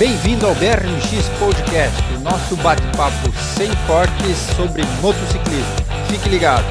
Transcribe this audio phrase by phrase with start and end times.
[0.00, 5.76] Bem-vindo ao BRMX Podcast, o nosso bate-papo sem cortes sobre motociclismo.
[6.08, 6.64] Fique ligado.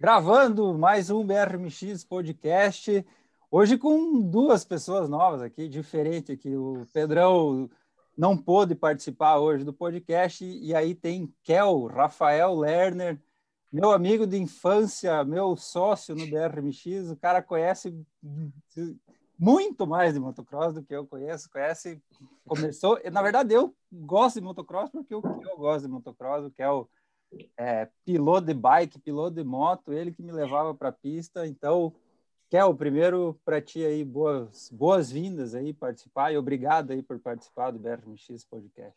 [0.00, 3.06] Gravando mais um BRMX Podcast,
[3.48, 6.56] hoje com duas pessoas novas aqui, diferente aqui.
[6.56, 7.70] O Pedrão
[8.18, 13.16] não pôde participar hoje do podcast, e aí tem Kel, Rafael Lerner,
[13.72, 17.94] meu amigo de infância, meu sócio no BRMX, o cara conhece
[19.42, 22.00] muito mais de motocross do que eu conheço, conhece,
[22.46, 26.70] começou, na verdade eu gosto de motocross porque eu, eu gosto de motocross, que é
[26.70, 26.88] o
[27.58, 31.92] é, piloto de bike, piloto de moto, ele que me levava para a pista, então,
[32.48, 37.80] Kel, primeiro para ti aí, boas, boas-vindas aí participar e obrigado aí por participar do
[37.80, 38.96] BRMX Podcast.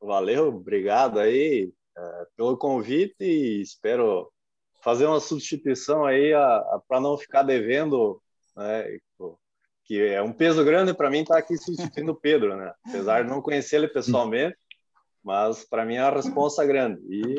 [0.00, 4.32] Valeu, obrigado aí é, pelo convite e espero
[4.82, 6.32] fazer uma substituição aí
[6.88, 8.20] para não ficar devendo
[8.56, 8.98] né,
[9.84, 12.72] que é um peso grande para mim estar tá aqui substituindo o Pedro, né?
[12.86, 14.56] Apesar de não conhecer ele pessoalmente,
[15.22, 17.00] mas para mim é uma responsa grande.
[17.08, 17.36] E,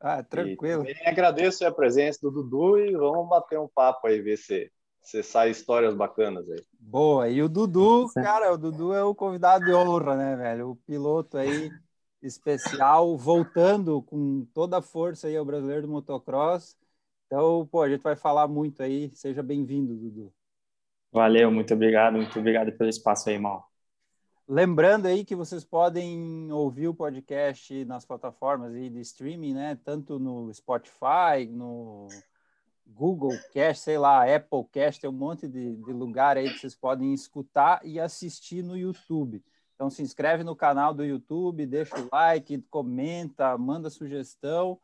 [0.00, 0.84] ah, tranquilo.
[0.88, 4.70] E agradeço a presença do Dudu e vamos bater um papo aí, ver se,
[5.02, 6.64] se sai histórias bacanas aí.
[6.78, 10.70] Boa, e o Dudu, cara, o Dudu é o convidado de honra, né, velho?
[10.70, 11.70] O piloto aí
[12.22, 16.76] especial, voltando com toda a força aí ao brasileiro do motocross.
[17.26, 19.10] Então, pô, a gente vai falar muito aí.
[19.14, 20.32] Seja bem-vindo, Dudu.
[21.10, 23.68] Valeu, muito obrigado, muito obrigado pelo espaço aí, Mal.
[24.46, 29.78] Lembrando aí que vocês podem ouvir o podcast nas plataformas aí de streaming, né?
[29.84, 32.08] Tanto no Spotify, no
[32.86, 36.74] Google Cast, sei lá, Apple Cast, tem um monte de, de lugar aí que vocês
[36.74, 39.44] podem escutar e assistir no YouTube.
[39.74, 44.80] Então se inscreve no canal do YouTube, deixa o like, comenta, manda sugestão.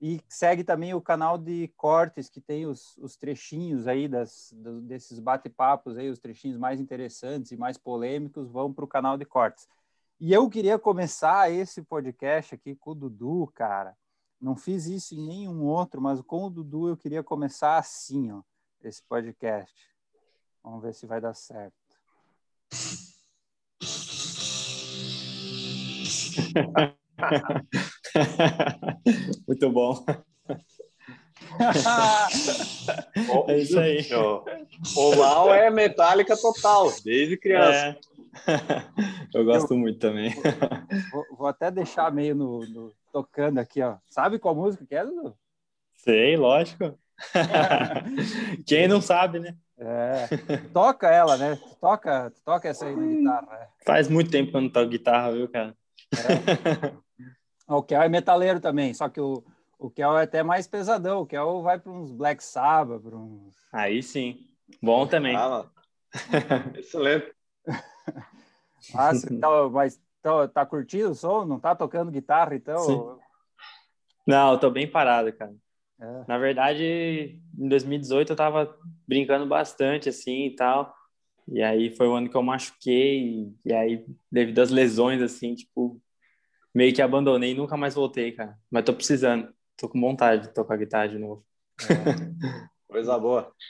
[0.00, 4.80] E segue também o canal de cortes, que tem os, os trechinhos aí das, do,
[4.80, 9.24] desses bate-papos aí, os trechinhos mais interessantes e mais polêmicos vão para o canal de
[9.24, 9.66] cortes.
[10.20, 13.96] E eu queria começar esse podcast aqui com o Dudu, cara.
[14.40, 18.42] Não fiz isso em nenhum outro, mas com o Dudu eu queria começar assim, ó,
[18.82, 19.74] esse podcast.
[20.62, 21.74] Vamos ver se vai dar certo.
[29.46, 30.04] Muito bom.
[33.48, 34.06] é isso aí.
[34.96, 37.96] O mal é metálica total, desde criança.
[38.46, 38.58] É.
[39.34, 40.32] Eu gosto eu, muito também.
[41.10, 43.96] Vou, vou, até deixar meio no, no, tocando aqui, ó.
[44.08, 45.34] Sabe qual música que é, Dudu?
[45.96, 46.98] Sei, lógico.
[48.66, 49.56] Quem não sabe, né?
[49.76, 50.28] É,
[50.72, 51.58] toca ela, né?
[51.80, 53.62] Toca, toca essa aí na guitarra.
[53.62, 53.68] É.
[53.84, 55.74] Faz muito tempo que eu não toco guitarra, viu, cara?
[56.12, 56.92] É.
[57.68, 59.44] O Kel é metaleiro também, só que o,
[59.78, 61.20] o Kel é até mais pesadão.
[61.20, 63.54] O Kel vai para uns Black Sabbath, para uns...
[63.72, 64.46] Aí sim.
[64.82, 65.36] Bom também.
[65.36, 65.66] Ah,
[66.76, 67.32] Excelente.
[68.94, 71.44] Nossa, então, mas tá, tá curtindo o som?
[71.44, 72.78] Não tá tocando guitarra, então?
[72.78, 73.00] Sim.
[74.26, 75.54] Não, eu tô bem parado, cara.
[76.00, 76.24] É.
[76.28, 80.94] Na verdade, em 2018 eu tava brincando bastante, assim, e tal.
[81.50, 83.52] E aí foi o ano que eu machuquei.
[83.64, 86.00] E aí, devido às lesões, assim, tipo,
[86.74, 88.58] meio que abandonei e nunca mais voltei, cara.
[88.70, 89.52] Mas tô precisando.
[89.76, 91.44] Tô com vontade de tocar guitarra de novo.
[91.82, 92.68] É.
[92.88, 93.52] Coisa boa.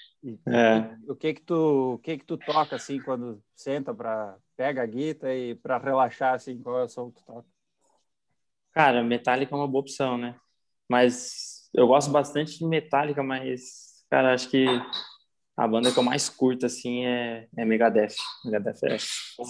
[0.49, 0.97] É.
[1.09, 4.87] O que que tu, o que que tu toca assim quando senta para pega a
[4.87, 7.47] guitarra e para relaxar assim, qual é o som que tu toca?
[8.73, 10.35] Cara, Metallica é uma boa opção, né?
[10.89, 14.67] Mas eu gosto bastante de Metallica, mas cara, acho que
[15.57, 18.17] a banda que eu mais curto assim é, é Megadeth.
[18.45, 18.97] Megadeth é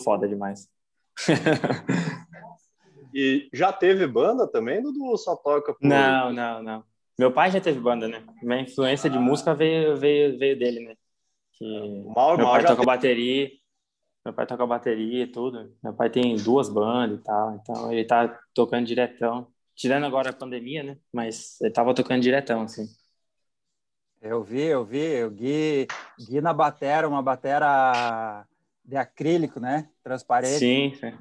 [0.04, 0.68] foda demais.
[3.12, 5.86] E já teve banda também, Dudu, só toca por...
[5.86, 6.84] Não, não, não.
[7.18, 8.24] Meu pai já teve banda, né?
[8.42, 10.94] Minha influência de música veio, veio, veio dele, né?
[11.52, 12.86] Que mal, meu mal pai toca teve...
[12.86, 13.50] bateria,
[14.24, 15.74] meu pai toca bateria e tudo.
[15.82, 19.48] Meu pai tem duas bandas e tal, então ele tá tocando diretão.
[19.74, 20.98] Tirando agora a pandemia, né?
[21.12, 22.84] Mas ele tava tocando diretão, assim.
[24.20, 25.86] Eu vi, eu vi, o Gui,
[26.18, 28.44] Gui na batera, uma batera
[28.84, 29.88] de acrílico, né?
[30.02, 30.58] Transparente.
[30.58, 31.16] Sim, sim.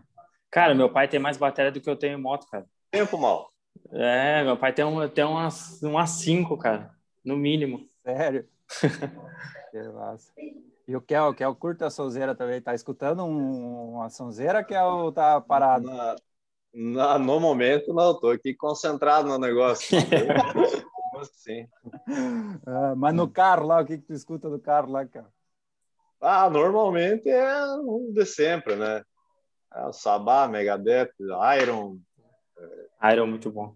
[0.49, 2.65] Cara, meu pai tem mais bateria do que eu tenho em moto, cara.
[2.91, 3.51] Tempo mal.
[3.91, 6.91] É, meu pai tem, um, tem umas, umas cinco, cara,
[7.23, 7.87] no mínimo.
[8.03, 8.47] Sério?
[9.71, 10.31] que massa.
[10.87, 12.61] E o Kel, o Kel curta a sonzeira também.
[12.61, 15.85] Tá escutando um, uma sonzeira, Kel, tá parado?
[15.85, 16.15] Na,
[16.73, 18.17] na, no momento, não.
[18.17, 19.97] Tô aqui concentrado no negócio.
[21.11, 21.67] Como assim?
[22.65, 25.27] Ah, mas no carro lá, o que, que tu escuta do carro lá, cara?
[26.21, 29.03] Ah, normalmente é um de sempre, né?
[29.73, 31.11] É, Sabá, Megadeth,
[31.61, 31.99] Iron.
[33.01, 33.13] É...
[33.13, 33.75] Iron, muito bom.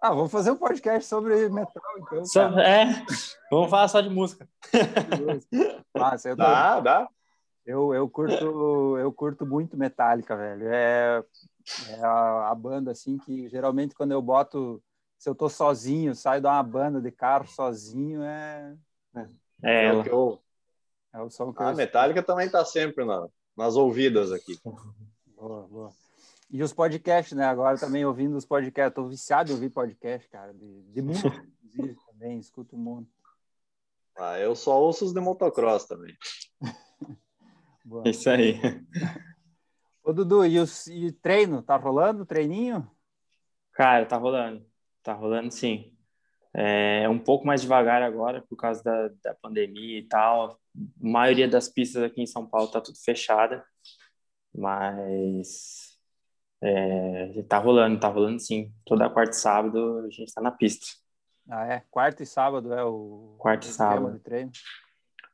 [0.00, 2.60] Ah, vamos fazer um podcast sobre metal, então.
[2.60, 3.04] é,
[3.50, 4.48] vamos falar só de música.
[5.94, 7.08] ah, dá, dá.
[7.64, 10.68] Eu, eu, curto, eu curto muito Metallica, velho.
[10.68, 11.24] É,
[11.88, 14.80] é a, a, banda, assim, que geralmente quando eu boto...
[15.18, 18.76] Se eu tô sozinho, saio de uma banda de carro sozinho, é...
[19.16, 19.26] É,
[19.64, 20.04] é ela.
[20.04, 20.38] É, eu,
[21.14, 21.76] é o som que a eu...
[21.76, 23.26] Metallica também tá sempre na,
[23.56, 24.58] nas ouvidas aqui.
[25.34, 25.92] Boa, boa.
[26.50, 27.44] E os podcasts, né?
[27.44, 28.94] Agora também ouvindo os podcasts.
[28.94, 30.52] Tô viciado em ouvir podcast, cara.
[30.54, 31.18] De, de mundo,
[31.64, 32.38] inclusive, também.
[32.38, 33.08] Escuto o mundo.
[34.16, 36.16] Ah, eu só ouço os de motocross também.
[37.84, 38.08] Boa.
[38.08, 38.60] Isso aí.
[40.02, 41.62] Ô, Dudu, e o e treino?
[41.62, 42.88] Tá rolando o treininho?
[43.72, 44.64] Cara, tá rolando.
[45.02, 45.95] Tá rolando sim.
[46.58, 50.52] É um pouco mais devagar agora por causa da, da pandemia e tal.
[50.52, 50.56] A
[50.98, 53.62] maioria das pistas aqui em São Paulo tá tudo fechada.
[54.54, 55.98] Mas
[56.62, 58.72] é, tá rolando, tá rolando sim.
[58.86, 60.86] Toda quarta e sábado a gente tá na pista.
[61.48, 61.82] Ah, é?
[61.90, 64.50] Quarta e sábado é o quarta e sábado de treino?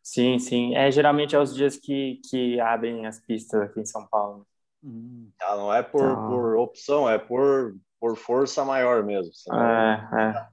[0.03, 0.75] Sim, sim.
[0.75, 4.45] É, geralmente é os dias que, que abrem as pistas aqui em São Paulo.
[4.83, 5.31] Hum.
[5.41, 6.29] Ah, não é por, então...
[6.29, 9.33] por opção, é por, por força maior mesmo.
[9.53, 10.47] É, é.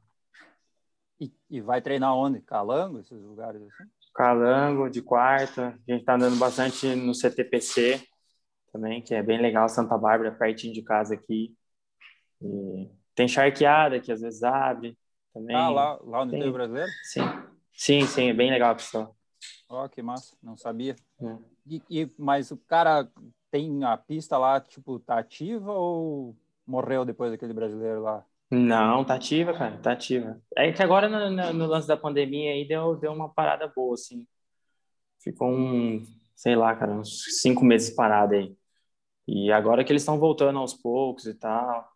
[1.19, 2.41] E, e, vai treinar onde?
[2.41, 3.89] Calango, esses lugares assim?
[4.13, 5.77] Calango, de quarta.
[5.87, 8.01] A gente tá andando bastante no CTPC
[8.71, 9.67] também, que é bem legal.
[9.67, 11.55] Santa Bárbara, pertinho de casa aqui.
[12.41, 14.97] E tem charqueada que às vezes abre
[15.33, 15.55] também.
[15.55, 16.51] Ah, lá, lá no tem...
[16.51, 16.89] Brasileiro?
[17.03, 17.21] Sim.
[17.73, 19.09] Sim, sim, é bem legal a pista.
[19.69, 20.95] Ó, oh, que massa, não sabia.
[21.21, 21.37] É.
[21.65, 23.09] E, e, mas o cara
[23.51, 28.25] tem a pista lá, tipo, tá ativa ou morreu depois daquele brasileiro lá?
[28.51, 30.41] Não, tá ativa, cara, tá ativa.
[30.55, 33.93] É que agora no, no, no, lance da pandemia aí deu, deu uma parada boa,
[33.93, 34.25] assim.
[35.19, 36.03] Ficou um,
[36.35, 38.57] sei lá, cara, uns cinco meses parado aí.
[39.27, 41.87] E agora que eles estão voltando aos poucos e tal.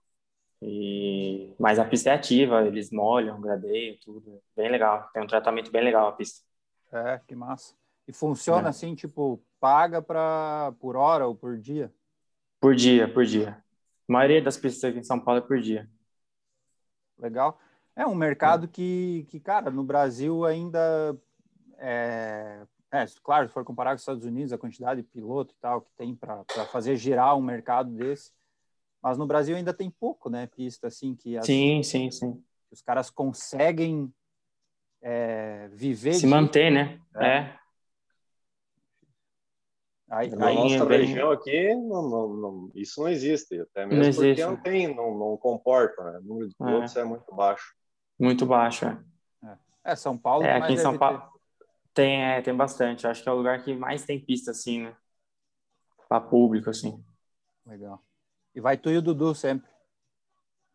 [0.61, 1.51] E...
[1.59, 4.39] Mas a pista é ativa, eles molham, gradeiam, tudo.
[4.55, 6.45] Bem legal, tem um tratamento bem legal a pista.
[6.91, 7.73] É, que massa.
[8.07, 8.69] E funciona é.
[8.69, 11.91] assim, tipo, paga pra, por hora ou por dia?
[12.59, 13.57] Por dia, por dia.
[14.07, 15.89] A maioria das pistas aqui em São Paulo é por dia.
[17.23, 17.59] Legal.
[17.95, 18.67] É um mercado é.
[18.67, 21.17] que, que, cara, no Brasil ainda
[21.77, 22.61] é,
[22.91, 25.81] é, claro, se for comparar com os Estados Unidos, a quantidade de piloto e tal
[25.81, 28.31] que tem para fazer girar um mercado desse,
[29.01, 30.45] mas no Brasil ainda tem pouco, né?
[30.45, 32.43] Pista assim que as, sim, sim, sim.
[32.71, 34.13] os caras conseguem
[35.01, 36.27] é, viver se de...
[36.27, 37.01] manter, né?
[37.15, 37.57] É.
[40.13, 40.19] é.
[40.19, 41.05] Aí, Na aí nossa bem...
[41.05, 45.17] região aqui, não, não, não, isso não existe, até mesmo não porque não tem, não,
[45.17, 46.19] não comporta, né?
[46.19, 47.01] O número de pilotos é.
[47.01, 47.73] é muito baixo.
[48.19, 48.97] Muito baixo, é.
[49.83, 50.45] É, São Paulo.
[50.45, 51.21] É, aqui em São Paulo
[51.93, 53.05] tem, é, tem bastante.
[53.05, 54.95] Acho que é o lugar que mais tem pista, assim, né?
[56.07, 57.03] Para público, assim.
[57.65, 58.01] Legal.
[58.55, 59.69] E vai tu e o Dudu sempre.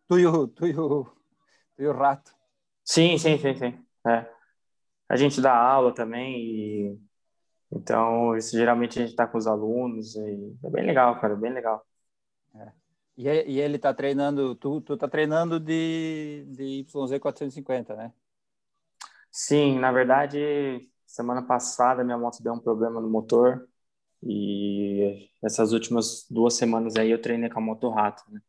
[0.07, 2.35] Tu e o, tu e o, tu e o Rato.
[2.85, 3.87] Sim, sim, sim, sim.
[4.07, 4.27] É.
[5.09, 7.01] A gente dá aula também e
[7.71, 11.53] então isso, geralmente a gente está com os alunos e é bem legal, cara, bem
[11.53, 11.85] legal.
[12.55, 12.73] É.
[13.17, 18.13] E, e, ele está treinando, tu, tu tá treinando de, de YZ 450, né?
[19.31, 23.69] Sim, na verdade, semana passada minha moto deu um problema no motor
[24.23, 28.41] e essas últimas duas semanas aí eu treinei com a moto Rato, né?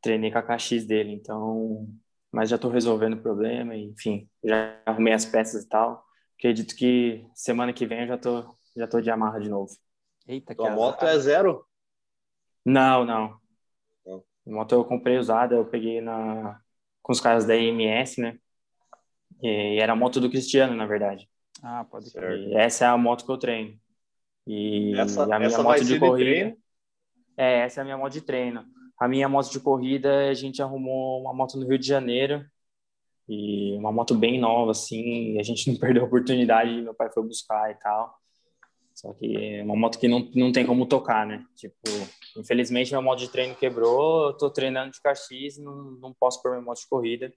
[0.00, 1.88] Treinei com a KX dele, então
[2.30, 6.07] mas já estou resolvendo o problema, enfim, já arrumei as peças e tal.
[6.38, 9.76] Acredito que semana que vem eu já tô, já tô de amarra de novo.
[10.24, 11.66] Eita, que a moto é zero?
[12.64, 13.36] Não, não.
[14.06, 14.24] não.
[14.46, 16.60] A moto eu comprei usada, eu peguei na
[17.02, 18.38] com os caras da IMS, né?
[19.42, 21.28] E era a moto do Cristiano, na verdade.
[21.62, 22.52] Ah, pode ser.
[22.52, 23.76] Essa é a moto que eu treino.
[24.46, 26.50] E essa, a minha moto de corrida.
[26.50, 26.58] De
[27.36, 28.64] é, essa é a minha moto de treino.
[29.00, 32.44] A minha moto de corrida, a gente arrumou uma moto no Rio de Janeiro
[33.28, 37.10] e uma moto bem nova, assim, e a gente não perdeu a oportunidade, meu pai
[37.10, 38.18] foi buscar e tal.
[38.94, 41.44] Só que é uma moto que não, não tem como tocar, né?
[41.54, 41.76] Tipo,
[42.36, 46.52] infelizmente minha moto de treino quebrou, eu tô treinando de KX, não, não posso pôr
[46.52, 47.32] minha moto de corrida,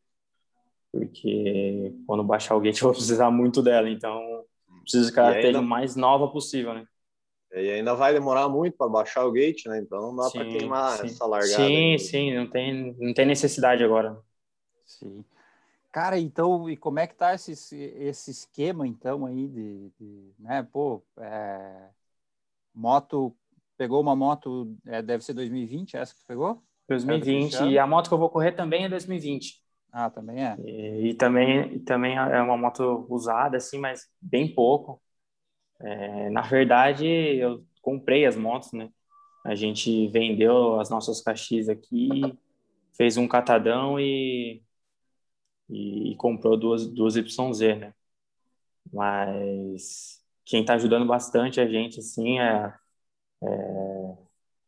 [0.91, 4.43] porque quando baixar o gate eu vou precisar muito dela, então
[4.81, 6.85] preciso que ela esteja o mais nova possível, né?
[7.53, 9.79] E ainda vai demorar muito para baixar o gate, né?
[9.79, 11.07] Então não dá para queimar sim.
[11.07, 11.53] essa largada.
[11.53, 11.99] Sim, aí.
[11.99, 14.17] sim, não tem, não tem necessidade agora.
[14.85, 15.23] Sim.
[15.91, 20.63] Cara, então, e como é que tá esse, esse esquema, então, aí de, de né,
[20.63, 21.89] pô, é,
[22.73, 23.35] moto,
[23.77, 26.63] pegou uma moto, é, deve ser 2020, essa que pegou?
[26.87, 29.61] 2020, e a moto que eu vou correr também é 2020.
[29.91, 30.55] Ah, também é?
[30.63, 35.01] E, e também, também é uma moto usada, assim, mas bem pouco.
[35.81, 38.89] É, na verdade, eu comprei as motos, né?
[39.43, 42.21] A gente vendeu as nossas caixas aqui,
[42.95, 44.61] fez um catadão e,
[45.71, 47.93] e, e comprou duas, duas YZ, né?
[48.93, 52.73] Mas quem está ajudando bastante a gente, assim, é,
[53.43, 54.17] é,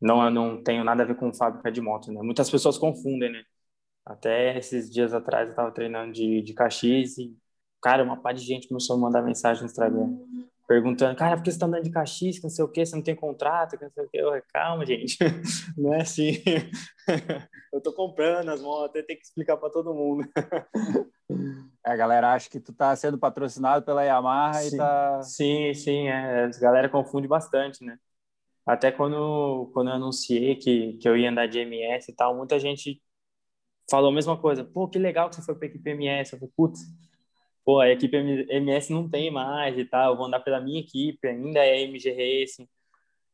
[0.01, 2.21] não, não tenho nada a ver com fábrica de moto, né?
[2.21, 3.43] Muitas pessoas confundem, né?
[4.05, 7.35] Até esses dias atrás eu estava treinando de, de Caxias e,
[7.81, 10.17] cara, uma par de gente começou a mandar mensagem no Instagram
[10.67, 12.95] perguntando, cara, por que você está andando de Caxias, que não sei o que, você
[12.95, 14.17] não tem contrato, que não sei o que.
[14.17, 15.17] Eu, calma, gente,
[15.77, 16.41] não é assim.
[17.73, 20.27] eu tô comprando as motos, eu tenho que explicar para todo mundo.
[21.85, 25.21] É, a galera acha que tu tá sendo patrocinado pela Yamaha sim, e tá...
[25.23, 27.97] Sim, sim, é, a galera confunde bastante, né?
[28.65, 32.57] Até quando, quando eu anunciei que, que eu ia andar de MS e tal, muita
[32.59, 33.01] gente
[33.89, 34.63] falou a mesma coisa.
[34.63, 36.33] Pô, que legal que você foi para equipe MS.
[36.33, 36.79] Eu falei, putz,
[37.63, 41.27] pô, a equipe MS não tem mais e tal, eu vou andar pela minha equipe,
[41.27, 42.67] ainda é MG Racing.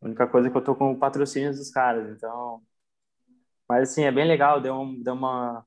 [0.01, 2.61] A única coisa é que eu tô com o patrocínio dos caras, então...
[3.67, 5.63] Mas, assim, é bem legal, deu, um, deu uma,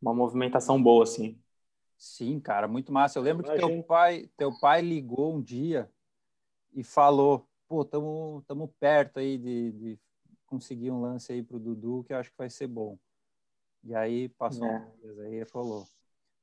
[0.00, 1.40] uma movimentação boa, assim.
[1.96, 3.18] Sim, cara, muito massa.
[3.18, 5.90] Eu lembro que teu pai, teu pai ligou um dia
[6.74, 10.00] e falou, pô, tamo, tamo perto aí de, de
[10.44, 12.98] conseguir um lance aí pro Dudu, que eu acho que vai ser bom.
[13.82, 14.78] E aí passou é.
[14.78, 15.86] um dias aí ele falou.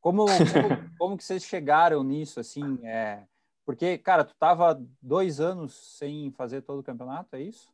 [0.04, 2.78] Como, como, como, que vocês chegaram nisso, assim?
[2.86, 3.24] É,
[3.66, 7.72] porque, cara, tu tava dois anos sem fazer todo o campeonato, é isso?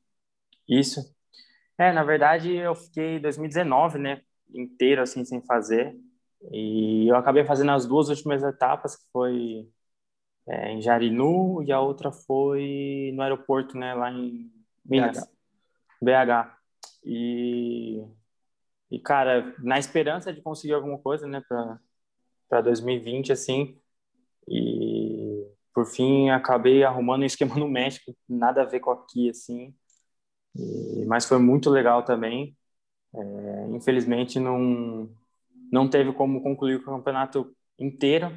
[0.68, 1.12] Isso.
[1.76, 4.22] É, na verdade, eu fiquei 2019, né,
[4.54, 6.00] inteiro, assim, sem fazer.
[6.52, 9.68] E eu acabei fazendo as duas últimas etapas, que foi
[10.48, 14.52] é, em Jarinu e a outra foi no aeroporto, né, lá em
[14.86, 15.28] Minas,
[16.00, 16.46] BH.
[16.46, 16.58] BH.
[17.04, 18.06] E,
[18.92, 21.80] e, cara, na esperança de conseguir alguma coisa, né, para
[22.50, 23.80] para 2020 assim
[24.48, 29.74] e por fim acabei arrumando um esquema no México nada a ver com aqui assim
[30.56, 32.58] e, mas foi muito legal também.
[33.14, 35.10] É, infelizmente não
[35.72, 38.28] não teve como concluir o campeonato inteiro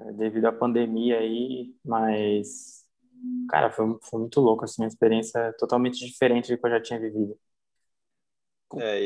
[0.00, 2.78] é, devido à pandemia aí mas
[3.48, 7.00] cara foi, foi muito louco assim uma experiência totalmente diferente do que eu já tinha
[7.00, 7.36] vivido.
[8.76, 9.00] É,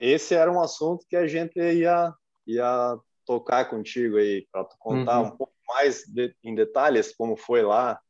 [0.00, 2.12] esse era um assunto que a gente ia
[2.46, 5.26] ia tocar contigo aí, para contar uhum.
[5.26, 8.00] um pouco mais de, em detalhes como foi lá.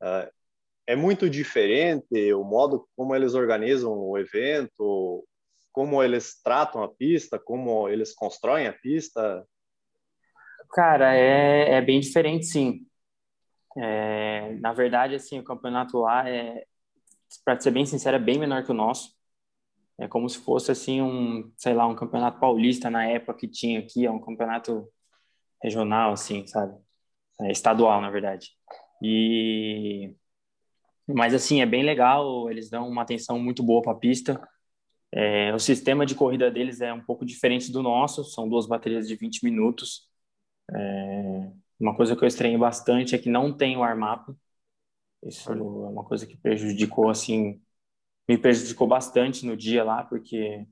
[0.00, 0.30] Uh,
[0.86, 5.24] é muito diferente o modo como eles organizam o evento,
[5.72, 9.46] como eles tratam a pista, como eles constroem a pista.
[10.72, 12.86] Cara, é, é bem diferente, sim.
[13.76, 16.64] É, na verdade, assim, o campeonato lá é,
[17.44, 19.14] para ser bem sincero, é bem menor que o nosso.
[20.02, 23.78] É como se fosse assim um, sei lá, um campeonato paulista na época que tinha
[23.78, 24.88] aqui, é um campeonato
[25.62, 26.76] regional assim, sabe?
[27.40, 28.50] É estadual, na verdade.
[29.02, 30.16] E
[31.06, 34.40] mas assim, é bem legal, eles dão uma atenção muito boa para a pista.
[35.12, 39.06] É, o sistema de corrida deles é um pouco diferente do nosso, são duas baterias
[39.06, 40.08] de 20 minutos.
[40.74, 44.28] É, uma coisa que eu estranhei bastante é que não tem o armap.
[45.24, 47.62] Isso é uma coisa que prejudicou assim
[48.28, 50.66] me prejudicou bastante no dia lá, porque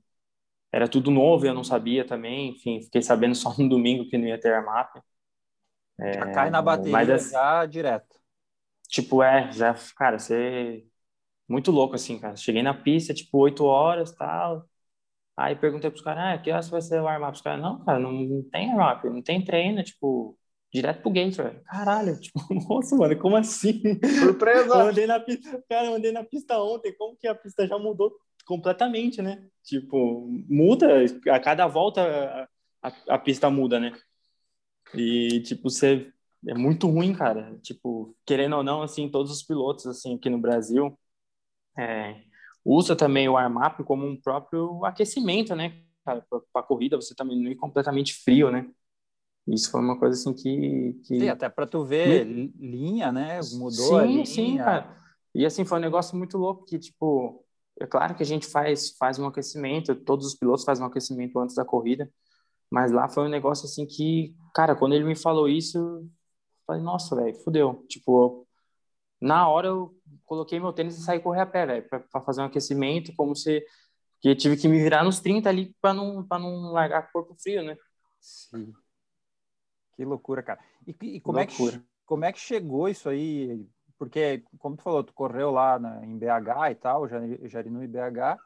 [0.71, 4.27] era tudo novo, eu não sabia também, enfim, fiquei sabendo só no domingo que não
[4.27, 4.95] ia ter armap.
[5.99, 8.19] É, já cai na bateria mas, já direto.
[8.87, 10.85] Tipo, é, já, cara, você
[11.47, 12.35] muito louco assim, cara.
[12.35, 14.65] Cheguei na pista, tipo, 8 horas, tal.
[15.35, 17.33] Aí perguntei pros caras, ah, que horas vai ser o armap?
[17.33, 20.37] Os caras, não, cara, não tem armap, não tem treino, tipo,
[20.71, 21.61] direto pro gate, velho.
[21.63, 23.81] Caralho, tipo, nossa, mano, como assim?
[24.19, 24.75] Surpresa!
[24.75, 27.77] eu andei na pista, cara, eu andei na pista ontem, como que a pista já
[27.77, 28.13] mudou
[28.45, 29.45] completamente, né?
[29.63, 32.01] Tipo, muda, a cada volta
[32.81, 33.93] a, a, a pista muda, né?
[34.93, 36.11] E, tipo, você
[36.47, 37.57] é muito ruim, cara.
[37.61, 40.97] Tipo, querendo ou não, assim, todos os pilotos, assim, aqui no Brasil,
[41.77, 42.21] é,
[42.63, 47.55] usa também o armap como um próprio aquecimento, né, para corrida, você também não ir
[47.55, 48.67] completamente frio, né?
[49.51, 50.99] Isso foi uma coisa assim que.
[51.05, 51.19] que...
[51.19, 52.53] Sim, até para tu ver Me...
[52.57, 53.39] linha, né?
[53.53, 54.25] Mudou sim, a linha.
[54.25, 54.97] Sim, cara.
[55.35, 57.43] E assim, foi um negócio muito louco que, tipo,
[57.79, 61.37] é claro que a gente faz, faz um aquecimento, todos os pilotos fazem um aquecimento
[61.39, 62.09] antes da corrida,
[62.69, 66.09] mas lá foi um negócio assim que, cara, quando ele me falou isso, eu
[66.65, 67.85] falei, nossa, velho, fudeu.
[67.89, 68.47] Tipo,
[69.19, 69.93] na hora eu
[70.25, 73.63] coloquei meu tênis e saí correr a pé, velho, para fazer um aquecimento, como se.
[74.21, 77.75] que tive que me virar nos 30 ali para não, não largar corpo frio, né?
[78.19, 78.73] Sim.
[79.95, 80.59] Que loucura, cara.
[80.85, 81.75] E, e como, loucura.
[81.75, 83.65] É que, como é que chegou isso aí?
[83.97, 88.39] Porque, como tu falou, tu correu lá na, em BH e tal, Jarinu e BH,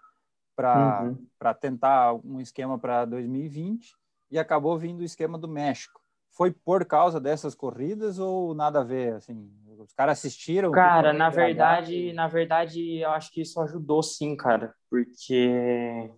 [0.56, 1.54] para uhum.
[1.60, 3.94] tentar um esquema para 2020
[4.32, 6.02] e acabou vindo o esquema do México.
[6.32, 9.14] Foi por causa dessas corridas ou nada a ver?
[9.14, 9.50] Assim,
[9.80, 10.72] os caras assistiram?
[10.72, 16.12] Cara, na verdade, na verdade, eu acho que isso ajudou sim, cara, porque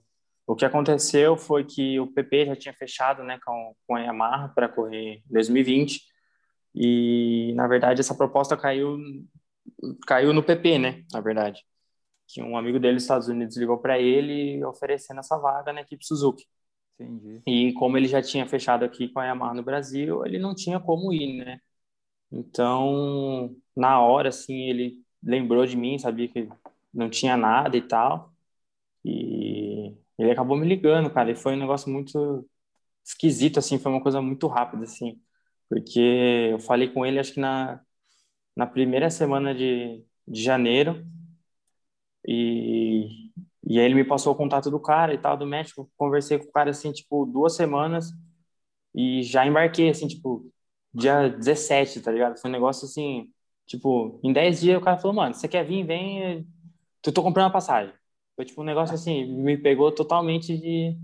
[0.47, 4.49] o que aconteceu foi que o PP já tinha fechado né, com, com a Yamaha
[4.49, 6.01] para correr 2020
[6.75, 8.97] E, na verdade, essa proposta caiu,
[10.07, 11.03] caiu no PP, né?
[11.11, 11.63] Na verdade.
[12.27, 16.05] Que um amigo dele dos Estados Unidos ligou para ele oferecendo essa vaga na equipe
[16.05, 16.45] Suzuki.
[16.99, 17.43] Entendi.
[17.45, 20.79] E como ele já tinha fechado aqui com a Yamaha no Brasil, ele não tinha
[20.79, 21.59] como ir, né?
[22.31, 26.49] Então, na hora, assim, ele lembrou de mim, sabia que
[26.93, 28.33] não tinha nada e tal.
[29.05, 29.56] E
[30.17, 31.31] ele acabou me ligando, cara.
[31.31, 32.47] E foi um negócio muito
[33.05, 35.19] esquisito, assim, foi uma coisa muito rápida, assim
[35.69, 35.99] porque
[36.53, 37.81] eu falei com ele acho que na,
[38.55, 41.05] na primeira semana de, de janeiro
[42.27, 43.31] e,
[43.63, 46.45] e aí ele me passou o contato do cara e tal, do médico, conversei com
[46.45, 48.11] o cara assim, tipo, duas semanas
[48.95, 50.51] e já embarquei, assim, tipo,
[50.93, 52.39] dia 17, tá ligado?
[52.39, 53.31] Foi um negócio assim,
[53.67, 56.47] tipo, em 10 dias o cara falou, mano, você quer vir, vem,
[57.01, 57.93] tu tô comprando a passagem.
[58.37, 60.97] Foi tipo um negócio assim, me pegou totalmente de,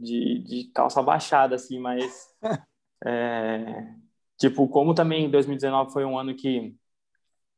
[0.00, 2.28] de, de calça baixada, assim, mas
[3.04, 3.94] É,
[4.38, 6.74] tipo, como também 2019 foi um ano que,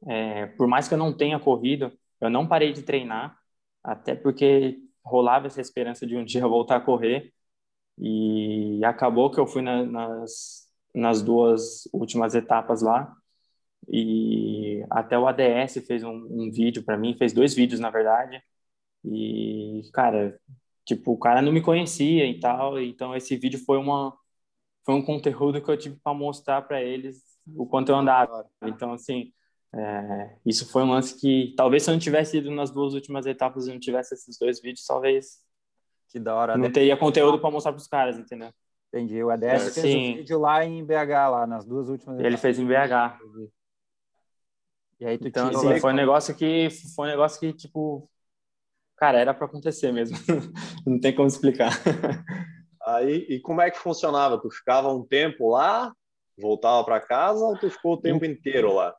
[0.06, 3.38] é, por mais que eu não tenha corrido, eu não parei de treinar,
[3.82, 7.32] até porque rolava essa esperança de um dia voltar a correr.
[7.98, 13.14] E acabou que eu fui na, nas, nas duas últimas etapas lá.
[13.88, 18.42] E até o ADS fez um, um vídeo para mim, fez dois vídeos na verdade.
[19.04, 20.38] E, cara,
[20.84, 24.16] tipo, o cara não me conhecia e tal, então esse vídeo foi uma
[24.84, 27.22] foi um conteúdo que eu tive para mostrar para eles
[27.54, 28.46] o quanto eu andava.
[28.62, 29.30] Então, assim,
[29.74, 33.26] é, isso foi um lance que talvez se eu não tivesse ido nas duas últimas
[33.26, 35.42] etapas e não tivesse esses dois vídeos, talvez
[36.08, 36.56] que da hora.
[36.56, 38.50] Não teria conteúdo para mostrar para os caras, entendeu?
[38.88, 39.22] Entendi.
[39.22, 40.12] O ADS é, fez sim.
[40.12, 42.26] um vídeo lá em BH, lá nas duas últimas etapas.
[42.26, 43.18] Ele fez em BH.
[45.00, 48.08] E aí tu então, assim, foi um negócio que foi um negócio que tipo,
[48.98, 50.16] cara, era para acontecer mesmo.
[50.86, 51.72] não tem como explicar.
[52.84, 54.40] Aí, e como é que funcionava?
[54.40, 55.92] Tu ficava um tempo lá,
[56.38, 58.94] voltava para casa ou tu ficou o tempo inteiro lá?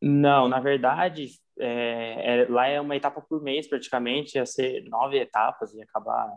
[0.00, 1.28] Não, na verdade,
[1.58, 6.32] é, é, lá é uma etapa por mês praticamente, ia ser nove etapas e acabar,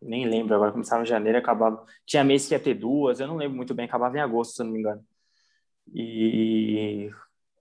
[0.00, 3.36] nem lembro, agora começava em janeiro, acabava, tinha mês que ia ter duas, eu não
[3.36, 5.02] lembro muito bem, acabava em agosto, se não me engano.
[5.92, 7.10] E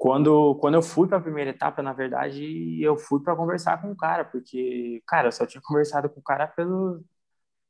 [0.02, 3.92] quando, quando eu fui para a primeira etapa, na verdade, eu fui para conversar com
[3.92, 7.04] o cara, porque, cara, eu só tinha conversado com o cara pelo,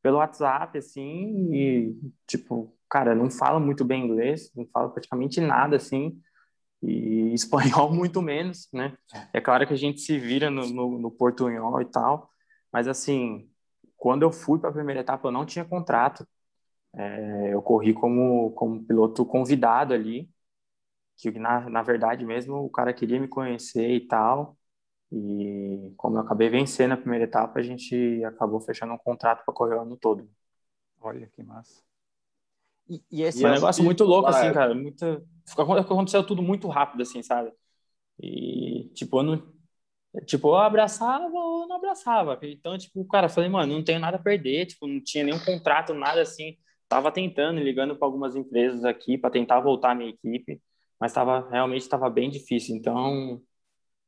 [0.02, 1.96] pelo WhatsApp, assim, e,
[2.28, 6.22] tipo, cara, não fala muito bem inglês, não fala praticamente nada, assim,
[6.82, 8.98] e espanhol muito menos, né?
[9.34, 12.30] É claro que a gente se vira no, no, no portunhol e tal,
[12.72, 13.50] mas, assim,
[13.98, 16.26] quando eu fui para a primeira etapa, eu não tinha contrato,
[16.96, 20.30] é, eu corri como, como piloto convidado ali,
[21.22, 24.58] que na, na verdade mesmo o cara queria me conhecer e tal,
[25.12, 29.54] e como eu acabei vencendo a primeira etapa, a gente acabou fechando um contrato para
[29.54, 30.28] correr o ano todo.
[31.00, 31.84] Olha que massa.
[32.90, 34.74] E, e esse e é um negócio muito louco, assim, cara.
[34.74, 35.24] Muita...
[35.80, 37.52] Aconteceu tudo muito rápido, assim, sabe?
[38.22, 39.54] E, tipo, eu não.
[40.26, 42.38] Tipo, eu abraçava ou não abraçava.
[42.44, 44.66] Então, tipo, cara, falei, mano, não tenho nada a perder.
[44.66, 46.58] Tipo, não tinha nenhum contrato, nada assim.
[46.88, 50.62] Tava tentando, ligando para algumas empresas aqui para tentar voltar a minha equipe,
[51.02, 52.76] mas tava, realmente estava bem difícil.
[52.76, 53.42] Então,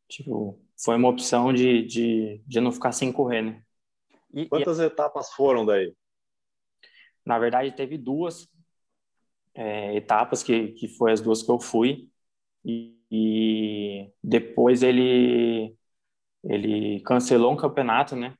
[0.08, 3.64] tipo, foi uma opção de, de, de não ficar sem correr, né?
[4.32, 4.86] E, Quantas e...
[4.86, 5.96] etapas foram daí?
[7.26, 8.48] Na verdade, teve duas
[9.56, 12.08] é, etapas, que, que foi as duas que eu fui.
[12.64, 15.76] E, e depois ele,
[16.44, 18.38] ele cancelou um campeonato, né?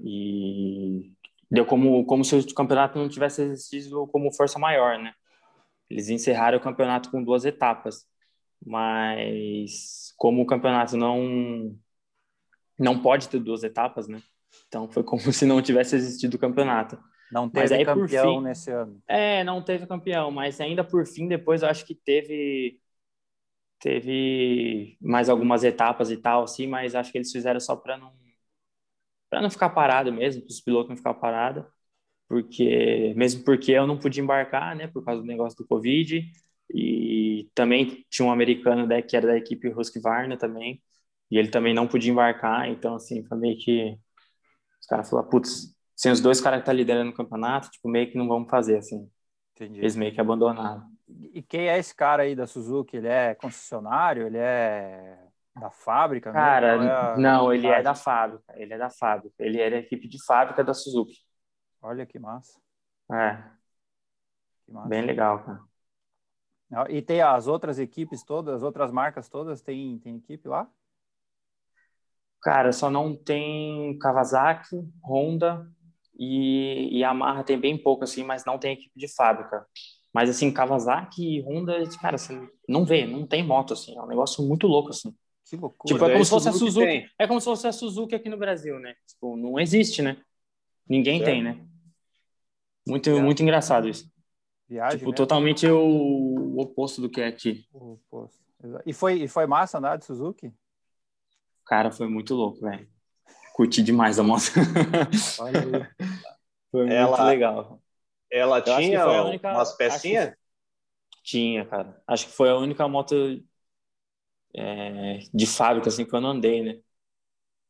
[0.00, 1.12] E
[1.50, 5.12] deu como, como se o campeonato não tivesse existido como força maior, né?
[5.90, 8.06] Eles encerraram o campeonato com duas etapas
[8.64, 11.76] mas como o campeonato não
[12.78, 14.22] não pode ter duas etapas, né?
[14.66, 16.98] Então foi como se não tivesse existido o campeonato.
[17.30, 19.02] Não teve aí, campeão fim, nesse ano.
[19.06, 22.80] É, não teve campeão, mas ainda por fim depois eu acho que teve
[23.80, 28.12] teve mais algumas etapas e tal, assim, mas acho que eles fizeram só para não
[29.30, 31.66] para não ficar parado mesmo, para os pilotos não ficar parado,
[32.28, 36.30] porque mesmo porque eu não podia embarcar, né, por causa do negócio do Covid
[36.72, 40.82] e também tinha um americano né, que era da equipe Husqvarna também,
[41.30, 43.98] e ele também não podia embarcar, então, assim, foi meio que
[44.80, 48.10] os caras falaram, putz, sem os dois caras que tá liderando o campeonato, tipo, meio
[48.10, 49.10] que não vamos fazer, assim.
[49.54, 49.80] Entendi.
[49.80, 50.84] Eles meio que abandonaram.
[51.34, 52.96] E quem é esse cara aí da Suzuki?
[52.96, 54.26] Ele é concessionário?
[54.26, 55.18] Ele é
[55.58, 56.30] da fábrica?
[56.30, 57.16] Cara, é a...
[57.16, 58.54] não, ele é da fábrica.
[58.54, 59.34] Ele é da fábrica.
[59.38, 61.16] Ele é da equipe de fábrica da Suzuki.
[61.82, 62.60] Olha que massa.
[63.10, 63.42] É.
[64.64, 64.88] Que massa.
[64.88, 66.88] Bem legal, cara.
[66.90, 70.70] E tem as outras equipes todas, as outras marcas todas, tem, tem equipe lá?
[72.42, 75.66] Cara, só não tem Kawasaki, Honda
[76.18, 79.66] e, e Yamaha tem bem pouco assim, mas não tem equipe de fábrica.
[80.12, 83.96] Mas, assim, Kawasaki e Honda, cara, você não vê, não tem moto, assim.
[83.96, 85.14] É um negócio muito louco, assim.
[85.48, 85.94] Que loucura.
[85.94, 87.10] Tipo, é como se fosse a Suzuki.
[87.18, 88.94] É como se fosse a Suzuki aqui no Brasil, né?
[89.06, 90.16] Tipo, não existe, né?
[90.88, 91.64] Ninguém tem, né?
[92.86, 94.10] Muito, muito engraçado isso.
[94.68, 95.16] Viagem, tipo, né?
[95.16, 97.66] totalmente o, o, oposto do que é aqui.
[97.72, 98.38] O oposto.
[98.84, 100.52] E foi, e foi massa andar de Suzuki?
[101.64, 102.88] Cara, foi muito louco, velho.
[103.54, 104.42] Curti demais a moto.
[106.70, 107.82] foi ela, muito legal.
[108.30, 110.34] Ela Eu tinha única, umas pecinhas?
[111.22, 112.00] Tinha, cara.
[112.06, 113.14] Acho que foi a única moto
[114.54, 116.80] é, de fábrica assim que eu não andei, né?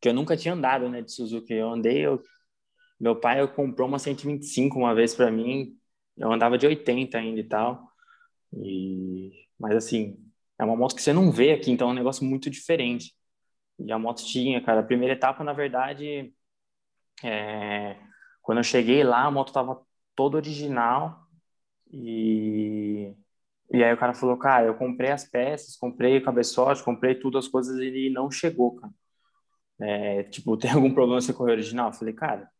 [0.00, 1.52] Que eu nunca tinha andado, né, de Suzuki.
[1.52, 2.22] Eu andei, eu...
[3.00, 5.76] meu pai comprou uma 125 uma vez para mim.
[6.16, 7.88] Eu andava de 80 ainda e tal.
[8.52, 10.18] E mas assim,
[10.58, 13.14] é uma moto que você não vê aqui, então é um negócio muito diferente.
[13.78, 16.34] E a moto tinha, cara, a primeira etapa, na verdade,
[17.24, 17.96] é...
[18.42, 19.80] quando eu cheguei lá, a moto tava
[20.14, 21.26] toda original
[21.92, 23.14] e
[23.72, 27.38] e aí o cara falou, cara, eu comprei as peças, comprei o cabeçote, comprei tudo,
[27.38, 28.92] as coisas, e não chegou, cara.
[29.80, 31.88] É, tipo, tem algum problema você correr original?
[31.88, 32.50] Eu falei, cara,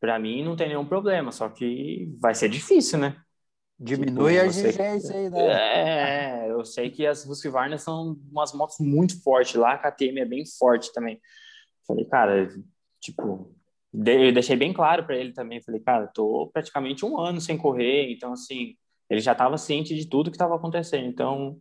[0.00, 3.16] para mim não tem nenhum problema, só que vai ser difícil, né?
[3.78, 6.46] Diminui tipo, a exigência aí, né?
[6.46, 10.24] É, eu sei que as Husqvarna são umas motos muito fortes lá, a KTM é
[10.24, 11.20] bem forte também.
[11.86, 12.48] Falei, cara,
[13.00, 13.54] tipo,
[13.92, 18.12] eu deixei bem claro para ele também, falei, cara, tô praticamente um ano sem correr,
[18.12, 18.76] então assim,
[19.08, 21.06] ele já estava ciente de tudo que estava acontecendo.
[21.06, 21.58] Então,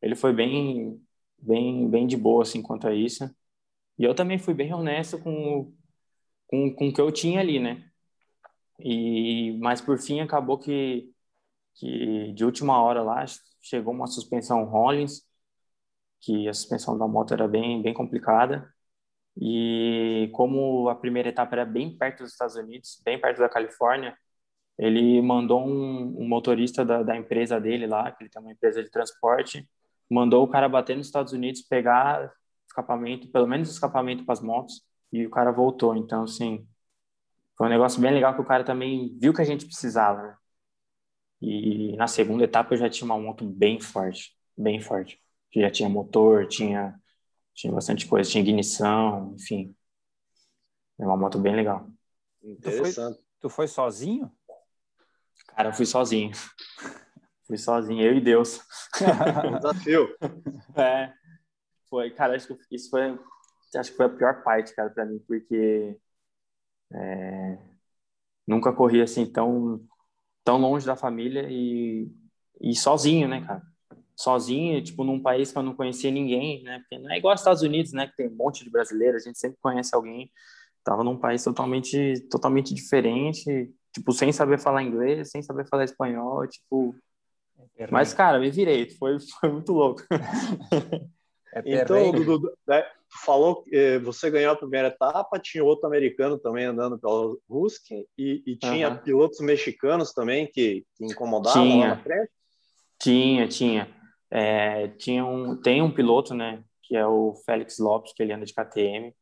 [0.00, 1.00] ele foi bem,
[1.38, 3.28] bem, bem de boa assim quanto a isso.
[3.98, 5.72] E eu também fui bem honesto com,
[6.46, 7.90] com, com o que eu tinha ali, né?
[8.78, 11.10] E mas por fim acabou que
[11.76, 13.24] que de última hora lá
[13.62, 15.22] chegou uma suspensão Rollins,
[16.20, 18.72] que a suspensão da moto era bem bem complicada.
[19.38, 24.16] E como a primeira etapa era bem perto dos Estados Unidos, bem perto da Califórnia,
[24.78, 28.82] ele mandou um, um motorista da, da, empresa dele lá, que ele tem uma empresa
[28.82, 29.68] de transporte,
[30.10, 32.32] mandou o cara bater nos Estados Unidos, pegar
[32.68, 34.82] escapamento, pelo menos escapamento para as motos,
[35.12, 35.94] e o cara voltou.
[35.96, 36.66] Então, assim,
[37.56, 40.36] foi um negócio bem legal que o cara também viu que a gente precisava, né?
[41.40, 45.22] E na segunda etapa eu já tinha uma moto bem forte, bem forte.
[45.54, 46.98] Já tinha motor, tinha,
[47.54, 49.74] tinha bastante coisa, tinha ignição, enfim.
[50.98, 51.88] É uma moto bem legal.
[52.42, 52.94] Interessante.
[52.94, 54.32] Tu foi, tu foi sozinho?
[55.48, 56.32] Cara, eu fui sozinho.
[57.46, 58.60] fui sozinho, eu e Deus.
[59.56, 60.14] Desafio.
[60.76, 61.12] É.
[61.88, 63.18] Foi, cara, acho que isso foi,
[63.76, 65.98] acho que foi a pior parte, cara, para mim, porque
[66.92, 67.58] é,
[68.46, 69.80] nunca corri assim tão,
[70.44, 72.10] tão longe da família e,
[72.60, 73.62] e sozinho, né, cara?
[74.16, 76.78] Sozinho, tipo, num país que eu não conhecia ninguém, né?
[76.80, 78.06] Porque não é igual aos Estados Unidos, né?
[78.06, 80.30] Que tem um monte de brasileiros, a gente sempre conhece alguém.
[80.82, 86.46] Tava num país totalmente, totalmente diferente tipo, sem saber falar inglês, sem saber falar espanhol,
[86.46, 86.94] tipo.
[87.78, 90.02] É Mas, cara, me virei, foi, foi muito louco.
[91.52, 92.84] É então, Dudu, né,
[93.24, 98.06] falou que eh, você ganhou a primeira etapa, tinha outro americano também andando pela Husky
[98.16, 98.96] e, e tinha uhum.
[98.98, 101.88] pilotos mexicanos também que, que incomodavam tinha.
[101.88, 102.30] lá na frente?
[103.00, 103.88] Tinha, tinha.
[104.30, 108.44] É, tinha um, tem um piloto, né, que é o Félix Lopes, que ele anda
[108.44, 109.14] de KTM,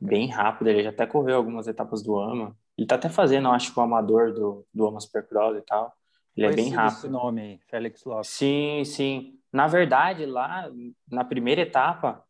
[0.00, 3.72] bem rápido, ele já até correu algumas etapas do AMA, ele tá até fazendo, acho
[3.72, 5.92] que o amador do, do Ama Supercross e tal.
[6.36, 6.98] Ele é bem rápido.
[6.98, 8.28] esse nome aí, Félix Lopes.
[8.28, 9.38] Sim, sim.
[9.52, 10.70] Na verdade, lá
[11.10, 12.24] na primeira etapa,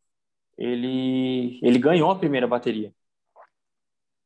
[0.61, 2.95] ele, ele ganhou a primeira bateria.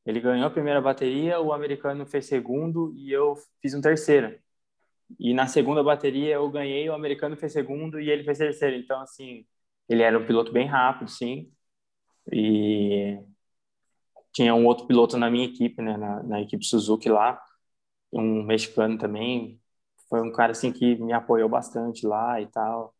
[0.04, 4.38] Ele ganhou a primeira bateria, o americano fez segundo e eu fiz um terceiro.
[5.18, 8.76] E na segunda bateria eu ganhei, o americano fez segundo e ele fez terceiro.
[8.76, 9.46] Então, assim,
[9.88, 11.52] ele era um piloto bem rápido, sim.
[12.32, 13.18] E
[14.32, 17.40] tinha um outro piloto na minha equipe, né, na, na equipe Suzuki lá,
[18.12, 19.60] um mexicano também,
[20.08, 22.94] foi um cara assim que me apoiou bastante lá e tal,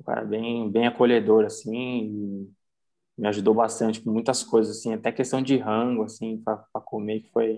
[0.00, 2.48] um cara bem bem acolhedor assim,
[3.16, 7.30] me ajudou bastante com muitas coisas assim, até questão de rango assim para comer que
[7.30, 7.56] foi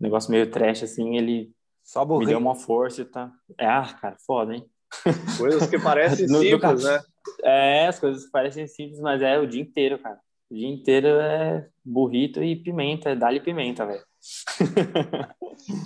[0.00, 1.52] um negócio meio trash assim, ele
[1.84, 3.32] Só me deu uma força e tá.
[3.58, 4.64] É, ah, cara, foda, hein?
[5.36, 7.00] Coisas que parecem simples, né?
[7.42, 10.18] É, as coisas que parecem simples, mas é o dia inteiro, cara.
[10.48, 14.04] O dia inteiro é burrito e pimenta, é dá-lhe pimenta, velho.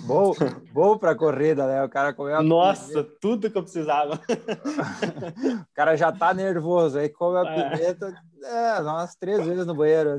[0.05, 0.33] Bom,
[0.71, 1.83] bom para corrida, né?
[1.83, 3.09] O cara comeu Nossa, pimenta.
[3.21, 4.15] tudo que eu precisava.
[5.61, 7.69] o cara já tá nervoso, aí come a é.
[7.69, 10.17] pimenta, é, umas três vezes no banheiro.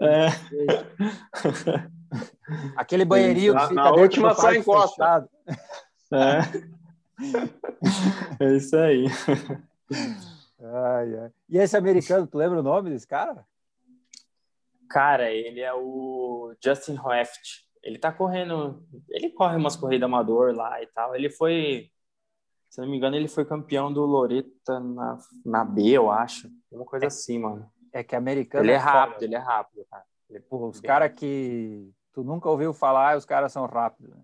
[0.00, 0.28] É.
[2.76, 5.28] Aquele banheirinho que fica na última sai encostado.
[6.12, 6.40] É.
[8.40, 9.06] é isso aí.
[10.66, 11.30] Ai, ai.
[11.46, 13.44] E esse americano, tu lembra o nome desse cara?
[14.94, 17.66] Cara, ele é o Justin Hoeft.
[17.82, 18.80] Ele tá correndo,
[19.10, 21.16] ele corre umas corridas amador lá e tal.
[21.16, 21.90] Ele foi
[22.70, 26.48] Se não me engano, ele foi campeão do Loreta na, na B, eu acho.
[26.70, 27.68] Uma coisa é, assim, mano.
[27.92, 28.64] É que americano.
[28.64, 30.04] Ele é, é rápido, ele é rápido, cara.
[30.30, 34.14] Ele, Pô, os caras que tu nunca ouviu falar, os caras são rápidos.
[34.14, 34.22] Né?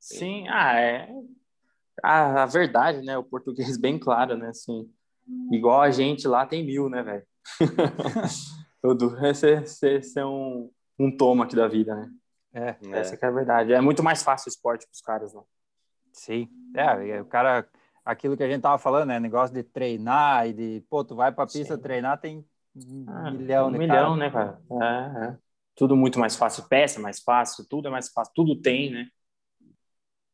[0.00, 1.08] Sim, ah, é.
[2.02, 3.16] A, a verdade, né?
[3.16, 4.48] O português bem claro, né?
[4.48, 4.92] Assim,
[5.52, 7.26] igual a gente lá tem mil, né, velho?
[8.82, 9.26] Tudo.
[9.26, 12.10] Esse, esse, esse é um, um toma aqui da vida, né?
[12.52, 13.18] É, essa é.
[13.20, 13.72] é a verdade.
[13.72, 15.42] É muito mais fácil o esporte para os caras, né?
[16.12, 16.48] Sim.
[16.74, 17.68] É, o cara
[18.04, 19.20] aquilo que a gente tava falando, né?
[19.20, 21.82] Negócio de treinar e de, pô, tu vai pra pista Sim.
[21.82, 24.58] treinar, tem um ah, milhão, um milhão, né, cara?
[24.70, 25.38] É, é.
[25.76, 29.08] Tudo muito mais fácil, peça é mais fácil, tudo é mais fácil, tudo tem, né?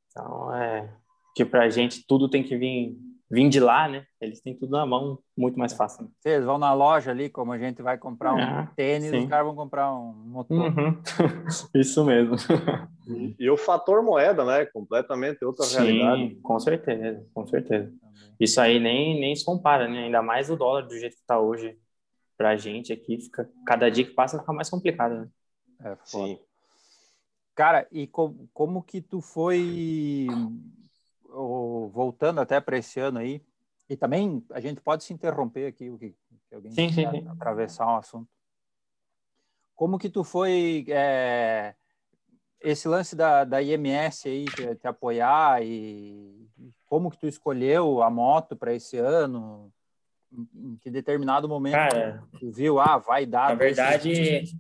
[0.09, 0.95] Então, é
[1.35, 2.97] que pra gente tudo tem que vir
[3.35, 4.07] vir de lá, né?
[4.21, 6.05] Eles têm tudo na mão, muito mais fácil.
[6.05, 6.11] Né?
[6.25, 9.25] Eles vão na loja ali, como a gente vai comprar um ah, tênis, sim.
[9.25, 10.57] os caras vão comprar um motor.
[10.57, 11.03] Uhum.
[11.75, 12.37] Isso mesmo.
[13.09, 14.65] E, e, o fator moeda, né?
[14.67, 16.37] Completamente outra sim, realidade.
[16.37, 17.93] Com certeza, com certeza.
[18.39, 20.05] Isso aí nem, nem se compara, né?
[20.05, 21.77] Ainda mais o dólar do jeito que está hoje
[22.37, 25.29] pra gente aqui, fica cada dia que passa fica mais complicado, né?
[25.85, 26.39] É, Sim.
[27.55, 30.27] Cara, e com, como que tu foi
[31.93, 33.43] voltando até para esse ano aí,
[33.89, 36.15] e também a gente pode se interromper aqui, o que,
[36.53, 37.29] alguém sim, sim, sim.
[37.29, 38.29] atravessar um assunto.
[39.75, 41.75] Como que tu foi é,
[42.61, 46.49] esse lance da, da IMS aí te, te, apoiar e
[46.87, 49.73] como que tu escolheu a moto para esse ano?
[50.33, 53.51] Em, em, que determinado momento Cara, tu viu, ah, vai dar.
[53.51, 54.57] Na verdade,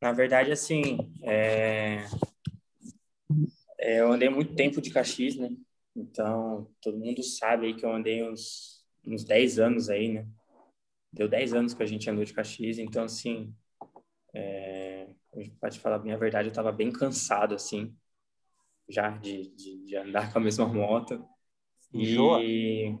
[0.00, 2.04] na verdade, assim, é,
[3.78, 5.50] é, eu andei muito tempo de Caxias, né?
[5.94, 10.26] Então, todo mundo sabe aí que eu andei uns, uns 10 anos aí, né?
[11.12, 13.54] Deu 10 anos que a gente andou de Caxias, então, assim,
[14.34, 15.08] é,
[15.60, 17.96] pode falar a minha verdade, eu estava bem cansado, assim,
[18.88, 21.26] já de, de, de, andar com a mesma moto.
[21.94, 22.94] E,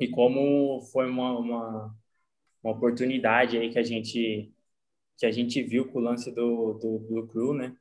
[0.00, 1.96] e como foi uma, uma,
[2.62, 4.52] uma oportunidade aí que a gente
[5.16, 7.76] que a gente viu com o lance do, do Blue Crew, né?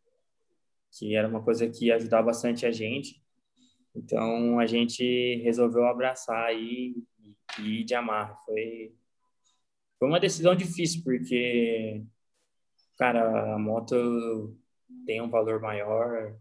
[0.92, 3.22] Que era uma coisa que ia ajudar bastante a gente.
[3.96, 6.96] Então a gente resolveu abraçar aí
[7.60, 8.36] e ir de amarra.
[8.46, 8.96] Foi,
[10.00, 12.04] foi uma decisão difícil, porque,
[12.98, 14.58] cara, a moto
[15.06, 16.36] tem um valor maior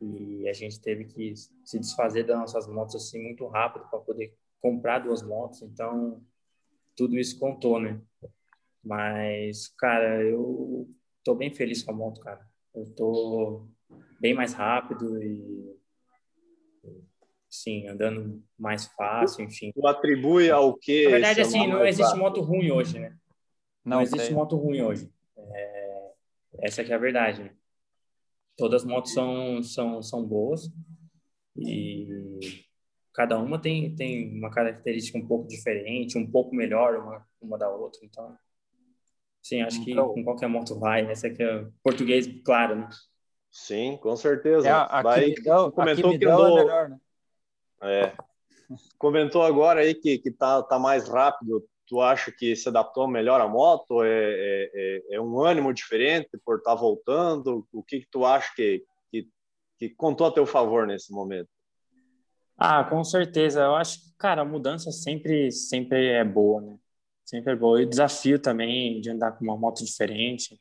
[0.00, 1.34] e a gente teve que
[1.64, 5.62] se desfazer das nossas motos assim muito rápido para poder comprar duas motos.
[5.62, 6.22] Então
[6.96, 8.00] tudo isso contou, né?
[8.82, 10.88] Mas, cara, eu
[11.24, 12.48] tô bem feliz com a moto, cara.
[12.74, 13.68] Eu tô
[14.18, 15.76] bem mais rápido e
[17.48, 19.72] sim, andando mais fácil, enfim.
[19.72, 21.04] Tu atribui ao que?
[21.04, 23.16] Na verdade, assim, não existe moto ruim hoje, né?
[23.84, 25.10] Não, não existe moto ruim hoje.
[25.36, 26.10] É...
[26.60, 27.54] Essa que é a verdade, né?
[28.56, 30.68] Todas as motos são, são, são boas
[31.56, 32.08] e
[33.14, 37.68] cada uma tem, tem uma característica um pouco diferente, um pouco melhor uma, uma da
[37.68, 38.36] outra, então...
[39.40, 41.08] Sim, acho que então, com qualquer moto vai.
[41.10, 42.88] Essa aqui é português, claro, né?
[43.58, 44.68] Sim, com certeza.
[44.68, 46.98] É, Vai, dão, comentou que andou, é melhor, né?
[47.82, 48.16] É.
[48.96, 51.66] Comentou agora aí que, que tá, tá mais rápido.
[51.86, 54.04] Tu acha que se adaptou melhor à moto?
[54.04, 57.66] É, é, é, é um ânimo diferente por estar tá voltando?
[57.72, 59.28] O que, que tu acha que, que,
[59.76, 61.48] que contou a teu favor nesse momento?
[62.56, 63.62] Ah, com certeza.
[63.62, 66.78] Eu acho que, cara, a mudança sempre, sempre é boa, né?
[67.24, 67.80] Sempre é boa.
[67.80, 70.60] E o desafio também de andar com uma moto diferente.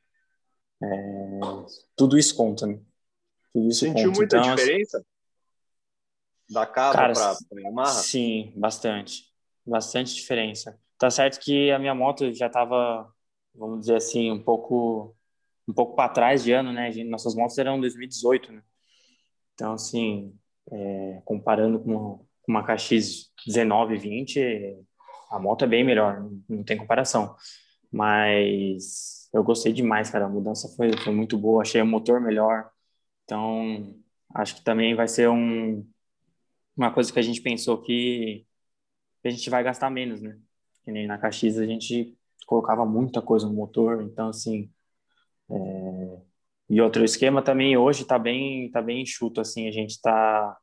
[0.82, 1.40] É,
[1.96, 2.80] tudo isso conta, né?
[3.54, 4.20] Tudo isso Sentiu conta.
[4.20, 5.06] muita então, diferença?
[6.50, 7.88] Da Cava para Yamaha?
[7.88, 9.24] Sim, bastante.
[9.66, 10.80] Bastante diferença.
[10.98, 13.12] Tá certo que a minha moto já estava,
[13.54, 15.16] vamos dizer assim, um pouco
[15.68, 16.90] um pouco para trás de ano, né?
[17.04, 18.64] Nossas motos eram 2018, né?
[19.54, 20.34] Então, assim,
[20.72, 24.78] é, comparando com uma KX 19, 20,
[25.30, 27.36] a moto é bem melhor, não tem comparação.
[27.92, 30.26] Mas eu gostei demais, cara.
[30.26, 31.62] A mudança foi, foi muito boa.
[31.62, 32.70] Achei o motor melhor.
[33.28, 33.94] Então,
[34.34, 35.86] acho que também vai ser um,
[36.78, 38.48] uma coisa que a gente pensou que,
[39.26, 40.40] a gente vai gastar menos, né?
[40.86, 44.02] Que nem na Caxias a gente colocava muita coisa no motor.
[44.04, 44.72] Então, assim.
[45.50, 46.22] É...
[46.70, 49.68] E outro esquema também hoje tá bem, tá bem enxuto, assim.
[49.68, 50.58] A gente tá,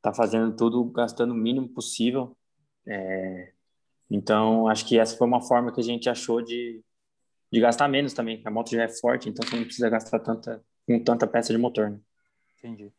[0.00, 2.36] tá fazendo tudo gastando o mínimo possível.
[2.86, 3.52] É...
[4.10, 6.84] Então, acho que essa foi uma forma que a gente achou de,
[7.52, 8.42] de gastar menos também.
[8.44, 11.58] A moto já é forte, então você não precisa gastar tanta, com tanta peça de
[11.58, 11.90] motor.
[11.90, 12.00] Né?
[12.58, 12.92] Entendi.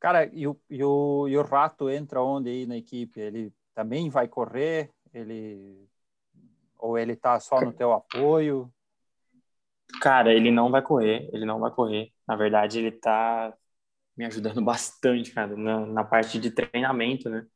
[0.00, 3.20] Cara, e o, e, o, e o Rato entra onde aí na equipe?
[3.20, 4.90] Ele também vai correr?
[5.12, 5.88] Ele
[6.78, 8.72] ou ele tá só no teu apoio?
[10.00, 12.12] Cara, ele não vai correr, ele não vai correr.
[12.26, 13.52] Na verdade, ele tá
[14.16, 17.46] me ajudando bastante, cara, na, na parte de treinamento, né?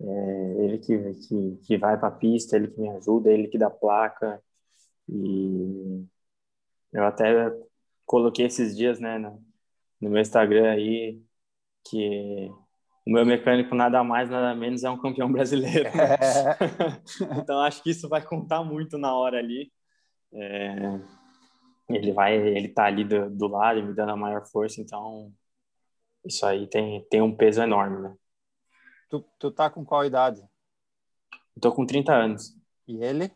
[0.00, 3.58] É, ele que, que, que vai para a pista, ele que me ajuda, ele que
[3.58, 4.42] dá placa.
[5.08, 6.06] E
[6.92, 7.50] eu até
[8.10, 9.40] coloquei esses dias, né, no,
[10.00, 11.22] no meu Instagram aí,
[11.88, 12.50] que
[13.06, 15.88] o meu mecânico nada mais, nada menos é um campeão brasileiro.
[15.88, 17.38] É.
[17.40, 19.72] então acho que isso vai contar muito na hora ali.
[20.32, 21.00] É,
[21.88, 25.32] ele vai, ele tá ali do, do lado, me dando a maior força, então
[26.24, 28.16] isso aí tem, tem um peso enorme, né?
[29.08, 30.40] Tu, tu tá com qual idade?
[31.54, 32.56] Eu tô com 30 anos.
[32.88, 33.30] E ele?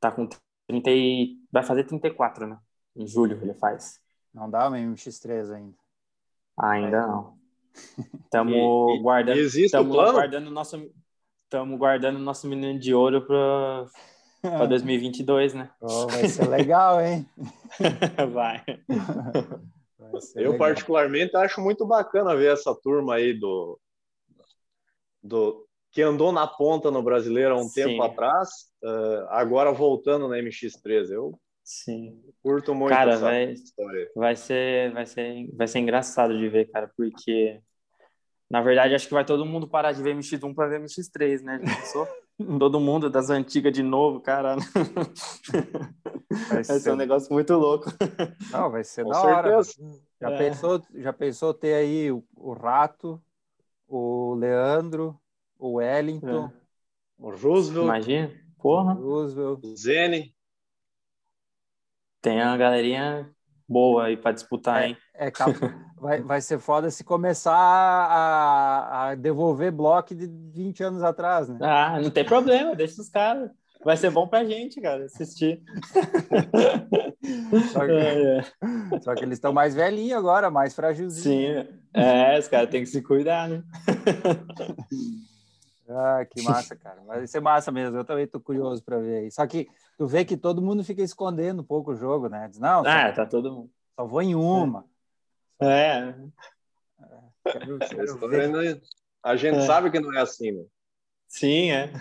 [0.00, 0.26] Tá com
[0.66, 1.36] 30 e...
[1.52, 2.58] vai fazer 34, né?
[2.96, 4.00] Em julho ele faz.
[4.32, 5.76] Não dá o MX3 ainda.
[6.58, 7.00] Ainda é.
[7.00, 7.38] não.
[8.24, 9.38] Estamos guardando.
[9.70, 10.12] Plano?
[10.12, 10.90] guardando nosso.
[11.44, 13.86] Estamos guardando nosso menino de ouro para
[14.40, 15.70] para 2022, né?
[15.80, 17.28] Oh, vai ser legal, hein?
[18.32, 18.62] vai.
[19.98, 20.58] vai Eu legal.
[20.58, 23.78] particularmente acho muito bacana ver essa turma aí do
[25.22, 27.84] do que andou na ponta no brasileiro há um Sim.
[27.84, 28.48] tempo atrás,
[28.84, 31.10] uh, agora voltando na MX3.
[31.10, 32.22] Eu Sim.
[32.44, 34.08] curto muito cara, essa vai, história.
[34.14, 37.60] Vai ser, vai ser, vai ser engraçado de ver, cara, porque
[38.48, 41.60] na verdade acho que vai todo mundo parar de ver MX1 para ver MX3, né?
[42.60, 44.54] todo mundo das antigas de novo, cara.
[46.48, 47.90] Vai ser, vai ser um negócio muito louco.
[48.52, 49.60] Não, vai ser Com da hora.
[50.20, 50.38] Já, é.
[50.38, 53.20] pensou, já pensou ter aí o, o Rato,
[53.88, 55.20] o Leandro,
[55.58, 56.52] o Wellington, é.
[57.18, 57.86] o Roosevelt.
[57.86, 58.94] Imagina, porra.
[58.94, 59.64] O Roosevelt.
[59.64, 60.35] O Zene.
[62.26, 63.30] Tem uma galerinha
[63.68, 64.96] boa aí para disputar, é, hein?
[65.14, 65.30] É,
[65.96, 71.56] vai, vai ser foda se começar a, a devolver bloco de 20 anos atrás, né?
[71.62, 73.48] Ah, não tem problema, deixa os caras.
[73.84, 75.62] Vai ser bom pra gente, cara, assistir.
[77.72, 79.00] Só que, é, é.
[79.02, 81.64] Só que eles estão mais velhinhos agora, mais fragilzinhos.
[81.64, 83.62] Sim, é, os caras têm que se cuidar, né?
[85.88, 87.00] Ah, que massa, cara.
[87.02, 87.96] Vai ser massa mesmo.
[87.96, 89.30] Eu também tô curioso para ver aí.
[89.30, 92.48] Só que tu vê que todo mundo fica escondendo um pouco o jogo, né?
[92.48, 93.70] Diz, não, ah, tá todo mundo.
[93.94, 94.84] Só vou em uma.
[95.60, 95.68] É.
[95.68, 98.82] é quero, quero
[99.22, 99.62] a gente é.
[99.62, 100.64] sabe que não é assim, né?
[101.26, 101.92] Sim, é.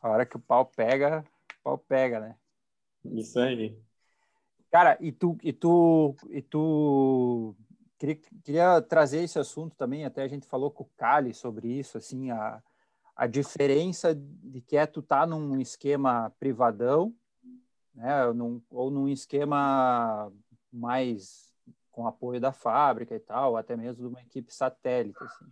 [0.00, 1.24] A hora que o pau pega,
[1.60, 2.36] o pau pega, né?
[3.04, 3.76] Isso aí.
[4.70, 7.54] Cara, e tu, e tu, e tu
[7.98, 11.98] queria, queria trazer esse assunto também, até a gente falou com o Cali sobre isso,
[11.98, 12.62] assim, a,
[13.14, 17.14] a diferença de que é tu tá num esquema privadão,
[17.94, 20.30] né, num, ou num esquema
[20.72, 21.46] mais
[21.90, 25.46] com apoio da fábrica e tal, até mesmo de uma equipe satélite, assim.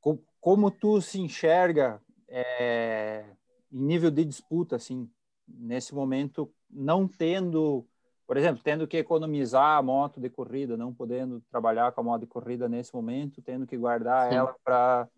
[0.00, 3.24] Como, como tu se enxerga é,
[3.72, 5.10] em nível de disputa, assim,
[5.48, 7.84] nesse momento, não tendo,
[8.26, 12.22] por exemplo, tendo que economizar a moto de corrida, não podendo trabalhar com a moto
[12.22, 14.36] de corrida nesse momento, tendo que guardar Sim.
[14.36, 15.08] ela para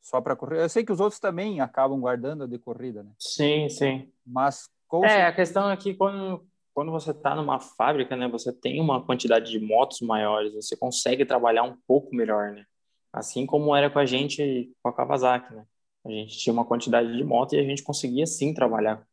[0.00, 0.62] só para correr.
[0.62, 3.10] Eu sei que os outros também acabam guardando a de corrida, né?
[3.18, 4.10] Sim, sim.
[4.26, 4.68] Mas
[5.04, 9.04] é a questão é que quando quando você está numa fábrica, né, você tem uma
[9.04, 12.64] quantidade de motos maiores, você consegue trabalhar um pouco melhor, né?
[13.12, 15.66] Assim como era com a gente com a Kawasaki, né?
[16.06, 19.06] A gente tinha uma quantidade de moto e a gente conseguia sim trabalhar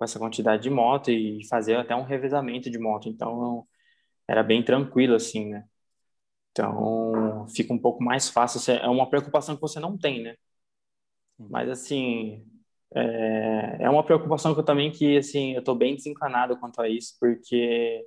[0.00, 3.08] com essa quantidade de moto e fazer até um revezamento de moto.
[3.10, 3.68] Então
[4.28, 5.64] era bem tranquilo assim, né?
[6.52, 8.60] Então fica um pouco mais fácil.
[8.74, 10.36] É uma preocupação que você não tem, né?
[11.38, 12.44] Mas assim
[12.94, 16.88] é, é uma preocupação que eu também que assim eu estou bem desencanado quanto a
[16.88, 18.04] isso porque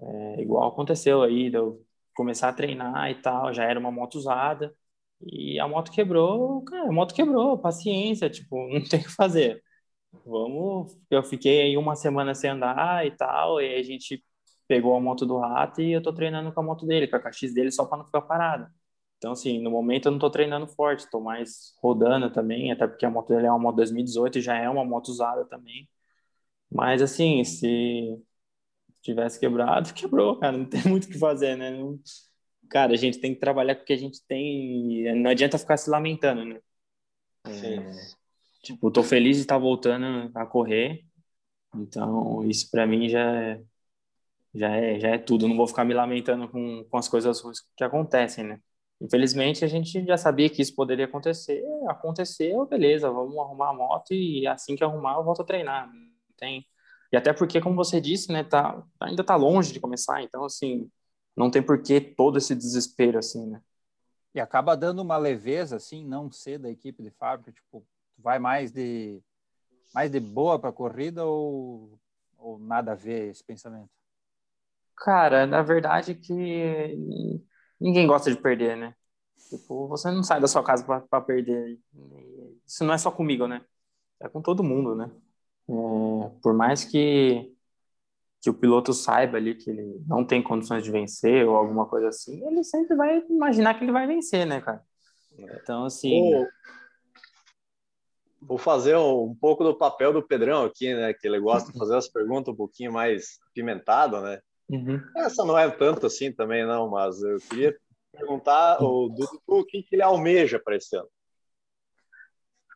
[0.00, 4.16] é, igual aconteceu aí de eu começar a treinar e tal já era uma moto
[4.16, 4.74] usada
[5.22, 9.62] e a moto quebrou, cara, a moto quebrou, paciência, tipo, não tem o que fazer.
[10.24, 14.24] Vamos, eu fiquei aí uma semana sem andar e tal, e a gente
[14.66, 17.20] pegou a moto do rato e eu tô treinando com a moto dele, com a
[17.20, 18.72] KX dele, só para não ficar parada.
[19.18, 23.06] Então, assim, no momento eu não tô treinando forte, tô mais rodando também, até porque
[23.06, 25.88] a moto dele é uma moto 2018 e já é uma moto usada também.
[26.70, 28.18] Mas, assim, se
[29.02, 31.70] tivesse quebrado, quebrou, cara, não tem muito o que fazer, né?
[31.70, 31.98] Não
[32.68, 35.14] cara, a gente tem que trabalhar com o que a gente tem.
[35.16, 36.60] Não adianta ficar se lamentando, né?
[37.46, 38.16] É,
[38.66, 41.04] tipo, tô feliz de estar voltando a correr.
[41.74, 43.62] Então, isso para mim já é,
[44.54, 45.48] já é, já é tudo.
[45.48, 48.60] não vou ficar me lamentando com, com as coisas ruins que acontecem, né?
[49.00, 51.62] Infelizmente, a gente já sabia que isso poderia acontecer.
[51.88, 55.90] Aconteceu, beleza, vamos arrumar a moto e assim que arrumar, eu volto a treinar.
[56.36, 56.66] Tem...
[57.12, 60.22] E até porque, como você disse, né, tá, ainda tá longe de começar.
[60.22, 60.90] Então, assim,
[61.36, 63.62] não tem por que todo esse desespero assim, né?
[64.34, 67.86] E acaba dando uma leveza assim, não ser da equipe de fábrica, tipo,
[68.18, 69.22] vai mais de
[69.94, 71.98] mais de boa para corrida ou
[72.38, 73.90] ou nada a ver esse pensamento?
[74.96, 76.96] Cara, na verdade que
[77.80, 78.94] ninguém gosta de perder, né?
[79.48, 81.78] Tipo, você não sai da sua casa para perder.
[82.66, 83.64] Isso não é só comigo, né?
[84.20, 85.10] É com todo mundo, né?
[85.68, 87.52] É, por mais que
[88.40, 92.08] que o piloto saiba ali que ele não tem condições de vencer ou alguma coisa
[92.08, 94.84] assim, ele sempre vai imaginar que ele vai vencer, né, cara?
[95.36, 96.46] Então, assim.
[98.46, 101.12] Vou fazer um, pouco do papel do Pedrão aqui, né?
[101.12, 104.40] Que ele gosta de fazer as perguntas um pouquinho mais pimentadas, né?
[104.68, 105.00] Uhum.
[105.16, 107.76] Essa não é tanto assim também, não, mas eu queria
[108.12, 111.08] perguntar o Dudu o que, que ele almeja para esse ano.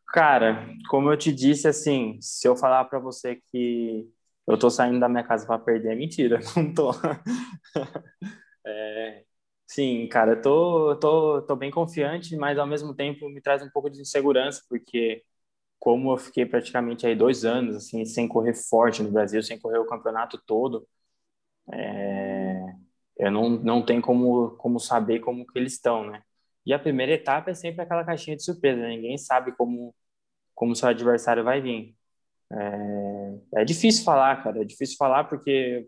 [0.07, 4.09] Cara, como eu te disse, assim, se eu falar para você que
[4.45, 6.91] eu tô saindo da minha casa para perder, é mentira, não tô.
[8.65, 9.23] é,
[9.65, 13.69] sim, cara, eu tô, tô, tô bem confiante, mas ao mesmo tempo me traz um
[13.69, 15.23] pouco de insegurança, porque
[15.81, 19.79] como eu fiquei praticamente aí dois anos, assim, sem correr forte no Brasil, sem correr
[19.79, 20.87] o campeonato todo,
[21.73, 22.75] é,
[23.17, 26.23] eu não, não tenho como, como saber como que eles estão, né?
[26.65, 28.89] E a primeira etapa é sempre aquela caixinha de surpresa, né?
[28.89, 29.93] ninguém sabe como
[30.55, 31.95] como seu adversário vai vir.
[32.51, 35.87] É, é difícil falar, cara, é difícil falar porque,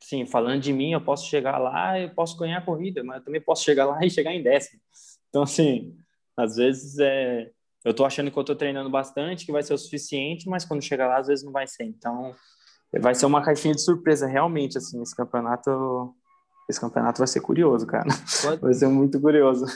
[0.00, 3.24] sim, falando de mim, eu posso chegar lá e posso ganhar a corrida, mas eu
[3.24, 4.80] também posso chegar lá e chegar em décimo.
[5.28, 5.96] Então, assim,
[6.36, 7.50] às vezes é,
[7.86, 10.82] eu tô achando que eu tô treinando bastante, que vai ser o suficiente, mas quando
[10.82, 11.84] chegar lá, às vezes não vai ser.
[11.84, 12.34] Então,
[13.00, 16.12] vai ser uma caixinha de surpresa, realmente, assim, esse campeonato
[16.68, 18.08] esse campeonato vai ser curioso, cara.
[18.42, 18.60] Quando...
[18.62, 19.66] Vai ser muito curioso.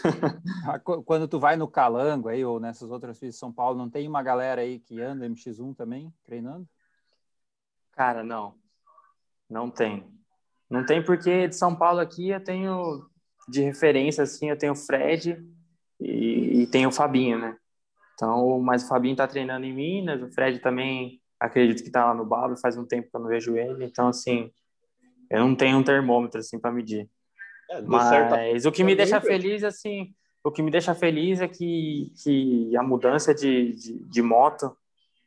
[0.67, 3.89] Ah, quando tu vai no Calango aí, ou nessas outras pistas de São Paulo, não
[3.89, 6.69] tem uma galera aí que anda MX1 também, treinando?
[7.93, 8.57] Cara, não.
[9.49, 10.05] Não tem.
[10.69, 13.07] Não tem porque de São Paulo aqui eu tenho
[13.49, 15.41] de referência, assim, eu tenho o Fred
[16.01, 17.57] e, e tenho o Fabinho, né?
[18.21, 22.15] Então, mas o Fabinho tá treinando em Minas, o Fred também acredito que tá lá
[22.15, 24.51] no Babo, faz um tempo que eu não vejo ele, então, assim,
[25.31, 27.09] eu não tenho um termômetro assim para medir.
[27.71, 28.69] É, Mas certa...
[28.69, 30.13] o que me deixa feliz assim,
[30.45, 34.77] o que me deixa feliz é que, que a mudança de, de, de moto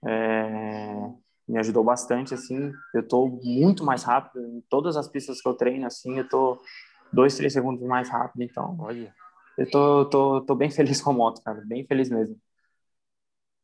[0.06, 1.10] é,
[1.48, 2.72] me ajudou bastante assim.
[2.94, 6.18] Eu estou muito mais rápido em todas as pistas que eu treino assim.
[6.18, 6.62] Eu estou
[7.12, 8.44] dois, três segundos mais rápido.
[8.44, 9.14] Então, olha,
[9.58, 12.36] eu tô, tô, tô bem feliz com a moto, cara, bem feliz mesmo.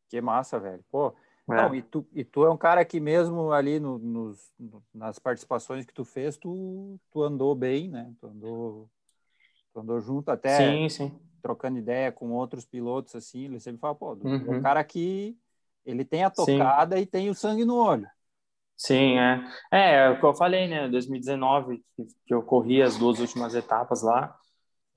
[0.10, 0.84] Que massa, velho.
[0.92, 1.14] Pô,
[1.52, 1.56] é.
[1.56, 4.52] Não, e tu, e tu é um cara que mesmo ali no, nos,
[4.94, 8.12] nas participações que tu fez, tu, tu andou bem, né?
[8.20, 8.90] Tu andou,
[9.74, 11.20] tu andou junto até sim, sim.
[11.42, 14.36] trocando ideia com outros pilotos, assim, ele sempre fala, pô, uhum.
[14.36, 14.62] é um uhum.
[14.62, 15.36] cara que
[15.86, 17.02] ele tem a tocada sim.
[17.02, 18.08] e tem o sangue no olho.
[18.78, 19.44] Sim, é.
[19.72, 20.88] É, é o que eu falei, né?
[20.88, 21.84] 2019,
[22.26, 24.36] que eu corri as duas últimas etapas lá.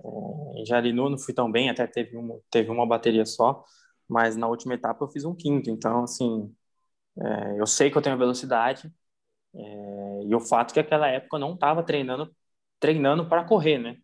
[0.04, 3.64] É, em Jarinu não fui tão bem, até teve uma, teve uma bateria só
[4.12, 5.70] mas na última etapa eu fiz um quinto.
[5.70, 6.54] Então, assim,
[7.20, 8.92] é, eu sei que eu tenho velocidade
[9.54, 12.34] é, e o fato é que aquela época eu não estava treinando
[12.80, 13.96] treinando para correr, né?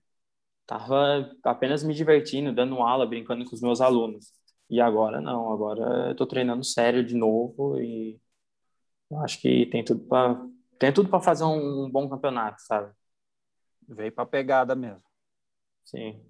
[0.66, 4.32] Tava apenas me divertindo, dando aula, brincando com os meus alunos.
[4.70, 8.20] E agora não, agora eu tô treinando sério de novo e
[9.24, 10.40] acho que tem tudo para
[10.78, 12.92] tem tudo para fazer um, um bom campeonato, sabe?
[13.88, 15.02] Veio para pegada mesmo.
[15.84, 16.22] Sim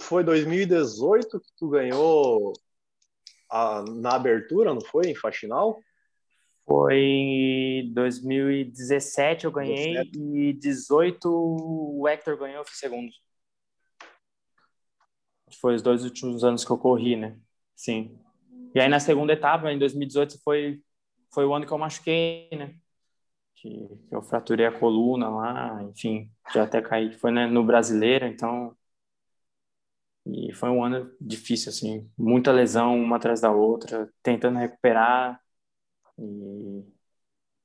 [0.00, 2.52] foi 2018 que tu ganhou
[3.50, 5.10] a, na abertura, não foi?
[5.10, 5.80] Em Faxinal?
[6.66, 10.18] Foi 2017 eu ganhei 17.
[10.18, 13.10] e 18 o Hector ganhou, eu fui segundo.
[15.60, 17.38] Foi os dois últimos anos que eu corri, né?
[17.74, 18.18] Sim.
[18.74, 20.82] E aí na segunda etapa, em 2018, foi,
[21.32, 22.74] foi o ano que eu machuquei, né?
[23.54, 27.12] Que, que eu fraturei a coluna lá, enfim, já até caí.
[27.12, 28.76] Foi né, no brasileiro, então
[30.26, 35.40] e foi um ano difícil, assim, muita lesão uma atrás da outra, tentando recuperar.
[36.18, 36.84] E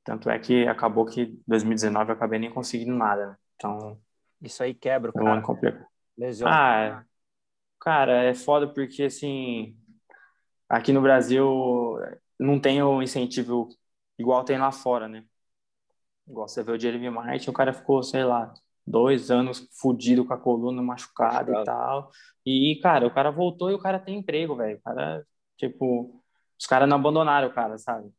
[0.04, 3.28] tanto é que acabou que 2019 eu acabei nem conseguindo nada.
[3.28, 3.36] Né?
[3.56, 4.00] Então.
[4.42, 5.26] Isso aí quebra o cara.
[5.26, 5.86] Um ano complicado.
[6.46, 7.04] Ah,
[7.80, 9.76] cara, é foda porque, assim,
[10.70, 11.98] aqui no Brasil
[12.40, 13.70] não tem o incentivo
[14.20, 15.26] igual tem lá fora, né?
[16.28, 18.54] Igual você vê o Jeremy Martin, o cara ficou, sei lá,
[18.92, 22.12] dois anos fudido com a coluna machucada e tal.
[22.46, 24.78] E, cara, o cara voltou e o cara tem emprego, velho.
[24.78, 25.26] O cara,
[25.58, 26.22] tipo,
[26.60, 28.12] os caras não abandonaram o cara, sabe?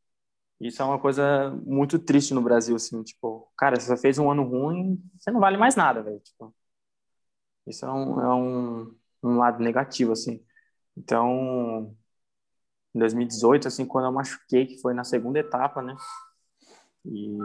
[0.61, 4.31] Isso é uma coisa muito triste no Brasil, assim, tipo, cara, se você fez um
[4.31, 6.21] ano ruim, você não vale mais nada, velho.
[6.21, 6.55] Tipo,
[7.67, 10.45] isso é um, é um, um lado negativo, assim.
[10.97, 11.97] Então,
[12.95, 15.97] em 2018, assim, quando eu machuquei, que foi na segunda etapa, né?
[17.05, 17.37] E,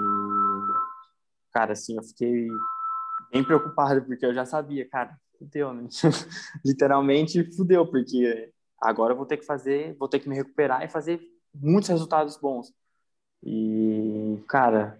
[1.51, 2.47] cara, assim, eu fiquei
[3.31, 5.87] bem preocupado, porque eu já sabia, cara, fudeu, né?
[6.65, 8.51] Literalmente fudeu, porque
[8.81, 11.19] agora eu vou ter que fazer, vou ter que me recuperar e fazer
[11.53, 12.73] muitos resultados bons.
[13.43, 14.99] E, cara,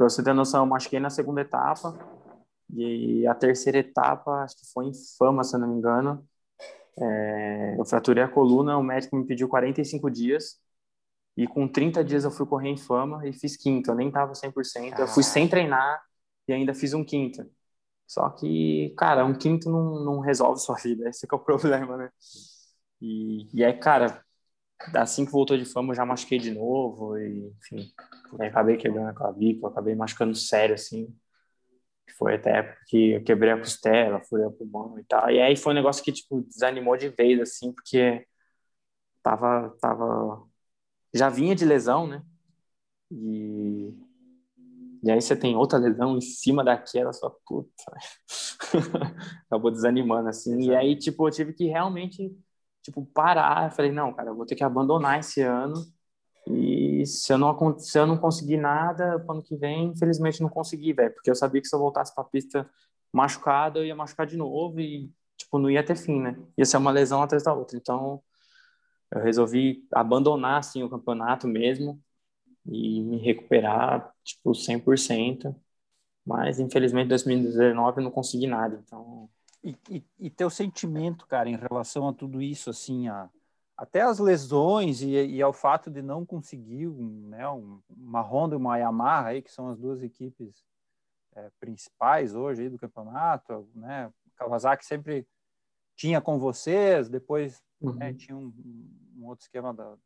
[0.00, 1.94] Pra você ter noção, eu machuquei na segunda etapa.
[2.72, 6.26] E a terceira etapa, acho que foi em fama, se eu não me engano.
[6.98, 10.58] É, eu fraturei a coluna, o médico me pediu 45 dias.
[11.36, 13.90] E com 30 dias eu fui correr em fama e fiz quinto.
[13.90, 14.98] Eu nem tava 100%.
[14.98, 16.00] Eu fui sem treinar
[16.50, 17.48] e ainda fiz um quinto.
[18.06, 21.08] Só que, cara, um quinto não, não resolve sua vida.
[21.08, 22.10] Esse é o problema, né?
[23.00, 24.24] E, e aí, cara,
[24.96, 27.18] assim que voltou de fama, eu já machuquei de novo.
[27.18, 27.92] E, enfim,
[28.40, 31.08] acabei quebrando a clavícula, acabei machucando sério, assim.
[32.18, 35.30] Foi até época que eu quebrei a costela, furei o pulmão e tal.
[35.30, 38.26] E aí foi um negócio que, tipo, desanimou de vez, assim, porque
[39.22, 40.44] tava, tava...
[41.14, 42.22] Já vinha de lesão, né?
[43.10, 43.94] E...
[45.02, 47.70] E aí você tem outra lesão em cima daquela, só puta.
[49.46, 50.52] Acabou desanimando, assim.
[50.58, 50.72] Exato.
[50.72, 52.36] E aí, tipo, eu tive que realmente,
[52.82, 53.66] tipo, parar.
[53.66, 55.74] Eu falei, não, cara, eu vou ter que abandonar esse ano
[56.46, 60.92] e se eu não, se eu não conseguir nada, ano que vem, infelizmente não consegui,
[60.92, 61.14] velho.
[61.14, 62.68] Porque eu sabia que se eu voltasse pra pista
[63.12, 66.36] machucado, eu ia machucar de novo e, tipo, não ia ter fim, né?
[66.58, 67.76] Ia ser uma lesão atrás da outra.
[67.76, 68.22] Então,
[69.12, 72.00] eu resolvi abandonar, assim, o campeonato mesmo
[72.66, 75.54] e me recuperar, tipo, 100%.
[76.24, 79.28] Mas, infelizmente, em 2019 eu não consegui nada, então...
[79.62, 83.28] E, e, e teu sentimento, cara, em relação a tudo isso, assim, a
[83.80, 87.48] até as lesões e, e ao fato de não conseguir né,
[87.88, 90.66] uma Honda e uma Yamaha, aí, que são as duas equipes
[91.34, 94.12] é, principais hoje aí do campeonato, né?
[94.36, 95.26] Kawasaki sempre
[95.96, 97.94] tinha com vocês, depois né, uhum.
[97.94, 98.52] né, tinha um,
[99.16, 99.96] um, outro esquema da,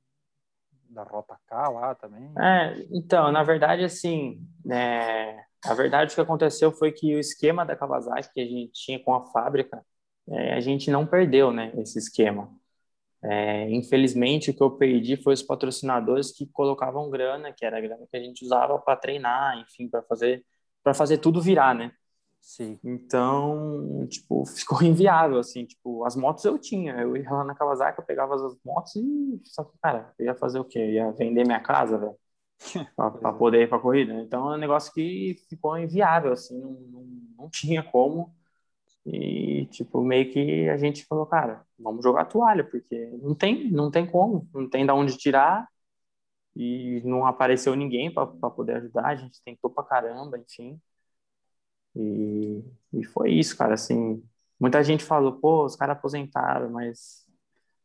[0.89, 2.33] da Rota K lá também.
[2.39, 7.65] É, então, na verdade, assim, é, a verdade o que aconteceu foi que o esquema
[7.65, 9.85] da Kawasaki que a gente tinha com a fábrica,
[10.29, 12.51] é, a gente não perdeu, né, esse esquema.
[13.23, 17.81] É, infelizmente, o que eu perdi foi os patrocinadores que colocavam grana, que era a
[17.81, 20.45] grana que a gente usava para treinar, enfim, para fazer
[20.83, 21.93] para fazer tudo virar, né?
[22.47, 22.79] Sim.
[22.85, 27.99] Então, tipo, ficou inviável, assim, tipo, as motos eu tinha, eu ia lá na Kawasaki,
[28.01, 30.79] eu pegava as motos e, só que, cara, eu ia fazer o quê?
[30.79, 32.15] Eu ia vender minha casa, velho,
[32.97, 34.15] para poder ir para corrida.
[34.15, 37.07] Então, é um negócio que ficou inviável, assim, não, não,
[37.39, 38.35] não tinha como
[39.07, 43.91] e, tipo, meio que a gente falou, cara, vamos jogar toalha, porque não tem, não
[43.91, 45.69] tem como, não tem da onde tirar
[46.57, 50.81] e não apareceu ninguém para poder ajudar, a gente tentou pra caramba, enfim.
[51.97, 54.23] E, e foi isso, cara, assim,
[54.59, 57.27] muita gente falou, pô, os caras aposentaram, mas,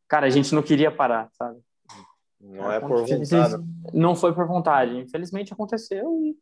[0.08, 1.60] cara, a gente não queria parar, sabe?
[2.40, 3.64] Não é por vontade.
[3.94, 6.38] Não foi por vontade, infelizmente aconteceu e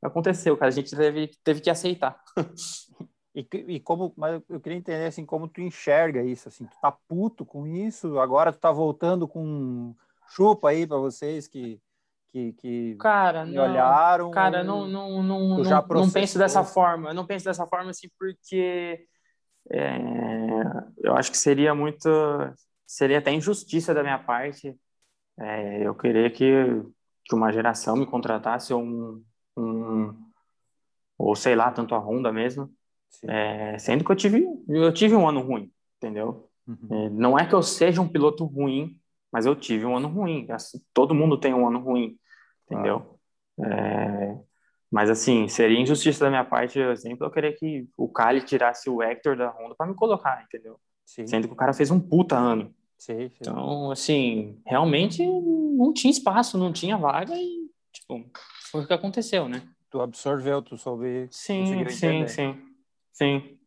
[0.00, 2.20] aconteceu, cara, a gente teve, teve que aceitar.
[3.34, 6.90] E, e como, mas eu queria entender assim, como tu enxerga isso, assim, tu tá
[6.90, 9.94] puto com isso, agora tu tá voltando com
[10.28, 11.80] chupa aí para vocês que
[12.30, 14.30] que, que cara, me não, olharam.
[14.30, 17.10] Cara, não não não, não, não penso dessa forma.
[17.10, 19.06] Eu não penso dessa forma assim porque
[19.70, 19.98] é,
[20.98, 22.08] eu acho que seria muito
[22.86, 24.74] seria até injustiça da minha parte
[25.38, 26.82] é, eu querer que,
[27.24, 29.24] que uma geração me contratasse ou um,
[29.56, 30.14] um
[31.18, 32.72] ou sei lá tanto a Honda mesmo
[33.26, 36.48] é, sendo que eu tive, eu tive um ano ruim, entendeu?
[36.66, 36.88] Uhum.
[36.90, 38.96] É, não é que eu seja um piloto ruim,
[39.32, 40.46] mas eu tive um ano ruim.
[40.50, 42.18] Assim, todo mundo tem um ano ruim,
[42.64, 43.18] entendeu?
[43.60, 44.38] É,
[44.90, 48.88] mas assim, seria injustiça da minha parte, por exemplo, eu querer que o Kali tirasse
[48.88, 50.80] o Hector da Honda para me colocar, entendeu?
[51.04, 51.26] Sim.
[51.26, 52.74] Sendo que o cara fez um puta ano.
[52.96, 53.36] Sim, sim.
[53.40, 58.24] Então, assim, realmente não tinha espaço, não tinha vaga e, tipo,
[58.70, 59.62] foi o que aconteceu, né?
[59.90, 61.28] Tu absorveu, tu soube.
[61.30, 62.74] Sim, sim, sim.
[63.12, 63.58] Sim.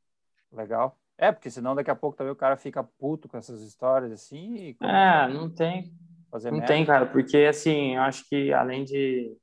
[0.51, 0.97] Legal.
[1.22, 4.76] É, porque senão daqui a pouco também o cara fica puto com essas histórias assim.
[4.82, 5.94] é, não tem.
[6.34, 6.66] Não merda.
[6.66, 9.38] tem, cara, porque assim, eu acho que além de.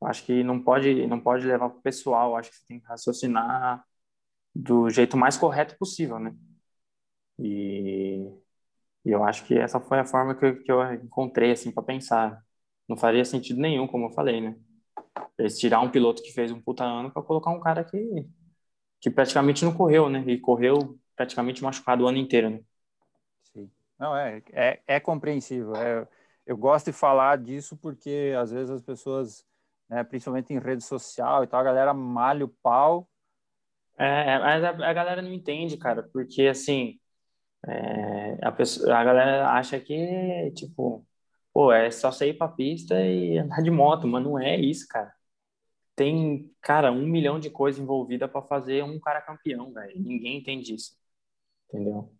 [0.00, 2.78] Eu acho que não pode, não pode levar pro pessoal, eu acho que você tem
[2.78, 3.84] que raciocinar
[4.54, 6.32] do jeito mais correto possível, né?
[7.40, 8.30] E,
[9.04, 11.82] e eu acho que essa foi a forma que eu, que eu encontrei, assim, para
[11.82, 12.40] pensar.
[12.88, 14.56] Não faria sentido nenhum, como eu falei, né?
[15.38, 18.28] Eles tirar um piloto que fez um puta ano para colocar um cara que
[19.04, 20.24] que praticamente não correu, né?
[20.26, 22.60] E correu praticamente machucado o ano inteiro, né?
[23.52, 23.70] Sim.
[23.98, 25.76] Não, é, é, é compreensível.
[25.76, 26.08] É,
[26.46, 29.44] eu gosto de falar disso porque às vezes as pessoas,
[29.90, 33.06] né, principalmente em rede social e tal, a galera malha o pau.
[33.98, 36.98] É, mas a, a galera não entende, cara, porque assim,
[37.68, 41.06] é, a, pessoa, a galera acha que, tipo,
[41.52, 45.12] pô, é só sair pra pista e andar de moto, mas não é isso, cara
[45.96, 50.00] tem, cara, um milhão de coisas envolvidas para fazer um cara campeão, velho.
[50.00, 50.96] Ninguém entende isso.
[51.68, 52.12] Entendeu?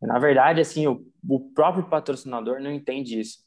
[0.00, 3.44] Na verdade, assim, o, o próprio patrocinador não entende isso.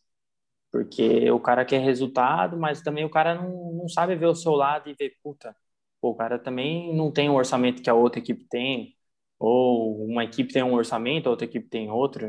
[0.72, 4.54] Porque o cara quer resultado, mas também o cara não, não sabe ver o seu
[4.54, 5.56] lado e ver, puta,
[6.02, 8.96] pô, o cara também não tem o orçamento que a outra equipe tem,
[9.40, 12.28] ou uma equipe tem um orçamento, a outra equipe tem outro.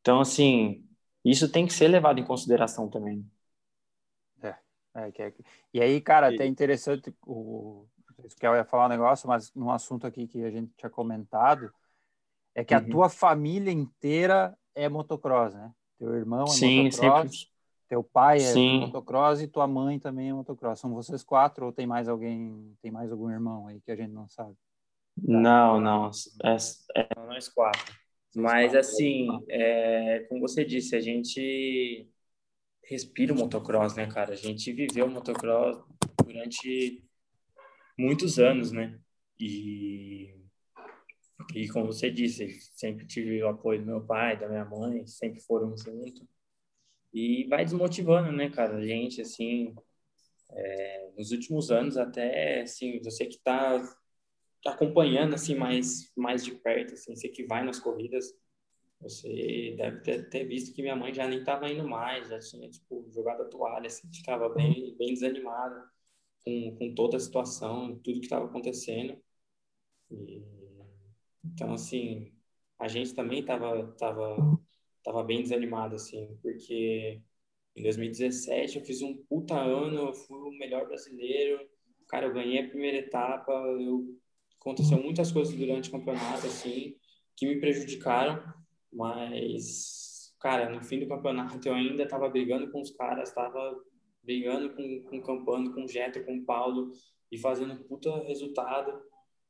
[0.00, 0.86] Então, assim,
[1.24, 3.24] isso tem que ser levado em consideração também.
[4.94, 5.32] É, é,
[5.72, 7.86] e aí, cara, até interessante, o,
[8.38, 11.72] que eu ia falar um negócio, mas num assunto aqui que a gente tinha comentado,
[12.54, 12.80] é que uhum.
[12.80, 15.72] a tua família inteira é motocross, né?
[15.98, 17.52] Teu irmão é Sim, motocross, sempre.
[17.88, 18.80] teu pai é Sim.
[18.80, 20.80] motocross e tua mãe também é motocross.
[20.80, 24.12] São vocês quatro ou tem mais alguém, tem mais algum irmão aí que a gente
[24.12, 24.54] não sabe?
[25.16, 26.10] Não, não,
[26.42, 26.56] é,
[26.96, 27.94] é nós quatro.
[28.34, 32.08] Mas assim, é, como você disse, a gente
[32.84, 34.32] respira o motocross, né, cara?
[34.32, 35.82] A gente viveu o motocross
[36.24, 37.02] durante
[37.98, 38.98] muitos anos, né?
[39.38, 40.34] E
[41.54, 45.40] e como você disse, sempre tive o apoio do meu pai, da minha mãe, sempre
[45.40, 46.22] foram juntos.
[47.12, 48.76] E vai desmotivando, né, cara?
[48.76, 49.74] A gente, assim,
[50.50, 53.82] é, nos últimos anos até, assim, você que tá
[54.66, 58.32] acompanhando, assim, mais, mais de perto, assim, você que vai nas corridas,
[59.02, 62.68] você deve ter, ter visto que minha mãe já nem estava indo mais, já tinha,
[62.70, 65.84] tipo, jogado a toalha, assim, estava bem, bem desanimada
[66.44, 69.18] com, com toda a situação, tudo que estava acontecendo.
[70.10, 70.42] E
[71.44, 72.32] então, assim,
[72.78, 74.36] a gente também estava tava,
[75.04, 77.20] tava bem desanimado, assim, porque
[77.76, 81.68] em 2017 eu fiz um puta ano, eu fui o melhor brasileiro,
[82.08, 84.16] cara, eu ganhei a primeira etapa, eu...
[84.60, 86.96] aconteceu muitas coisas durante o campeonato, assim,
[87.36, 88.42] que me prejudicaram,
[88.92, 93.76] mas, cara, no fim do campeonato eu ainda estava brigando com os caras, estava
[94.22, 96.92] brigando com, com o Campano, com o Jeto, com o Paulo,
[97.30, 99.02] e fazendo puta resultado,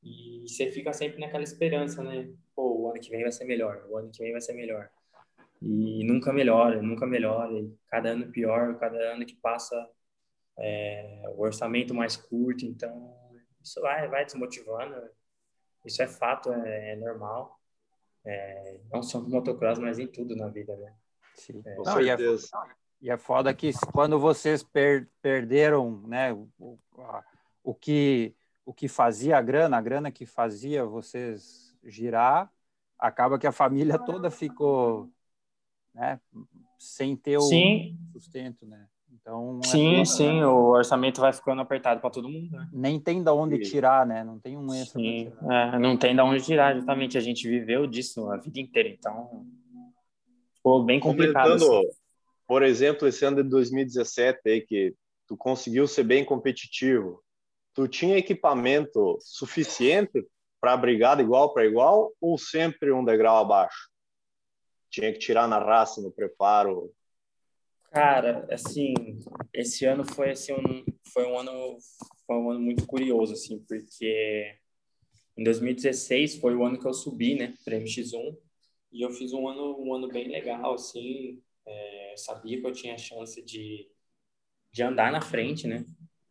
[0.02, 2.32] e você fica sempre naquela esperança, né?
[2.54, 4.90] Pô, o ano que vem vai ser melhor, o ano que vem vai ser melhor.
[5.60, 7.52] E nunca melhora, nunca melhora.
[7.52, 9.88] E cada ano pior, cada ano que passa
[10.58, 12.66] é, o orçamento mais curto.
[12.66, 13.14] Então,
[13.62, 14.96] isso vai, vai desmotivando.
[15.86, 17.60] Isso é fato, é, é normal.
[18.24, 20.94] É, não só no motocross, mas em tudo na vida, né?
[21.34, 22.16] Sim, é, não, e, é,
[23.00, 26.78] e é foda que quando vocês per, perderam né, o,
[27.62, 32.50] o que o que fazia a grana, a grana que fazia vocês girar,
[32.98, 35.10] acaba que a família toda ficou,
[35.92, 36.20] né,
[36.78, 37.98] sem ter o sim.
[38.12, 38.88] sustento, né?
[39.12, 40.46] Então, sim, é sim, né?
[40.46, 42.50] o orçamento vai ficando apertado para todo mundo.
[42.56, 42.68] Né?
[42.72, 44.24] Nem tem da onde tirar, né?
[44.24, 45.00] Não tem um extra.
[45.00, 47.18] Sim, é, não tem da onde tirar, justamente.
[47.18, 49.46] A gente viveu disso a vida inteira, então
[50.54, 51.52] ficou bem complicado.
[51.52, 51.88] Assim.
[52.46, 54.94] Por exemplo, esse ano de 2017 aí que
[55.26, 57.22] tu conseguiu ser bem competitivo,
[57.74, 60.26] tu tinha equipamento suficiente
[60.60, 63.90] para brigar de igual para igual ou sempre um degrau abaixo?
[64.90, 66.90] Tinha que tirar na raça, no preparo?
[67.92, 68.94] Cara, assim,
[69.52, 71.78] esse ano foi assim um, foi um ano
[72.26, 74.56] foi um ano muito curioso assim, porque
[75.36, 78.36] em 2016 foi o ano que eu subi, né, para MX1,
[78.92, 82.98] e eu fiz um ano um ano bem legal assim, é, sabia que eu tinha
[82.98, 83.88] chance de
[84.72, 85.84] de andar na frente, né?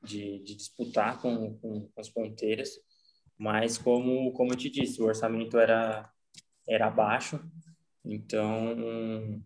[0.04, 2.70] de, de disputar com, com, com, as ponteiras,
[3.38, 6.10] mas como, como eu te disse, o orçamento era,
[6.68, 7.40] era baixo,
[8.04, 9.44] então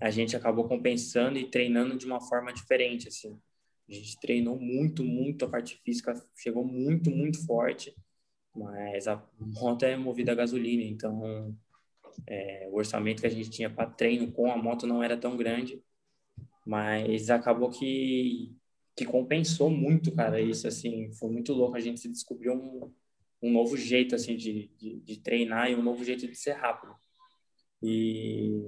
[0.00, 3.38] a gente acabou compensando e treinando de uma forma diferente, assim.
[3.88, 7.94] A gente treinou muito, muito, a parte física chegou muito, muito forte,
[8.54, 11.56] mas a moto é movida a gasolina, então
[12.26, 15.36] é, o orçamento que a gente tinha para treino com a moto não era tão
[15.36, 15.82] grande,
[16.66, 18.54] mas acabou que
[18.98, 22.92] que compensou muito, cara, isso, assim, foi muito louco, a gente descobriu um,
[23.40, 26.92] um novo jeito, assim, de, de, de treinar e um novo jeito de ser rápido.
[27.80, 28.60] E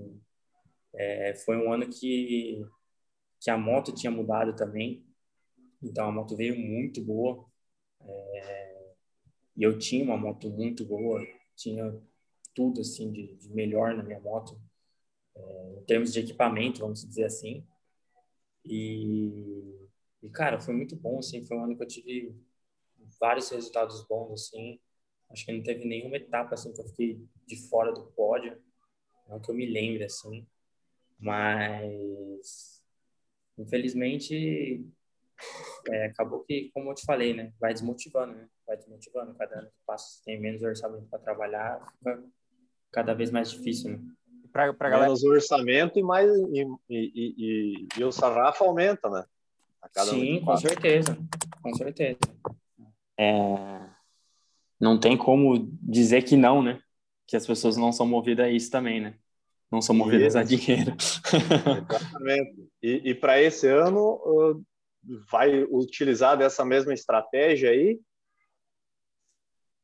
[0.95, 2.65] é, foi um ano que,
[3.41, 5.05] que a moto tinha mudado também,
[5.83, 7.47] então a moto veio muito boa,
[8.03, 8.93] é,
[9.57, 11.25] e eu tinha uma moto muito boa,
[11.57, 11.95] tinha
[12.55, 14.61] tudo, assim, de, de melhor na minha moto,
[15.37, 17.67] é, em termos de equipamento, vamos dizer assim,
[18.65, 19.81] e
[20.23, 22.35] e, cara, foi muito bom, assim, foi um ano que eu tive
[23.19, 24.79] vários resultados bons, assim.
[25.31, 28.61] Acho que não teve nenhuma etapa, assim, que eu fiquei de fora do pódio.
[29.29, 30.47] Não que eu me lembre, assim.
[31.21, 32.83] Mas,
[33.59, 34.87] infelizmente,
[35.89, 37.53] é, acabou que, como eu te falei, né?
[37.61, 38.49] Vai desmotivando, né?
[38.67, 39.35] Vai desmotivando.
[39.35, 42.23] Cada ano que passa, tem menos orçamento para trabalhar, fica
[42.91, 44.01] cada vez mais difícil, né?
[44.53, 45.09] Pra, pra galera...
[45.09, 49.25] Menos orçamento e mais e, e, e, e o sarrafo aumenta, né?
[50.05, 51.19] Sim, com certeza,
[51.63, 52.19] com certeza.
[53.19, 53.35] É...
[54.79, 56.81] Não tem como dizer que não, né?
[57.27, 59.15] Que as pessoas não são movidas a isso também, né?
[59.71, 60.95] Não são movidas a dinheiro.
[60.97, 62.69] Exatamente.
[62.83, 64.65] E, e para esse ano,
[65.31, 68.01] vai utilizar dessa mesma estratégia aí?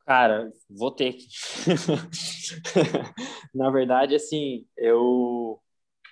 [0.04, 1.26] Cara, vou ter que.
[3.54, 5.60] Na verdade, assim, eu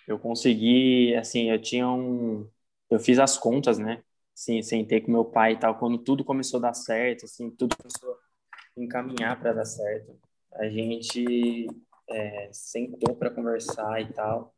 [0.06, 2.48] eu consegui, assim, eu tinha um
[2.90, 4.02] eu fiz as contas, né?
[4.36, 7.76] Assim, sentei com meu pai e tal, quando tudo começou a dar certo, assim, tudo
[7.76, 10.18] começou a encaminhar para dar certo.
[10.54, 11.68] A gente
[12.08, 14.54] é, sentou para conversar e tal,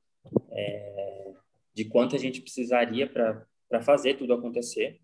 [0.50, 1.34] é,
[1.74, 5.00] de quanto a gente precisaria para fazer tudo acontecer.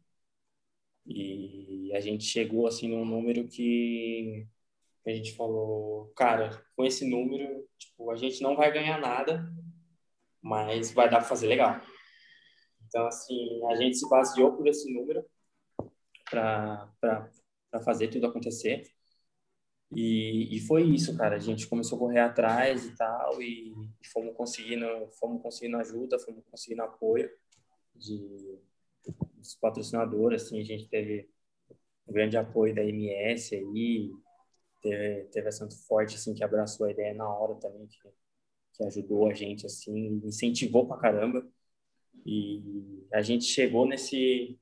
[1.06, 4.46] E a gente chegou assim num número que
[5.06, 9.52] a gente falou, cara, com esse número, tipo, a gente não vai ganhar nada,
[10.40, 11.80] mas vai dar para fazer legal.
[12.86, 15.24] Então, assim, a gente se baseou por esse número
[16.30, 16.88] para
[17.84, 18.84] fazer tudo acontecer.
[19.94, 21.36] E, e foi isso, cara.
[21.36, 23.74] A gente começou a correr atrás e tal, e,
[24.12, 24.86] fomos conseguindo,
[25.18, 27.30] fomos conseguindo ajuda, fomos conseguindo apoio
[27.94, 28.58] de
[29.42, 31.28] dos patrocinadores, assim, a gente teve
[32.06, 34.10] um grande apoio da MS aí,
[34.80, 37.98] teve, teve a Santo Forte, assim, que abraçou a ideia na hora também, que,
[38.74, 41.46] que ajudou a gente, assim, incentivou pra caramba.
[42.24, 44.58] E a gente chegou nesse,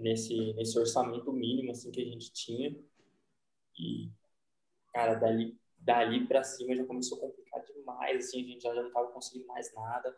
[0.00, 2.76] nesse, nesse orçamento mínimo, assim, que a gente tinha.
[3.78, 4.10] E
[4.92, 8.82] cara, dali, dali para cima já começou a complicar demais, assim, a gente já, já
[8.82, 10.14] não tava conseguindo mais nada.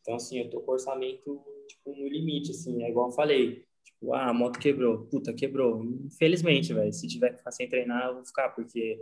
[0.00, 3.66] Então, assim, eu tô com orçamento, tipo, no limite, assim, é igual eu falei.
[3.84, 5.06] Tipo, ah, a moto quebrou.
[5.06, 5.84] Puta, quebrou.
[5.84, 8.98] Infelizmente, velho, se tiver que ficar sem treinar, eu vou ficar, porque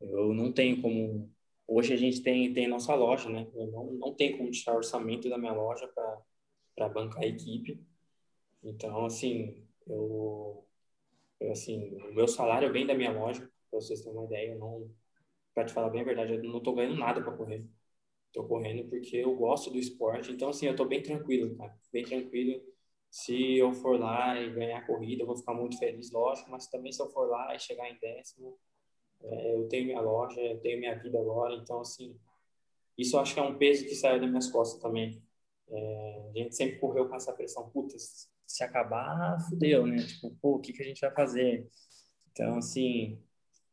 [0.00, 1.30] eu não tenho como...
[1.66, 3.48] Hoje a gente tem, tem nossa loja, né?
[3.54, 5.88] Eu não, não tem como tirar orçamento da minha loja
[6.74, 7.82] para bancar a equipe.
[8.62, 10.64] Então, assim, eu,
[11.40, 14.58] eu, assim, o meu salário vem da minha loja, para vocês terem uma ideia, eu
[14.58, 14.88] não,
[15.52, 17.64] para te falar bem a verdade, eu não estou ganhando nada para correr.
[18.28, 22.04] Estou correndo porque eu gosto do esporte, então assim, eu estou bem tranquilo, cara, bem
[22.04, 22.60] tranquilo.
[23.10, 26.66] Se eu for lá e ganhar a corrida, eu vou ficar muito feliz, lógico, mas
[26.68, 28.58] também se eu for lá e chegar em décimo,
[29.22, 32.16] é, eu tenho minha loja, eu tenho minha vida agora, então assim,
[32.98, 35.22] isso eu acho que é um peso que saiu das minhas costas também.
[35.68, 39.96] É, a gente sempre correu com essa pressão, puta, se acabar, fudeu, né?
[39.96, 41.68] Tipo, pô, o que, que a gente vai fazer?
[42.32, 43.18] Então, assim,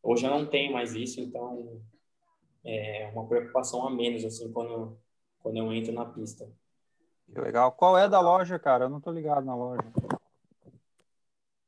[0.03, 1.79] Hoje eu não tenho mais isso, então
[2.63, 4.97] é uma preocupação a menos, assim, quando,
[5.39, 6.47] quando eu entro na pista.
[7.31, 7.71] Que legal.
[7.71, 8.85] Qual é da loja, cara?
[8.85, 9.83] Eu não tô ligado na loja.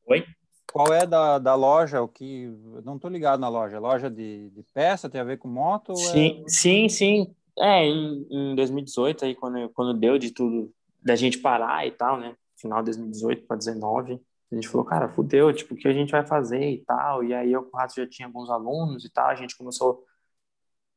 [0.07, 0.25] Oi?
[0.71, 2.01] Qual é da, da loja?
[2.01, 2.45] O que.
[2.75, 3.79] Eu não tô ligado na loja.
[3.79, 5.95] Loja de, de peça tem a ver com moto?
[5.95, 6.49] Sim, é...
[6.49, 7.35] sim, sim.
[7.57, 12.17] É, em, em 2018, aí, quando, quando deu de tudo, da gente parar e tal,
[12.17, 12.35] né?
[12.55, 14.19] Final de 2018 para 2019
[14.53, 17.23] a gente falou, cara, fudeu, tipo, o que a gente vai fazer e tal.
[17.23, 20.05] E aí eu com o Rato já tinha alguns alunos e tal, a gente começou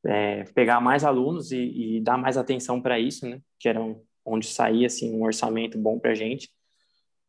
[0.05, 3.41] a é, pegar mais alunos e, e dar mais atenção para isso, né?
[3.59, 3.81] Que era
[4.25, 6.51] onde saía, assim, um orçamento bom para a gente.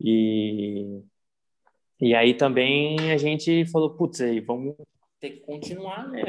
[0.01, 1.01] E,
[2.01, 4.75] e aí também a gente falou, putz, aí vamos
[5.21, 6.23] ter que continuar, né?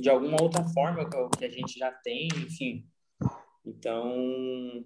[0.00, 2.86] De alguma outra forma que a gente já tem, enfim.
[3.66, 4.82] Então,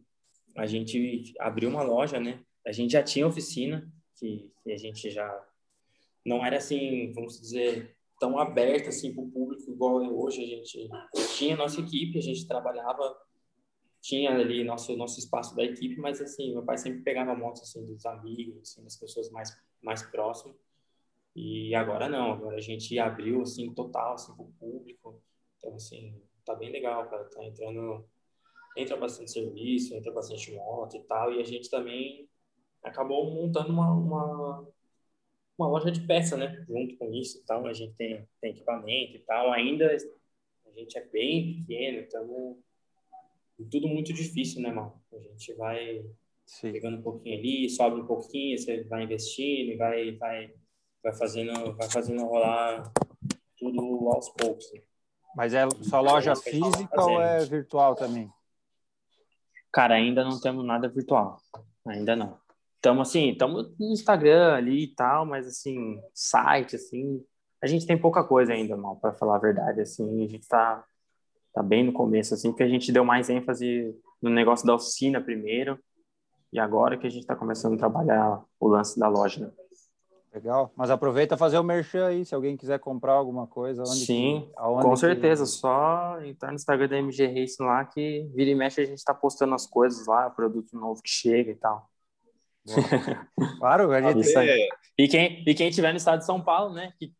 [0.56, 2.40] a gente abriu uma loja, né?
[2.66, 3.88] A gente já tinha oficina,
[4.18, 5.46] que, que a gente já
[6.24, 10.42] não era assim, vamos dizer, tão aberta assim para o público igual é hoje.
[10.42, 10.88] A gente
[11.36, 13.16] tinha nossa equipe, a gente trabalhava,
[14.00, 17.84] tinha ali nosso nosso espaço da equipe, mas assim, meu pai sempre pegava motos assim
[17.84, 20.56] dos amigos, assim, das pessoas mais mais próximas.
[21.34, 25.22] E agora não, agora a gente abriu assim total assim para o público.
[25.58, 28.04] Então assim, tá bem legal, cara, tá entrando
[28.76, 32.28] entra bastante serviço, entra bastante moto e tal, e a gente também
[32.86, 34.68] acabou montando uma, uma,
[35.58, 36.64] uma, loja de peça, né?
[36.68, 39.52] Junto com isso e tal, a gente tem, tem equipamento e tal.
[39.52, 42.58] Ainda a gente é bem pequeno, então
[43.70, 44.92] tudo muito difícil, né, mano?
[45.12, 46.04] A gente vai
[46.44, 46.72] Sim.
[46.72, 50.54] pegando um pouquinho ali, sobe um pouquinho, você vai investindo e vai, vai,
[51.02, 52.92] vai fazendo, vai fazendo rolar
[53.58, 54.70] tudo aos poucos.
[54.72, 54.82] Né?
[55.34, 58.30] Mas é só loja é física ou é virtual também?
[59.72, 61.38] Cara, ainda não temos nada virtual.
[61.86, 62.38] Ainda não.
[62.86, 67.20] Estamos assim, estamos no Instagram ali e tal, mas assim, site, assim,
[67.60, 70.84] a gente tem pouca coisa ainda, mal, para falar a verdade, assim, a gente está
[71.52, 75.20] tá bem no começo, assim, porque a gente deu mais ênfase no negócio da oficina
[75.20, 75.76] primeiro,
[76.52, 79.52] e agora que a gente está começando a trabalhar o lance da loja, né?
[80.32, 80.72] Legal.
[80.76, 83.84] Mas aproveita fazer o merchan aí, se alguém quiser comprar alguma coisa.
[83.84, 85.00] Sim, que, com que...
[85.00, 85.44] certeza.
[85.44, 89.14] Só entrar no Instagram da MG Racing lá que vira e mexe a gente está
[89.14, 91.88] postando as coisas lá, produto novo que chega e tal.
[93.58, 94.68] Claro, a gente sabe.
[94.98, 97.12] E quem, e quem tiver no estado de São Paulo, né, que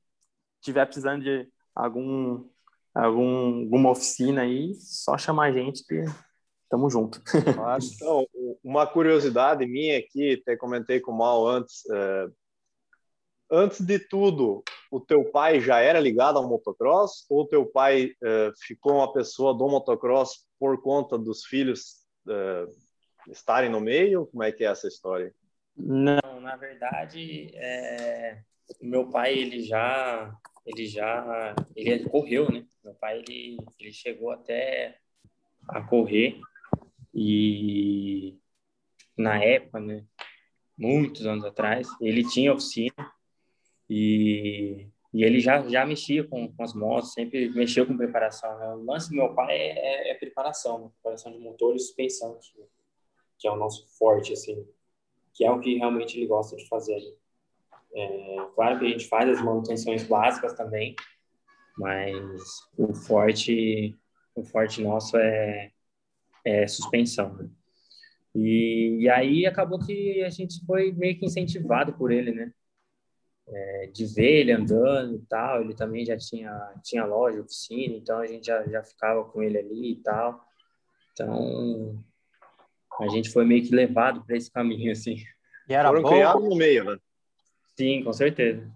[0.60, 2.44] tiver precisando de algum
[2.96, 6.04] algum, alguma oficina aí, só chamar a gente que
[6.68, 7.20] tamo junto.
[7.94, 8.26] Então,
[8.64, 12.28] uma curiosidade minha aqui, até comentei com o Mal antes, é,
[13.50, 18.52] antes de tudo, o teu pai já era ligado ao motocross ou teu pai é,
[18.60, 22.66] ficou uma pessoa do motocross por conta dos filhos é,
[23.30, 24.26] estarem no meio?
[24.26, 25.34] Como é que é essa história?
[25.76, 28.38] Não, na verdade, é...
[28.80, 32.66] meu pai ele já ele já ele correu, né?
[32.82, 34.98] Meu pai ele, ele chegou até
[35.68, 36.40] a correr
[37.14, 38.38] e
[39.16, 40.04] na época, né?
[40.76, 43.12] Muitos anos atrás, ele tinha oficina
[43.88, 48.58] e, e ele já, já mexia com, com as motos, sempre mexeu com preparação.
[48.58, 48.68] Né?
[48.74, 50.90] O lance do meu pai é, é, é preparação, né?
[51.00, 52.62] preparação de motor e suspensão, que,
[53.38, 54.66] que é o nosso forte, assim,
[55.32, 57.00] que é o que realmente ele gosta de fazer.
[57.94, 60.94] É, claro que a gente faz as manutenções básicas também,
[61.78, 62.42] mas
[62.76, 63.94] o forte,
[64.34, 65.72] o forte nosso é,
[66.44, 67.34] é suspensão.
[67.34, 67.48] Né?
[68.34, 72.52] E, e aí acabou que a gente foi meio que incentivado por ele, né?
[73.48, 78.18] É, de ver ele andando e tal, ele também já tinha, tinha loja, oficina, então
[78.18, 80.44] a gente já, já ficava com ele ali e tal.
[81.12, 82.04] Então,
[83.00, 85.16] a gente foi meio que levado para esse caminho, assim.
[85.68, 86.10] E era Foram bom?
[86.10, 86.98] criados no meio, né?
[87.76, 88.66] Sim, com certeza.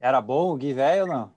[0.00, 1.32] Era bom o Gui velho ou não?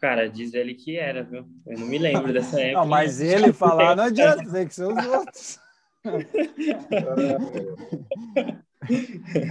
[0.00, 1.46] Cara, diz ele que era, viu?
[1.66, 2.80] Eu não me lembro dessa época.
[2.80, 5.60] Não, mas ele falar não adianta, tem que ser os outros.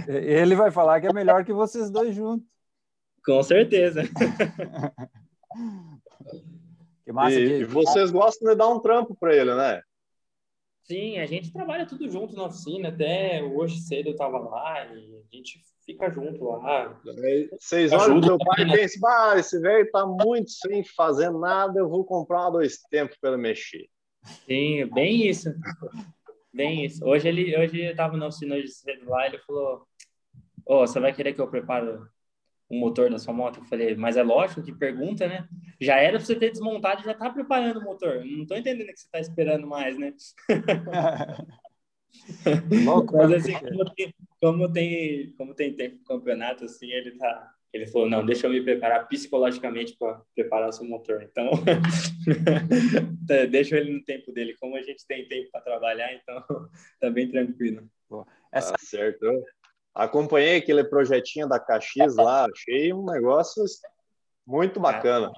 [0.08, 2.46] ele vai falar que é melhor que vocês dois juntos.
[3.24, 4.02] Com certeza.
[7.04, 9.80] que massa e, e vocês gostam de dar um trampo para ele, né?
[10.86, 15.16] Sim, a gente trabalha tudo junto na oficina, até hoje cedo eu tava lá e
[15.16, 16.96] a gente fica junto lá.
[17.58, 21.80] Vocês olham pro meu pai e pensam, ah, esse velho tá muito sem fazer nada,
[21.80, 23.88] eu vou comprar dois tempos para mexer.
[24.46, 25.52] Sim, bem isso.
[26.54, 27.04] Bem isso.
[27.04, 29.84] Hoje ele, hoje eu tava na oficina de cedo lá, ele falou,
[30.64, 31.98] oh, você vai querer que eu prepare
[32.68, 33.60] o motor da sua moto?
[33.60, 35.48] Eu falei, mas é lógico que pergunta, né?
[35.80, 38.24] Já era para você ter desmontado e já tá preparando o motor.
[38.24, 40.12] Não tô entendendo o que você tá esperando mais, né?
[42.84, 47.52] Louco, mas assim, como tem, como tem, como tem tempo campeonato, assim, ele tá.
[47.72, 51.22] Ele falou, não, deixa eu me preparar psicologicamente para preparar o seu motor.
[51.22, 51.50] Então,
[53.50, 54.56] deixa ele no tempo dele.
[54.58, 56.38] Como a gente tem tempo para trabalhar, então
[56.98, 57.86] tá bem tranquilo.
[58.50, 58.72] Essa...
[58.72, 59.26] Tá certo.
[59.96, 63.64] Acompanhei aquele projetinho da Caxias lá, achei um negócio
[64.46, 65.32] muito bacana.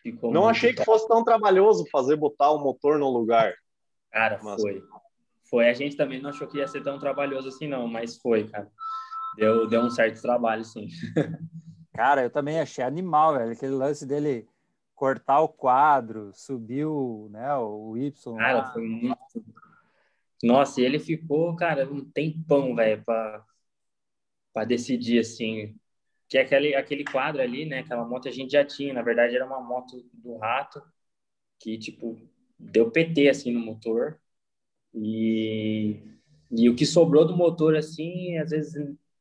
[0.00, 3.52] Ficou não achei que fosse tão trabalhoso fazer botar o motor no lugar.
[4.12, 4.62] Cara, mas...
[4.62, 4.80] foi.
[5.50, 5.68] Foi.
[5.68, 8.70] A gente também não achou que ia ser tão trabalhoso assim, não, mas foi, cara.
[9.36, 10.86] Deu, deu um certo trabalho, sim.
[11.92, 13.50] Cara, eu também achei animal, velho.
[13.50, 14.46] Aquele lance dele
[14.94, 18.36] cortar o quadro, subiu né, o Y.
[18.36, 18.72] Cara, lá.
[18.72, 19.44] foi muito.
[20.40, 23.44] Nossa, e ele ficou, cara, um tempão, velho, para
[24.58, 25.72] para decidir assim
[26.28, 27.78] que é aquele aquele quadro ali, né?
[27.78, 30.82] Aquela moto a gente já tinha, na verdade era uma moto do rato
[31.60, 32.20] que tipo
[32.58, 34.20] deu PT assim no motor
[34.92, 36.02] e
[36.50, 38.74] e o que sobrou do motor assim, às vezes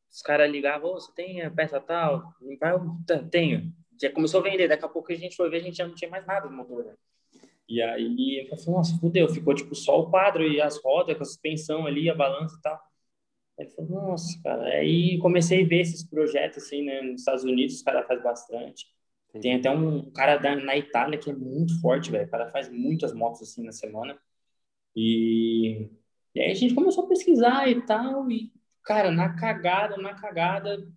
[0.10, 2.34] os caras ligavam, oh, você tem a peça tal?
[2.42, 3.72] Eu tenho.
[4.02, 5.94] Já começou a vender, daqui a pouco a gente foi ver, a gente já não
[5.94, 6.94] tinha mais nada do motor, né?
[7.70, 11.24] E aí eu falei, nossa, fudeu, ficou tipo só o quadro e as rodas com
[11.24, 12.87] a suspensão ali, a balança e tal.
[13.58, 14.64] Ele falou, nossa, cara.
[14.66, 17.02] Aí comecei a ver esses projetos, assim, né?
[17.02, 18.86] Nos Estados Unidos, os caras fazem bastante.
[19.32, 19.40] Sim.
[19.40, 22.28] Tem até um cara da, na Itália que é muito forte, velho.
[22.28, 24.18] O cara faz muitas motos, assim, na semana.
[24.96, 25.90] E,
[26.36, 28.30] e aí a gente começou a pesquisar e tal.
[28.30, 28.52] E,
[28.84, 30.88] cara, na cagada, na cagada,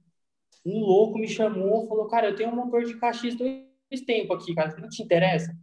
[0.64, 4.54] um louco me chamou, falou, cara, eu tenho um motor de KX dois tempos aqui,
[4.54, 4.76] cara.
[4.78, 5.56] Não te interessa?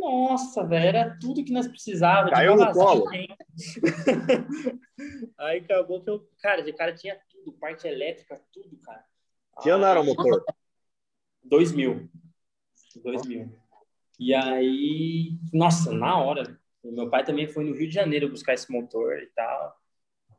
[0.00, 2.30] Nossa, velho, era tudo que nós precisávamos.
[2.30, 3.04] Caiu no colo.
[5.38, 9.04] Aí acabou que eu, cara, de cara tinha tudo, parte elétrica, tudo, cara.
[9.62, 10.42] Que ano era o motor?
[11.44, 12.08] 2000.
[13.02, 13.52] 2000.
[14.18, 18.72] E aí, nossa, na hora, meu pai também foi no Rio de Janeiro buscar esse
[18.72, 19.76] motor e tal.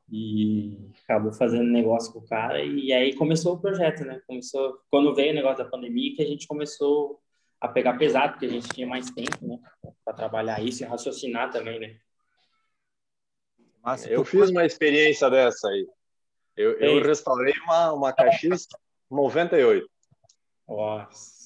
[0.09, 2.63] E acabou fazendo negócio com o cara.
[2.63, 4.19] E aí começou o projeto, né?
[4.25, 7.21] Começou, quando veio o negócio da pandemia, que a gente começou
[7.59, 9.59] a pegar pesado, porque a gente tinha mais tempo, né,
[10.03, 11.97] para trabalhar isso e raciocinar também, né.
[13.83, 15.87] Nossa, eu fiz uma experiência dessa aí.
[16.55, 18.67] Eu, eu restaurei uma, uma KX
[19.09, 19.87] 98.
[20.67, 21.37] Nossa.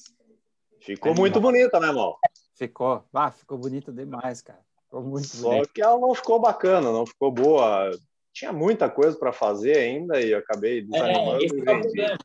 [0.80, 2.16] Ficou muito bonita, né, irmão?
[2.56, 3.04] Ficou.
[3.12, 4.58] Ah, ficou bonita demais, cara.
[4.84, 5.72] Ficou muito Só bonito.
[5.72, 7.90] que ela não ficou bacana, não ficou boa.
[8.32, 12.16] Tinha muita coisa para fazer ainda e eu acabei é, desanimando é.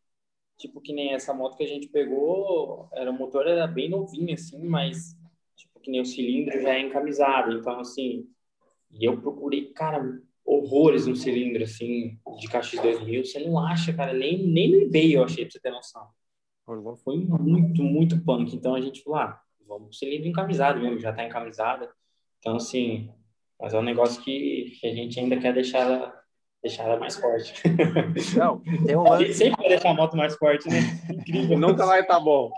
[0.58, 4.34] Tipo, que nem essa moto que a gente pegou, era, o motor era bem novinho,
[4.34, 5.16] assim, mas,
[5.56, 7.54] tipo, que nem o cilindro já é encamisado.
[7.54, 8.28] Então, assim,
[8.92, 13.26] e eu procurei, cara, horrores no cilindro, assim, de KX2000.
[13.26, 16.08] Você não acha, cara, nem, nem no eBay eu achei, pra você ter noção.
[17.04, 18.56] Foi muito, muito punk.
[18.56, 21.90] Então, a gente falou, ah, vamos cilindro encamisado mesmo, já tá encamisada.
[22.40, 23.10] Então, assim,
[23.60, 26.17] mas é um negócio que, que a gente ainda quer deixar
[26.62, 27.64] deixar ela mais forte.
[28.38, 30.80] Não, tem um A gente sempre vai deixar a moto mais forte, né?
[31.10, 31.58] Incrível.
[31.58, 32.52] Nunca vai estar tá bom.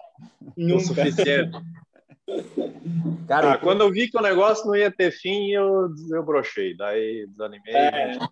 [0.55, 0.75] Nunca.
[0.75, 1.57] O suficiente.
[3.27, 6.75] Cara, ah, quando eu vi que o negócio não ia ter fim, eu, eu brochei.
[6.75, 7.73] Daí desanimei.
[7.73, 8.17] É.
[8.17, 8.27] Né?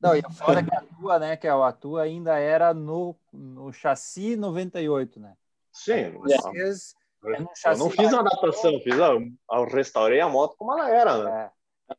[0.00, 4.36] Não, e fora que a tua, né, que a tua ainda era no, no chassi
[4.36, 5.34] 98, né?
[5.72, 6.12] Sim.
[6.12, 9.20] Vocês, é eu não fiz uma adaptação, fiz, eu,
[9.50, 11.50] eu restaurei a moto como ela era, né?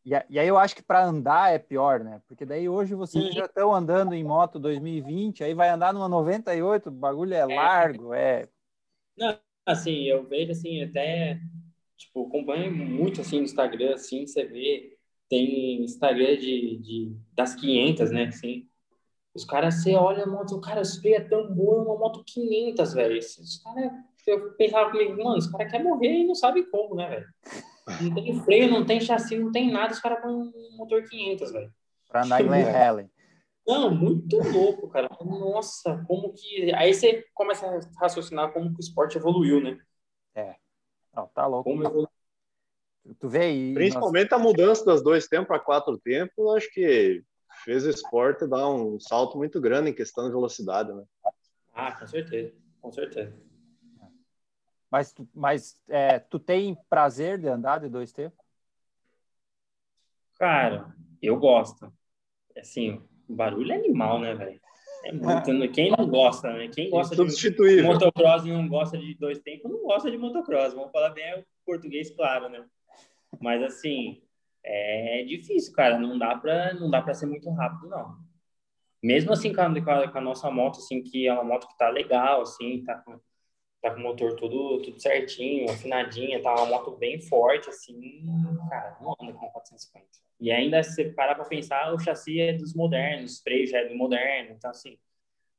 [0.06, 2.22] E, e, aí eu acho que para andar é pior, né?
[2.28, 6.88] Porque daí hoje vocês já estão andando em moto 2020, aí vai andar numa 98,
[6.88, 8.48] o bagulho é, é largo, é.
[9.18, 11.40] Não, assim, eu vejo assim, até
[11.98, 18.12] tipo, acompanho muito assim no Instagram, assim, você vê, tem Instagram de, de das 500,
[18.12, 18.68] né, assim.
[19.34, 22.94] Os caras, você olha a moto, o cara, isso é tão boa, uma moto 500,
[22.94, 23.20] velho.
[23.20, 23.92] Os caras,
[24.26, 27.28] eu pensava comigo, mano, os caras querem morrer e não sabe como, né, velho?
[28.02, 31.52] Não tem freio, não tem chassi, não tem nada, os caras põem um motor 500,
[31.52, 31.74] velho.
[32.08, 33.12] Pra andar em Glen Helen.
[33.68, 35.10] Não, muito louco, cara.
[35.22, 36.74] Nossa, como que.
[36.74, 39.78] Aí você começa a raciocinar como que o esporte evoluiu, né?
[40.34, 40.56] É.
[41.16, 41.70] Não, tá louco.
[41.70, 42.10] Como evolu...
[43.20, 43.74] Tu vê aí.
[43.74, 47.24] Principalmente a mudança das dois tempos para quatro tempos, acho que
[47.64, 51.04] fez o esporte dar um salto muito grande em questão de velocidade, né?
[51.74, 53.49] Ah, com certeza, com certeza.
[54.92, 58.40] Mas, mas é, tu tem prazer de andar de dois tempos?
[60.38, 61.92] Cara, eu gosto.
[62.58, 64.60] Assim, o barulho é animal, né, velho?
[65.06, 65.54] É muito.
[65.54, 65.68] Né?
[65.68, 66.68] Quem não gosta, né?
[66.70, 70.74] Quem gosta de motocross e não gosta de dois tempos, não gosta de motocross.
[70.74, 72.66] Vamos falar bem o português, claro, né?
[73.40, 74.22] Mas assim,
[74.64, 75.98] é difícil, cara.
[75.98, 78.18] Não dá para não dá para ser muito rápido, não.
[79.02, 81.90] Mesmo assim, com a, com a, nossa moto, assim, que é uma moto que tá
[81.90, 83.18] legal, assim, tá com
[83.82, 88.26] tá com o motor tudo, tudo certinho, afinadinha, tá uma moto bem forte, assim,
[88.70, 90.06] cara, não anda com 450.
[90.40, 93.80] E ainda, se você parar para pensar, o chassi é dos modernos, o freio já
[93.80, 94.98] é do moderno, então, assim,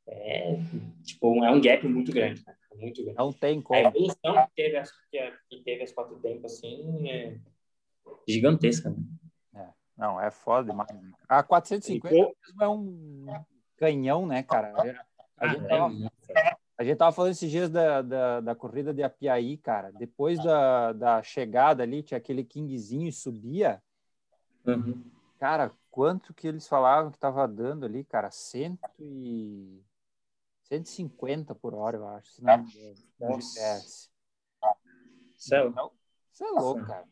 [0.06, 0.56] é,
[1.04, 2.54] tipo, é um gap muito grande, né?
[2.74, 3.18] Muito grande.
[3.18, 3.78] Não tem como.
[3.78, 4.90] A evolução que teve as,
[5.48, 7.38] que teve as quatro tempos, assim, é
[8.26, 8.96] gigantesca, né?
[9.54, 10.90] É, não, é foda demais.
[10.90, 11.12] Né?
[11.28, 13.26] A 450 mesmo é um
[13.76, 14.72] canhão, né, cara?
[15.36, 15.90] A gente, tava,
[16.80, 19.92] a gente tava falando esses dias da, da, da, corrida de Apiaí, cara.
[19.92, 23.82] Depois da, da chegada ali, tinha aquele Kingzinho e subia.
[24.66, 25.04] Uhum.
[25.38, 28.30] Cara, quanto que eles falavam que tava dando ali, cara?
[28.30, 29.84] Cento e...
[30.62, 32.30] 150 por hora, eu acho.
[32.32, 34.08] Se não me GPS.
[35.36, 35.68] Isso é,
[36.32, 37.06] Isso é louco, cara.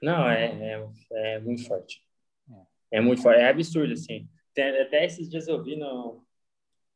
[0.00, 2.00] Não, é, é, é muito forte.
[2.48, 2.98] É.
[2.98, 3.40] é muito forte.
[3.40, 4.28] É absurdo, assim.
[4.52, 6.23] Até esses dias eu vi no,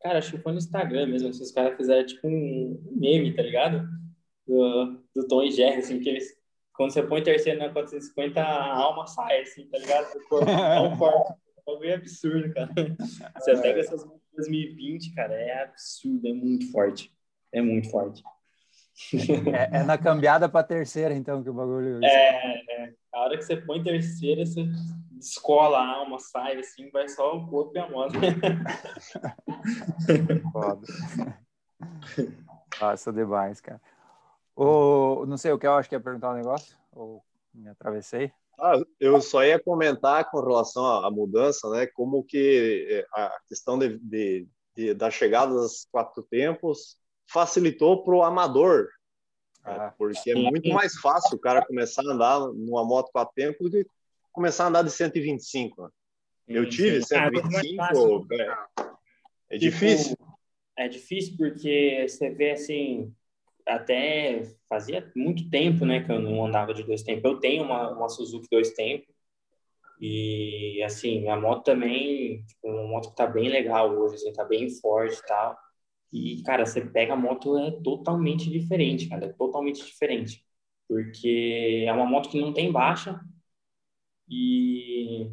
[0.01, 3.43] Cara, acho que foi no Instagram mesmo, se os caras fizeram tipo um meme, tá
[3.43, 3.89] ligado?
[4.47, 6.29] Do, do Tom e Jerry, assim, que eles,
[6.73, 10.13] quando você põe terceiro na 450, a alma sai, assim, tá ligado?
[10.13, 11.33] Do corpo, tão forte.
[11.69, 12.71] É meio absurdo, cara.
[13.39, 14.03] Você pega essas
[14.35, 17.13] 2020, cara, é absurdo, é muito forte.
[17.53, 18.23] É muito forte.
[19.53, 22.03] É, é na cambiada para terceira, então, que o bagulho.
[22.03, 22.93] É, é.
[23.13, 24.67] A hora que você põe terceira, você
[25.19, 28.15] descola a alma, sai assim, vai só o corpo e a moto.
[30.53, 30.87] Foda.
[32.81, 33.81] Nossa, demais, cara.
[34.57, 37.23] O, não sei o que eu acho que ia perguntar um negócio, ou
[37.55, 38.33] me atravessei.
[38.59, 41.87] Ah, eu só ia comentar com relação à mudança, né?
[41.87, 46.97] Como que eh, a questão de, de, de da chegada dos quatro tempos
[47.31, 48.89] facilitou para o amador,
[49.65, 49.77] né?
[49.79, 53.71] ah, porque é muito mais fácil o cara começar a andar numa moto quatro tempos
[53.71, 53.91] do que
[54.39, 55.83] começar a andar de 125.
[55.83, 55.89] Né?
[56.47, 57.91] Eu tive 125, ah,
[59.51, 60.17] é, é tipo, difícil.
[60.77, 63.13] É difícil porque você vê assim,
[63.67, 67.25] até fazia muito tempo, né, que eu não andava de dois tempos.
[67.25, 69.13] Eu tenho uma, uma Suzuki dois tempos
[70.01, 74.45] e assim a moto também, tipo, uma moto que tá bem legal hoje, assim, tá
[74.45, 75.59] bem forte e tal.
[76.13, 80.45] E cara, você pega a moto é totalmente diferente, cara, é totalmente diferente,
[80.89, 83.21] porque é uma moto que não tem baixa,
[84.29, 85.31] e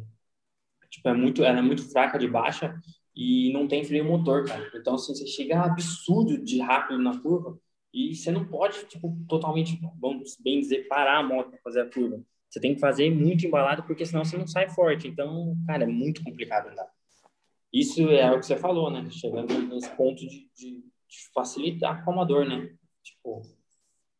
[0.90, 2.80] tipo, é muito, ela é muito fraca de baixa
[3.14, 4.70] e não tem freio motor, cara.
[4.74, 7.58] Então, assim, você chega absurdo de rápido na curva
[7.92, 11.90] e você não pode, tipo, totalmente, vamos bem dizer, parar a moto para fazer a
[11.90, 12.22] curva.
[12.48, 15.08] Você tem que fazer muito embalado, porque senão você não sai forte.
[15.08, 16.88] Então, cara, é muito complicado andar.
[17.72, 19.08] Isso é o que você falou, né?
[19.10, 20.84] Chegando nesse ponto de, de,
[21.34, 22.74] facilita acalmador, né?
[23.02, 23.42] Tipo,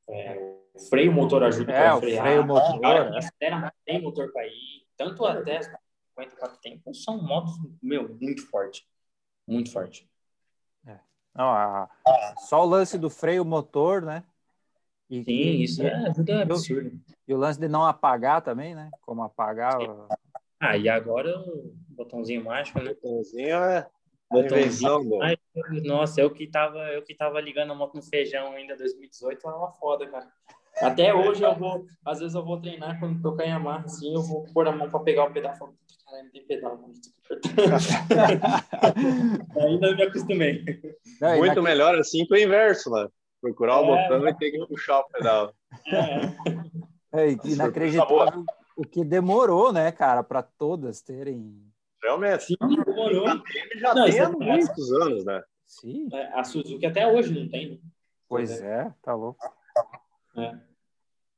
[0.08, 2.24] é, o freio motor ajuda é, para frear.
[2.24, 2.80] freio motor.
[2.80, 3.70] Cara, é.
[3.84, 4.86] tem motor para ir.
[4.96, 5.78] Tanto a Tesla
[6.18, 7.52] 54 tempos são motos,
[7.82, 8.86] meu, muito forte.
[9.46, 10.08] Muito forte.
[10.86, 10.98] É.
[11.34, 11.88] Não, a,
[12.38, 14.24] só o lance do freio motor, né?
[15.08, 17.00] E, Sim, e, isso e, é, ajuda absurdo.
[17.28, 18.90] E o lance de não apagar também, né?
[19.02, 19.76] Como apagar.
[20.58, 22.94] Ah, e agora o botãozinho mágico, né?
[22.94, 23.86] Botãozinho é
[24.30, 25.18] Botãozinho
[25.84, 29.56] Nossa, eu que tava, eu que tava ligando a moto no feijão ainda 2018, era
[29.56, 30.28] uma foda, cara.
[30.80, 34.22] Até hoje eu vou, às vezes eu vou treinar quando tocar em Yamaha, assim, eu
[34.22, 35.72] vou pôr a mão para pegar o pedal e falar,
[36.04, 36.92] caralho, não tem pedal, mano.
[39.60, 40.64] ainda me acostumei.
[41.20, 43.08] Não, Muito melhor assim que o inverso, né?
[43.40, 45.54] Procurar o é, botão e ter que puxar o pedal.
[47.12, 48.44] É, é inacreditável
[48.76, 51.64] o que demorou, né, cara, para todas terem
[52.02, 52.44] Realmente.
[52.44, 53.26] Sim, demorou.
[53.76, 55.42] Já não, tem há muitos anos, né?
[55.64, 56.08] Sim.
[56.12, 57.70] É, a Suzuki até hoje não tem.
[57.70, 57.78] Né?
[58.28, 59.40] Pois é, tá louco.
[60.36, 60.58] É.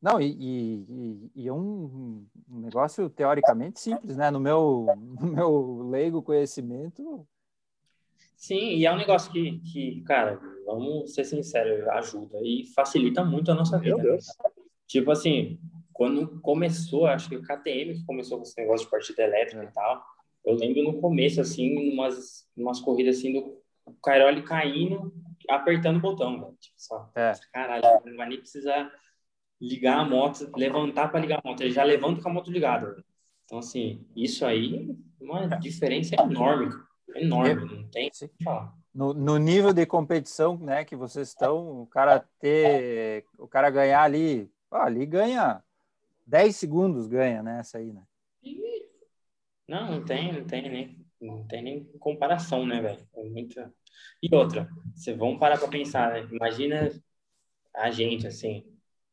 [0.00, 4.30] Não, e, e, e, é um, negócio teoricamente simples, né?
[4.30, 4.86] No meu,
[5.20, 7.26] no meu leigo conhecimento.
[8.36, 13.50] Sim, e é um negócio que, que, cara, vamos ser sinceros, ajuda e facilita muito
[13.50, 14.00] a nossa vida.
[14.00, 14.18] Né?
[14.86, 15.58] Tipo assim,
[15.92, 19.66] quando começou, acho que o KTM que começou com esse negócio de partida elétrica é.
[19.66, 20.04] e tal,
[20.46, 23.60] eu lembro no começo, assim, umas, umas corridas assim do
[24.02, 25.12] Cairoli caindo,
[25.48, 26.56] apertando o botão, velho.
[26.60, 27.32] Tipo, só, é.
[27.52, 28.90] caralho, não vai nem precisar
[29.60, 32.92] ligar a moto, levantar para ligar a moto, ele já levanta com a moto ligada.
[32.92, 33.04] Véio.
[33.44, 36.72] Então, assim, isso aí uma diferença enorme,
[37.14, 38.72] enorme, não tem o que falar.
[38.94, 44.02] No, no, nível de competição, né, que vocês estão, o cara ter, o cara ganhar
[44.02, 45.62] ali, ah, ali ganha
[46.26, 48.02] 10 segundos ganha, né, essa aí, né?
[49.68, 53.06] Não, não tem, não tem nem, não tem nem comparação, né, velho?
[53.14, 53.72] É muita...
[54.22, 56.28] E outra, vocês vão parar para pensar, né?
[56.30, 56.90] Imagina
[57.74, 58.64] a gente, assim,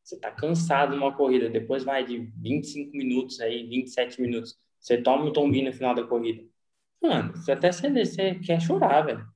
[0.03, 5.25] você tá cansado numa corrida, depois vai de 25 minutos aí, 27 minutos, você toma
[5.25, 6.43] um tombinho no final da corrida.
[7.01, 9.27] Mano, você até você, você quer chorar, velho.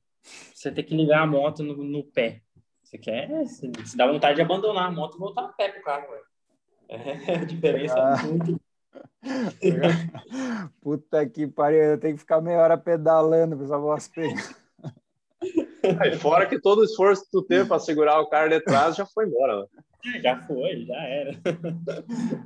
[0.54, 2.42] Você tem que ligar a moto no, no pé.
[2.84, 5.84] Você quer, você, você dá vontade de abandonar a moto e voltar a pé pro
[5.84, 6.26] carro, velho.
[6.90, 8.24] É a diferença ah.
[8.24, 8.60] muito
[10.82, 14.34] Puta que pariu, eu tenho que ficar meia hora pedalando para essa voz pegar.
[16.02, 18.96] Aí, fora que todo o esforço que tu teve para segurar o cara de trás
[18.96, 19.62] já foi embora.
[19.62, 20.22] Né?
[20.22, 21.32] Já foi, já era.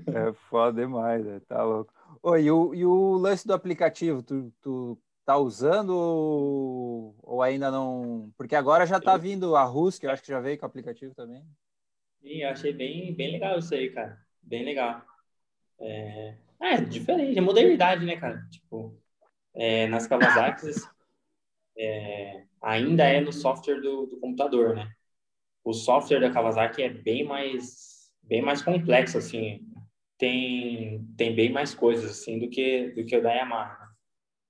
[0.07, 1.41] É foda demais, né?
[1.47, 1.93] tá louco.
[2.21, 7.69] Oi, e o, e o lance do aplicativo, tu, tu tá usando ou, ou ainda
[7.69, 8.31] não?
[8.37, 10.69] Porque agora já tá vindo a Rus, que eu acho que já veio com o
[10.69, 11.43] aplicativo também.
[12.21, 14.17] Sim, eu achei bem, bem legal isso aí, cara.
[14.41, 15.01] Bem legal.
[15.79, 18.41] É, é diferente, é modernidade, né, cara?
[18.49, 18.97] Tipo,
[19.53, 20.71] é, nas Kawasaki
[21.77, 24.91] é, ainda é no software do, do, computador, né?
[25.63, 29.61] O software da Kawasaki é bem mais, bem mais complexo, assim.
[30.17, 33.89] Tem, tem bem mais coisas, assim, do que, do que o da Yamaha.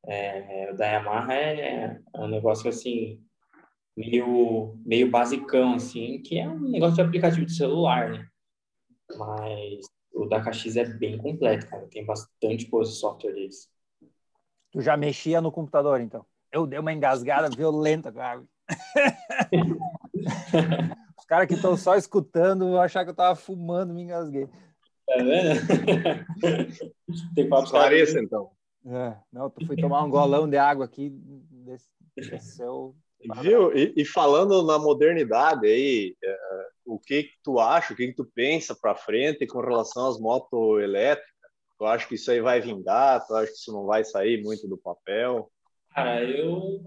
[0.06, 3.24] É, o da Yamaha é, é um negócio, assim,
[3.96, 8.28] meio, meio basicão, assim, que é um negócio de aplicativo de celular, né?
[9.18, 11.88] Mas o da KX é bem completo, cara.
[11.88, 13.70] Tem bastante coisa de software deles.
[14.72, 16.26] Tu já mexia no computador, então?
[16.54, 18.46] Eu dei uma engasgada violenta com a água.
[21.18, 24.48] Os caras que estão só escutando vão achar que eu tava fumando, me engasguei.
[25.08, 25.60] Tá vendo?
[27.34, 28.52] Tem papo Esclareça, então.
[28.86, 31.10] É, não, tu fui tomar um golão de água aqui,
[32.16, 32.96] desceu
[33.42, 33.76] Viu?
[33.76, 36.38] E, e, falando na modernidade aí, é,
[36.86, 40.20] o que, que tu acha, o que, que tu pensa para frente com relação às
[40.20, 41.32] motos elétricas?
[41.78, 43.26] Tu acha que isso aí vai vingar?
[43.26, 45.50] Tu acha que isso não vai sair muito do papel?
[45.94, 46.82] Cara, eu,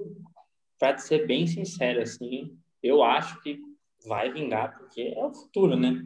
[0.78, 3.60] para ser bem sincero, assim, eu acho que
[4.06, 6.02] vai vingar porque é o futuro, né?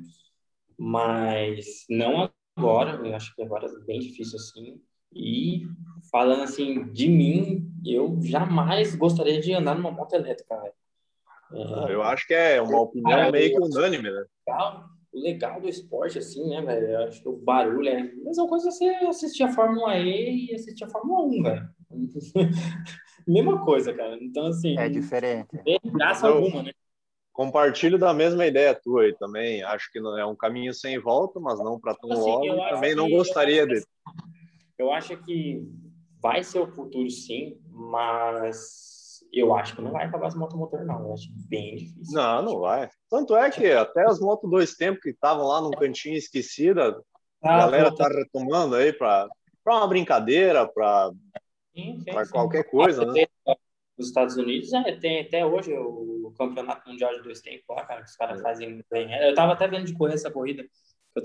[0.79, 4.81] Mas não agora, eu acho que agora é bem difícil assim.
[5.13, 5.63] E
[6.11, 10.75] falando assim de mim, eu jamais gostaria de andar numa moto elétrica, velho.
[11.53, 14.25] É, eu acho que é uma opinião cara, meio que unânime, né?
[15.13, 16.87] O legal do esporte, assim, né, velho?
[16.87, 20.55] Eu acho que o barulho é a mesma coisa você assistir a Fórmula E e
[20.55, 21.69] assistir a Fórmula 1, velho.
[23.27, 24.17] mesma coisa, cara.
[24.21, 24.79] Então, assim.
[24.79, 25.59] É diferente.
[25.65, 26.73] Tem graça eu alguma, né?
[27.33, 29.63] Compartilho da mesma ideia tua aí também.
[29.63, 32.69] Acho que não é um caminho sem volta, mas não para tão assim, logo.
[32.69, 33.83] Também não gostaria de.
[34.79, 35.63] Eu acho que
[36.21, 38.91] vai ser o futuro, sim, mas
[39.33, 41.07] eu acho que não vai acabar as motos motor, não.
[41.07, 42.15] Eu acho bem difícil.
[42.15, 42.89] Não, não vai.
[43.09, 47.01] Tanto é que até as motos dois tempos que estavam lá num cantinho esquecida,
[47.43, 49.29] ah, a galera tá retomando aí para
[49.67, 51.11] uma brincadeira, para
[52.31, 53.27] qualquer coisa, né?
[53.97, 58.03] Nos Estados Unidos, é, tem até hoje o campeonato mundial de dois tempos lá, cara,
[58.03, 59.13] que os caras fazem bem.
[59.13, 60.65] Eu tava até vendo de correr essa corrida,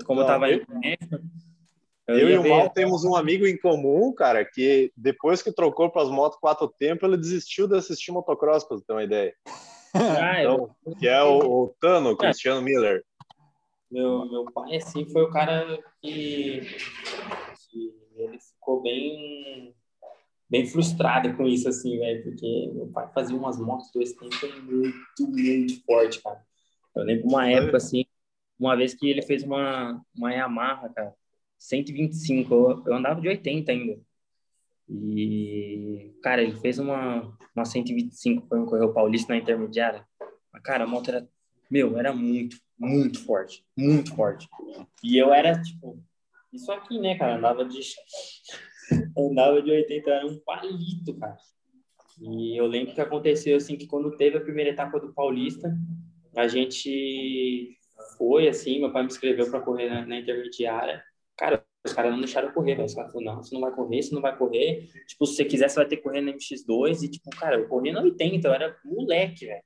[0.04, 0.66] como eu tava indo
[2.06, 2.48] eu, eu e o ver...
[2.50, 6.68] Mal temos um amigo em comum, cara, que depois que trocou para as motos quatro
[6.68, 9.34] tempos, ele desistiu de assistir motocross, para ter uma ideia.
[9.98, 10.96] Ah, então, eu...
[10.96, 13.02] Que é o, o Tano, o Cristiano Miller.
[13.90, 15.66] Meu, meu pai, assim, foi o cara
[16.02, 16.60] que,
[17.70, 19.74] que ele ficou bem
[20.48, 25.28] bem frustrado com isso, assim, velho, porque meu pai fazia umas motos dois tempos muito,
[25.28, 26.40] muito forte, cara.
[26.94, 28.04] Eu lembro uma época, assim,
[28.58, 31.14] uma vez que ele fez uma, uma Yamaha, cara,
[31.58, 34.00] 125, eu, eu andava de 80 ainda.
[34.88, 40.06] E, cara, ele fez uma, uma 125 para correr o Paulista na intermediária.
[40.52, 41.28] Mas, cara, a moto era,
[41.70, 44.48] meu, era muito, muito forte, muito forte.
[45.02, 46.00] E eu era, tipo,
[46.52, 47.80] isso aqui, né, cara, andava de
[49.16, 51.36] andava de 80, era um palito, cara.
[52.20, 55.76] E eu lembro que aconteceu assim que quando teve a primeira etapa do Paulista,
[56.34, 57.76] a gente
[58.16, 61.02] foi assim, meu pai me inscreveu para correr na, na, intermediária.
[61.36, 62.86] Cara, os caras não deixaram eu correr, velho.
[62.86, 64.88] Os caras falaram, não, você não vai correr, você não vai correr.
[65.06, 67.02] Tipo, se você quiser, você vai ter que correr na MX2.
[67.02, 69.62] E, tipo, cara, eu corri na 80, eu era moleque, velho.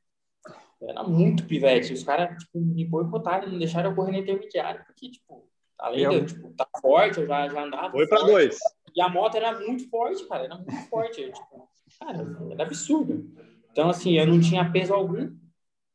[0.80, 1.92] Eu era muito pivete.
[1.92, 4.82] Os caras, tipo, me boicotaram, não deixaram eu correr na intermediária.
[4.84, 5.48] Porque, tipo,
[5.78, 6.10] além eu...
[6.10, 7.92] de eu, tipo, tá forte, eu já, já andava.
[7.92, 8.58] Foi para dois.
[8.94, 11.20] E a moto era muito forte, cara, era muito forte.
[11.20, 11.68] Eu, tipo,
[11.98, 12.18] cara,
[12.50, 13.30] era absurdo.
[13.70, 15.30] Então, assim, eu não tinha peso algum.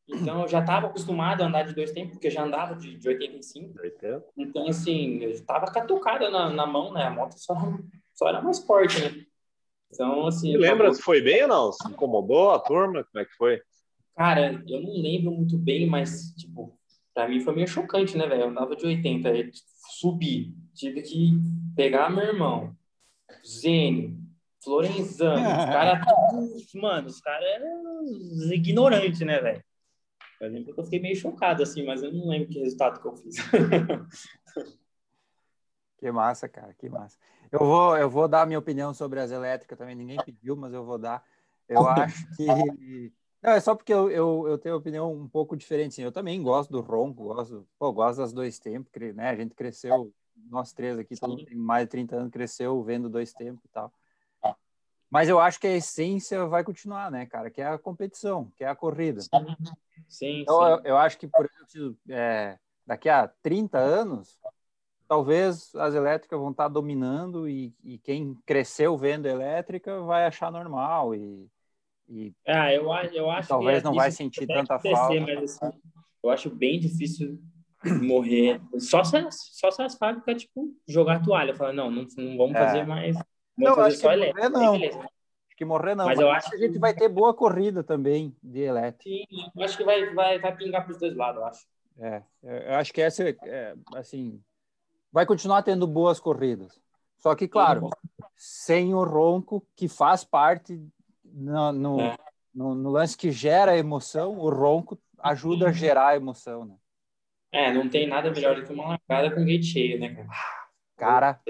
[0.07, 3.07] Então, eu já estava acostumado a andar de dois tempos, porque já andava de, de
[3.07, 3.73] 85.
[4.38, 7.03] Então, assim, eu estava catucada na, na mão, né?
[7.03, 7.55] A moto só,
[8.13, 9.26] só era mais forte, né?
[9.91, 10.51] Então, assim...
[10.51, 11.72] Você lembra se foi bem ou não?
[11.72, 13.03] Se incomodou a turma?
[13.03, 13.61] Como é que foi?
[14.15, 16.77] Cara, eu não lembro muito bem, mas, tipo,
[17.13, 18.43] pra mim foi meio chocante, né, velho?
[18.43, 19.31] Eu andava de 80,
[19.99, 21.31] subi, tive que
[21.76, 22.76] pegar meu irmão,
[23.45, 24.18] Zene,
[24.64, 25.99] Florenzano, os caras,
[26.76, 28.06] mano, os caras eram
[28.53, 29.64] ignorantes, né, velho?
[30.41, 33.07] Eu lembro que eu fiquei meio chocado, assim, mas eu não lembro que resultado que
[33.07, 33.35] eu fiz.
[35.97, 37.18] que massa, cara, que massa.
[37.52, 40.73] Eu vou, eu vou dar a minha opinião sobre as elétricas também, ninguém pediu, mas
[40.73, 41.23] eu vou dar.
[41.69, 43.14] Eu acho que.
[43.41, 46.02] Não, é só porque eu, eu, eu tenho opinião um pouco diferente.
[46.02, 49.30] Eu também gosto do ronco, gosto, pô, gosto das dois tempos, né?
[49.30, 50.11] A gente cresceu
[50.49, 53.69] nós três aqui, todo mundo tem mais de 30 anos, cresceu vendo dois tempos e
[53.69, 53.91] tal.
[55.09, 57.49] Mas eu acho que a essência vai continuar, né, cara?
[57.49, 59.22] Que é a competição, que é a corrida.
[59.22, 60.72] Sim, então, sim.
[60.72, 64.38] Eu, eu, acho que, por exemplo, é, daqui a 30 anos,
[65.07, 71.15] talvez as elétricas vão estar dominando e, e quem cresceu vendo elétrica vai achar normal
[71.15, 71.49] e,
[72.09, 75.19] e ah, eu, eu acho talvez não vai sentir tanta falta.
[75.22, 75.80] Mas, assim,
[76.22, 77.39] eu acho bem difícil
[77.90, 78.62] morrer.
[78.80, 81.56] Só se, só se as fábricas, tipo, jogar toalha.
[81.56, 82.66] Falar, não, não, não vamos é.
[82.66, 83.16] fazer mais.
[83.16, 83.26] Vamos
[83.57, 84.49] não, fazer só elétrico.
[84.49, 84.76] Não.
[84.76, 86.06] Acho que morrer não.
[86.06, 89.03] Mas, mas eu acho que a gente vai ter boa corrida também de elétrico.
[89.03, 89.26] Sim,
[89.56, 91.66] eu acho que vai, vai, vai pingar para os dois lados, eu acho.
[91.98, 94.41] É, eu acho que essa, é, assim,
[95.12, 96.78] vai continuar tendo boas corridas.
[97.18, 97.90] Só que, claro,
[98.36, 100.80] sem o ronco, que faz parte
[101.24, 102.18] no, no, é.
[102.53, 106.76] no, no lance que gera emoção, o ronco ajuda a gerar emoção, né?
[107.56, 110.27] É, não tem nada melhor do que uma largada com gate cheio, né, cara?
[110.98, 111.41] Cara.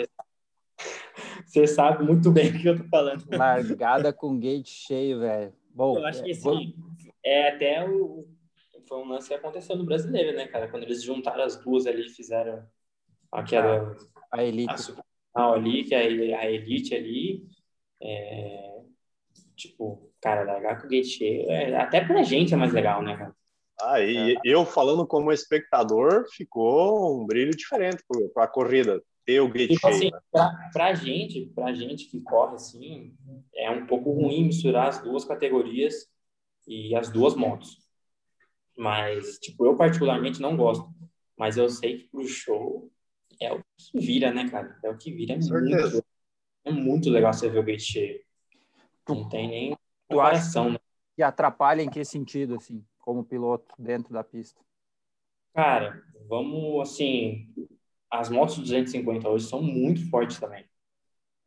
[1.43, 3.25] Você sabe muito bem o que eu tô falando.
[3.31, 5.51] Largada com gate cheio, velho.
[5.73, 6.75] Bom, eu acho que assim,
[7.23, 8.27] é até o.
[8.87, 10.67] Foi um lance que aconteceu no brasileiro, né, cara?
[10.67, 12.63] Quando eles juntaram as duas ali, fizeram
[13.31, 13.97] aquela.
[14.31, 14.93] A Elite.
[15.33, 16.01] A, ali, que é
[16.37, 17.47] a Elite ali.
[17.99, 18.79] É,
[19.55, 21.49] tipo, cara, largar com gate cheio.
[21.49, 23.35] É, até pra gente é mais legal, né, cara?
[23.81, 24.39] Ah, e é.
[24.43, 28.03] eu falando como espectador, ficou um brilho diferente
[28.33, 30.15] para a corrida, ter o gate tipo cheio.
[30.15, 33.13] Assim, para a gente, pra gente que corre assim,
[33.53, 36.07] é um pouco ruim misturar as duas categorias
[36.67, 37.77] e as duas motos.
[38.77, 40.89] Mas, tipo, eu particularmente não gosto.
[41.37, 42.89] Mas eu sei que pro show
[43.41, 44.77] é o que vira, né, cara?
[44.83, 45.33] É o que vira.
[45.33, 46.05] É muito,
[46.65, 48.19] é muito legal você ver o gate cheio.
[49.07, 49.77] Não tem nem
[50.07, 50.79] comparação, né?
[51.17, 52.83] E atrapalha em que sentido, assim?
[53.05, 54.59] Como piloto dentro da pista?
[55.53, 57.47] Cara, vamos assim,
[58.11, 60.65] as motos 250 hoje são muito fortes também.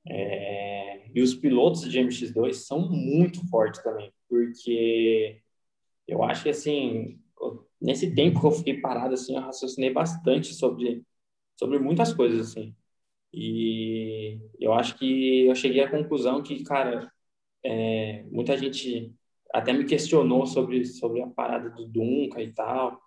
[0.08, 5.42] É, e os pilotos de MX2 são muito fortes também, porque
[6.08, 7.20] eu acho que assim,
[7.80, 11.04] nesse tempo que eu fiquei parado assim, eu raciocinei bastante sobre
[11.56, 12.74] sobre muitas coisas assim.
[13.32, 17.12] E eu acho que eu cheguei à conclusão que, cara,
[17.64, 19.14] é, muita gente
[19.52, 23.00] até me questionou sobre, sobre a parada do Dunca e tal,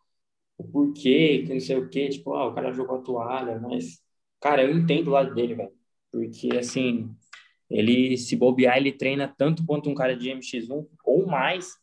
[0.57, 4.01] o porquê, que não sei o quê, tipo, ah, o cara jogou a toalha, mas,
[4.39, 5.71] cara, eu entendo o lado dele, velho,
[6.11, 7.09] porque, assim,
[7.69, 11.79] ele, se bobear, ele treina tanto quanto um cara de MX1 ou mais,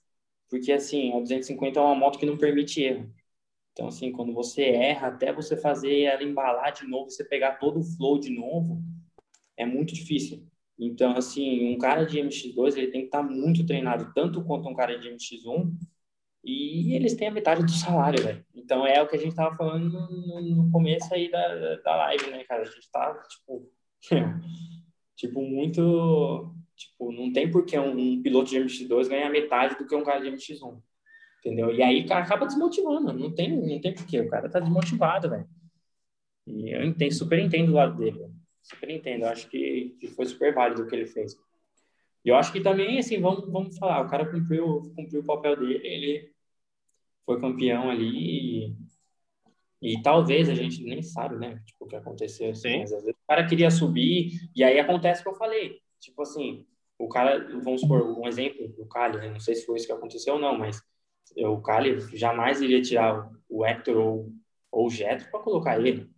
[0.51, 3.12] porque assim, a 250 é uma moto que não permite erro.
[3.72, 7.80] Então, assim, quando você erra, até você fazer ela embalar de novo, você pegar todo
[7.80, 8.82] o flow de novo,
[9.56, 10.47] é muito difícil.
[10.79, 14.75] Então, assim, um cara de MX2, ele tem que estar muito treinado, tanto quanto um
[14.75, 15.73] cara de MX1,
[16.45, 18.45] e eles têm a metade do salário, velho.
[18.55, 22.31] Então, é o que a gente tava falando no, no começo aí da, da live,
[22.31, 22.63] né, cara?
[22.63, 23.71] A gente tá, tipo,
[25.17, 26.55] tipo, muito...
[26.77, 30.05] Tipo, não tem por que um, um piloto de MX2 ganhar metade do que um
[30.05, 30.81] cara de MX1
[31.41, 31.73] entendeu?
[31.73, 35.49] E aí acaba desmotivando, não tem, não tem porquê, o cara tá desmotivado, velho.
[36.47, 38.19] E eu entendo, super entendo do lado dele,
[38.62, 41.35] super entendo, eu acho que, que foi super válido o que ele fez.
[42.24, 45.56] E eu acho que também, assim, vamos, vamos falar, o cara cumpriu, cumpriu o papel
[45.56, 46.32] dele, ele
[47.24, 48.76] foi campeão ali
[49.80, 53.10] e, e talvez a gente nem sabe, né, tipo, o que aconteceu, assim, às vezes
[53.10, 56.66] o cara queria subir e aí acontece o que eu falei, tipo assim,
[56.98, 59.30] o cara, vamos supor, um exemplo do Cali, né?
[59.30, 60.82] não sei se foi isso que aconteceu ou não, mas
[61.36, 64.32] o Cali jamais iria tirar o Hector ou,
[64.70, 66.10] ou o Jetro para colocar ele,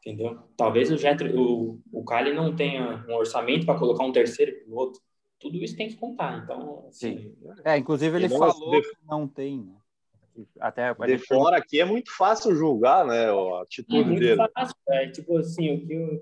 [0.00, 0.38] entendeu?
[0.56, 5.00] Talvez o Jetro, o, o Cali não tenha um orçamento para colocar um terceiro piloto.
[5.38, 6.42] Tudo isso tem que contar.
[6.42, 7.36] Então, assim, Sim.
[7.64, 8.82] É, inclusive ele falou de...
[8.82, 9.74] que não tem, né?
[10.60, 13.26] Até de fora aqui é muito fácil julgar, né?
[13.26, 14.48] A atitude é muito dele.
[14.54, 16.20] Fácil, é, tipo assim, o que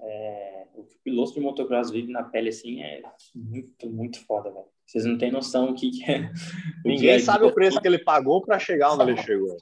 [0.00, 3.02] é, o que o piloto de motocross vive na pele assim é
[3.34, 4.66] muito, muito foda, velho.
[4.86, 6.30] Vocês não têm noção o que, que é.
[6.84, 9.56] Ninguém é sabe o preço que ele pagou para chegar onde ele chegou.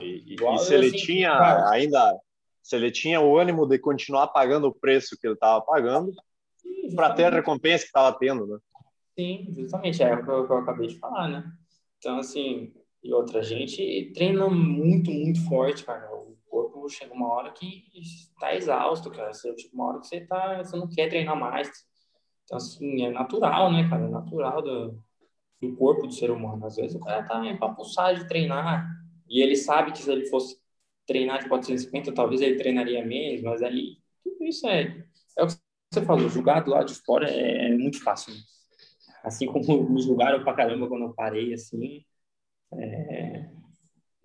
[0.00, 2.18] E, e, se ele assim, tinha cara, ainda,
[2.62, 6.12] se ele tinha o ânimo de continuar pagando o preço que ele estava pagando,
[6.94, 8.58] para ter a recompensa que estava tendo, né?
[9.18, 11.52] Sim, justamente, é o que eu, que eu acabei de falar, né?
[11.98, 12.72] Então, assim,
[13.02, 16.08] e outra gente treina muito, muito forte, cara.
[16.14, 19.32] O corpo chega uma hora que está exausto, cara.
[19.34, 21.70] Chega uma hora que você tá, você não quer treinar mais
[22.44, 24.04] então, assim, é natural, né, cara?
[24.04, 25.02] É natural do,
[25.60, 26.66] do corpo do ser humano.
[26.66, 28.86] Às vezes o cara tá empapuçado de treinar
[29.28, 30.60] e ele sabe que se ele fosse
[31.06, 35.04] treinar de 450, talvez ele treinaria menos, mas aí tudo isso é,
[35.36, 35.54] é o que
[35.92, 38.32] você falou, julgar do lado de fora é, é muito fácil.
[38.34, 38.40] Né?
[39.22, 42.04] Assim como me julgaram pra caramba quando eu parei, assim.
[42.74, 43.48] É...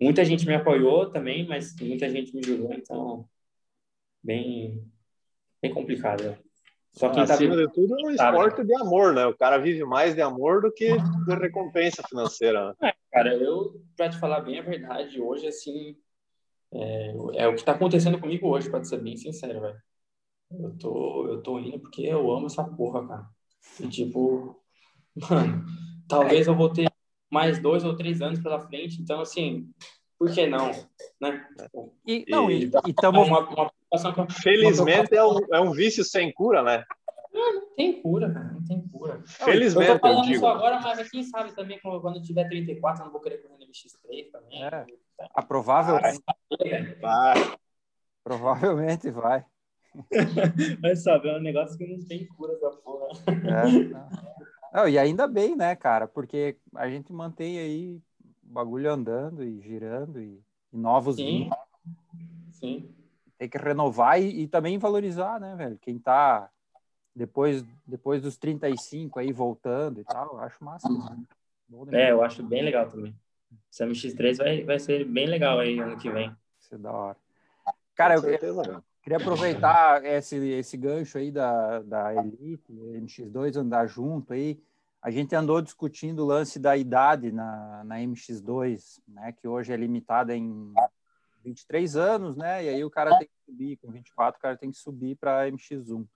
[0.00, 3.28] Muita gente me apoiou também, mas muita gente me julgou, então
[4.22, 4.84] bem,
[5.60, 6.22] bem complicado.
[6.22, 6.38] Né?
[6.92, 7.62] Só que Acima tá...
[7.62, 9.26] de tudo é um esporte de amor, né?
[9.26, 12.68] O cara vive mais de amor do que de recompensa financeira.
[12.80, 12.90] Né?
[12.90, 15.96] É, cara, eu, pra te falar bem a verdade, hoje, assim,
[16.72, 19.78] é, é o que tá acontecendo comigo hoje, pra ser bem sincero, velho.
[20.50, 23.28] Eu tô, eu tô indo porque eu amo essa porra, cara.
[23.80, 24.56] E, tipo,
[25.30, 25.64] mano,
[26.08, 26.90] talvez eu vou ter
[27.30, 29.70] mais dois ou três anos pela frente, então, assim,
[30.18, 30.70] por que não,
[31.20, 31.46] né?
[32.06, 33.22] E, não, e, e, e tamo...
[33.22, 33.70] uma, uma
[34.30, 36.84] Felizmente é um, é um vício sem cura, né?
[37.32, 38.52] Não, não tem cura, cara.
[38.52, 39.22] Não tem cura.
[39.26, 43.02] Felizmente, eu tô falando eu isso agora, mas quem sabe também quando eu tiver 34
[43.02, 44.64] eu não vou querer correr no MX3 também.
[44.64, 44.86] É.
[45.34, 46.22] A provavelmente.
[47.00, 47.58] Vai.
[48.22, 49.44] Provavelmente vai.
[50.80, 53.08] vai saber, é um negócio que não tem cura essa porra.
[53.26, 54.08] É, não.
[54.72, 56.06] não, e ainda bem, né, cara?
[56.06, 58.00] Porque a gente mantém aí
[58.44, 60.42] o bagulho andando e girando e,
[60.72, 61.50] e novos Sim.
[62.52, 62.94] Sim
[63.38, 65.78] tem que renovar e, e, também valorizar, né, velho?
[65.80, 66.50] Quem tá
[67.14, 70.88] depois, depois dos 35 aí voltando e tal, acho massa.
[70.88, 71.24] Uhum.
[71.92, 73.14] É, eu acho bem legal também.
[73.70, 76.34] O MX3 vai, vai ser bem legal aí ano que vem.
[76.58, 77.16] Isso é da hora.
[77.94, 84.32] Cara, eu, eu queria aproveitar esse, esse gancho aí da, da Elite, MX2 andar junto
[84.32, 84.60] aí.
[85.00, 89.76] A gente andou discutindo o lance da idade na, na MX2, né, que hoje é
[89.76, 90.72] limitada em
[91.44, 92.64] 23 anos, né?
[92.64, 95.48] E aí o cara tem que subir, com 24, o cara tem que subir para
[95.50, 96.06] MX1.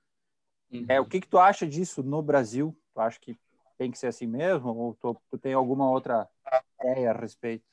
[0.72, 0.86] Uhum.
[0.88, 2.76] É, o que, que tu acha disso no Brasil?
[2.92, 3.38] Tu acha que
[3.78, 4.68] tem que ser assim mesmo?
[4.70, 6.28] Ou tu, tu tem alguma outra
[6.82, 7.64] ideia a respeito?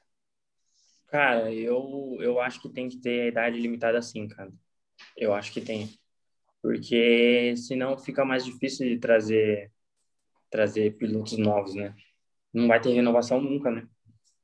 [1.08, 4.52] Cara, eu, eu acho que tem que ter a idade limitada assim, cara.
[5.18, 5.90] Eu acho que tem.
[6.62, 9.72] Porque senão fica mais difícil de trazer
[10.52, 11.96] trazer pilotos novos, né?
[12.54, 13.88] Não vai ter renovação nunca, né?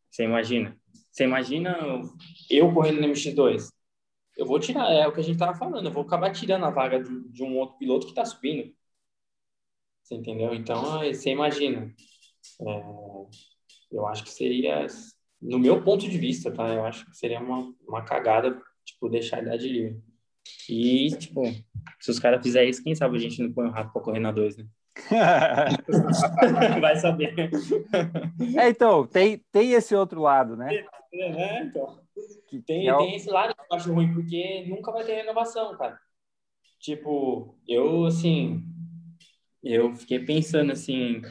[0.09, 0.79] Você imagina.
[1.11, 1.77] Você imagina
[2.49, 3.69] eu correndo no MX2?
[4.37, 6.69] Eu vou tirar, é o que a gente estava falando, eu vou acabar tirando a
[6.69, 8.73] vaga de, de um outro piloto que está subindo.
[10.03, 10.53] Você entendeu?
[10.53, 11.93] Então, você imagina.
[12.61, 12.83] É,
[13.91, 14.85] eu acho que seria,
[15.41, 16.67] no meu ponto de vista, tá?
[16.73, 20.01] Eu acho que seria uma, uma cagada, tipo, deixar a idade livre.
[20.69, 21.41] E, tipo,
[21.99, 24.19] se os caras fizerem isso, quem sabe a gente não põe o rato para correr
[24.19, 24.65] na 2, né?
[26.81, 27.33] Vai saber.
[28.57, 30.85] É, então, tem, tem esse outro lado, né?
[31.13, 31.99] É, então.
[32.47, 35.75] Que tem, é tem esse lado que eu acho ruim, porque nunca vai ter renovação,
[35.77, 35.99] cara.
[36.79, 38.63] Tipo, eu, assim,
[39.63, 41.21] eu fiquei pensando, assim,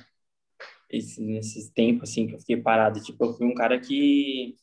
[0.96, 3.00] esse, nesses tempos, assim, que eu fiquei parado.
[3.02, 4.56] Tipo, eu fui um cara que,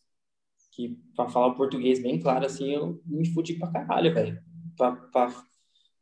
[0.74, 4.42] que para falar o português bem claro, assim, eu me fudi pra caralho, velho.
[4.78, 5.44] Pra, pra,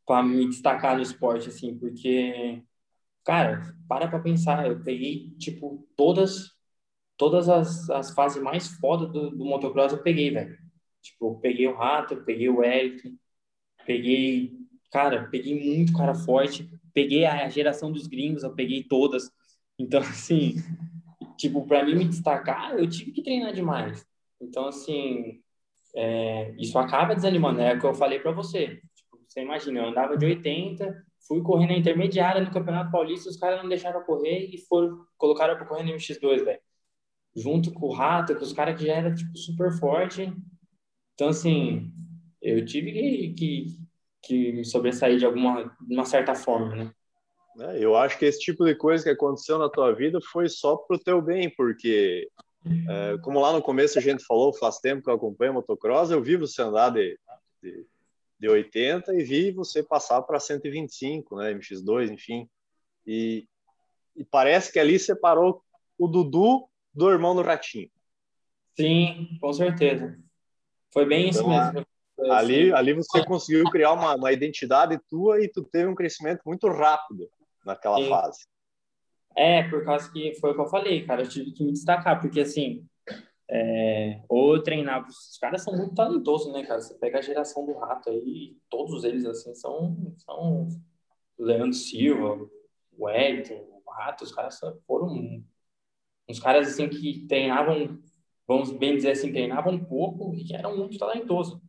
[0.05, 2.63] pra me destacar no esporte, assim, porque,
[3.25, 6.51] cara, para pra pensar, eu peguei, tipo, todas
[7.17, 10.57] todas as, as fases mais foda do, do motocross eu peguei, velho.
[11.01, 13.13] Tipo, eu peguei o Rato, eu peguei o Eric,
[13.85, 14.53] peguei,
[14.91, 19.31] cara, peguei muito cara forte, peguei a geração dos gringos, eu peguei todas.
[19.79, 20.55] Então, assim,
[21.37, 24.05] tipo, para mim me destacar, eu tive que treinar demais.
[24.41, 25.41] Então, assim,
[25.95, 27.61] é, isso acaba desanimando.
[27.61, 28.81] É o que eu falei para você.
[28.93, 33.37] Tipo, você imagina, eu andava de 80, fui correr na intermediária no Campeonato Paulista, os
[33.37, 36.59] caras não deixaram correr e foram, colocaram para correr no MX2, velho.
[37.35, 40.33] Junto com o Rato, com os caras que já era tipo, super forte.
[41.13, 41.91] Então, assim,
[42.41, 43.65] eu tive que, que,
[44.23, 46.91] que me sobressair de alguma de uma certa forma, né?
[47.59, 50.77] É, eu acho que esse tipo de coisa que aconteceu na tua vida foi só
[50.77, 52.29] pro teu bem, porque
[52.65, 56.21] é, como lá no começo a gente falou, faz tempo que eu acompanho motocross, eu
[56.21, 57.17] vi você andar de,
[57.61, 57.85] de,
[58.39, 62.49] de 80 e vi você passar para 125, né, MX2, enfim.
[63.05, 63.45] E,
[64.15, 65.61] e parece que ali separou
[65.97, 67.89] o Dudu do irmão do Ratinho.
[68.77, 70.17] Sim, com certeza.
[70.93, 71.85] Foi bem então, isso mesmo.
[72.31, 76.67] Ali, ali você conseguiu criar uma, uma identidade tua e tu teve um crescimento muito
[76.67, 77.29] rápido
[77.69, 78.09] naquela Sim.
[78.09, 78.47] fase.
[79.35, 82.19] É, por causa que foi o que eu falei, cara, eu tive que me destacar,
[82.19, 82.85] porque assim,
[83.49, 86.81] é, ou eu treinava, os caras são muito talentosos, né, cara?
[86.81, 90.67] Você pega a geração do rato aí, todos eles, assim, são, são
[91.37, 92.49] Leandro Silva,
[92.91, 95.43] o Wellington, o Rato, os caras foram
[96.27, 97.97] uns caras, assim, que treinavam,
[98.47, 101.59] vamos bem dizer assim, treinavam um pouco e eram muito talentosos.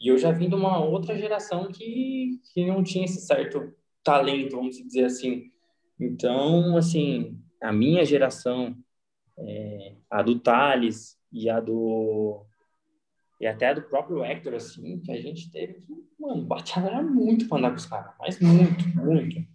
[0.00, 3.72] E eu já vim de uma outra geração que, que não tinha esse certo
[4.08, 5.50] talento, vamos dizer assim.
[6.00, 8.76] Então, assim, a minha geração,
[9.38, 12.44] é, a do Thales e a do
[13.40, 17.48] e até a do próprio Hector, assim, que a gente teve que, mano, batalhar muito
[17.48, 19.46] para andar com os caras, mas muito, muito.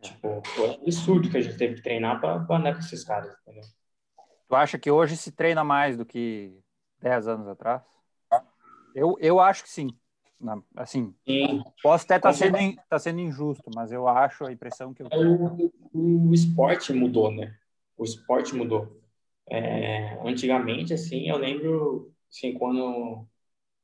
[0.00, 3.62] Tipo, foi absurdo que a gente teve que treinar para andar com esses caras, entendeu?
[4.48, 6.58] Tu acha que hoje se treina mais do que
[6.98, 7.82] 10 anos atrás?
[8.94, 9.88] Eu, eu acho que sim
[10.76, 11.62] assim, Sim.
[11.82, 12.56] posso até estar tá sendo,
[12.88, 15.70] tá sendo injusto, mas eu acho a impressão que eu tenho.
[15.92, 17.54] O, o esporte mudou, né?
[17.96, 19.00] O esporte mudou.
[19.48, 23.26] É, antigamente, assim, eu lembro, assim, quando,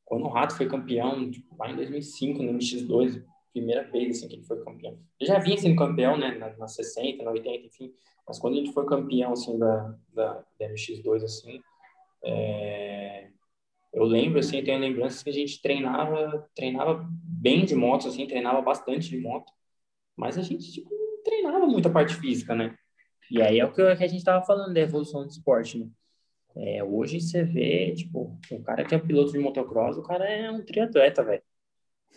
[0.05, 3.23] quando o Rato foi campeão, tipo, lá em 2005, no MX2,
[3.53, 4.99] primeira vez, assim, que ele foi campeão.
[5.19, 7.93] Ele já vinha sendo campeão, né, na, na 60, na 80, enfim,
[8.27, 11.61] mas quando ele foi campeão, assim, da, da, da MX2, assim,
[12.24, 13.28] é,
[13.93, 18.62] eu lembro, assim, tenho lembranças que a gente treinava, treinava bem de moto, assim, treinava
[18.62, 19.53] bastante de moto,
[20.17, 22.77] mas a gente, tipo, não treinava muita parte física, né?
[23.31, 25.89] E aí é o que a gente estava falando da evolução do esporte, né?
[26.57, 30.51] É, hoje você vê, tipo, o cara que é piloto de motocross, o cara é
[30.51, 31.43] um triatleta, velho.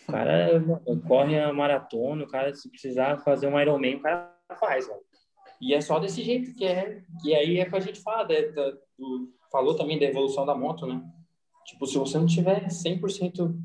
[0.08, 0.50] O cara
[1.08, 5.00] corre a maratona, o cara, se precisar fazer um Ironman, o cara faz, velho.
[5.62, 7.04] E é só desse jeito que é.
[7.24, 8.36] E aí é que a gente fala, da,
[8.98, 11.02] do, falou também da evolução da moto, né?
[11.65, 13.56] Tipo, se você não tiver 100%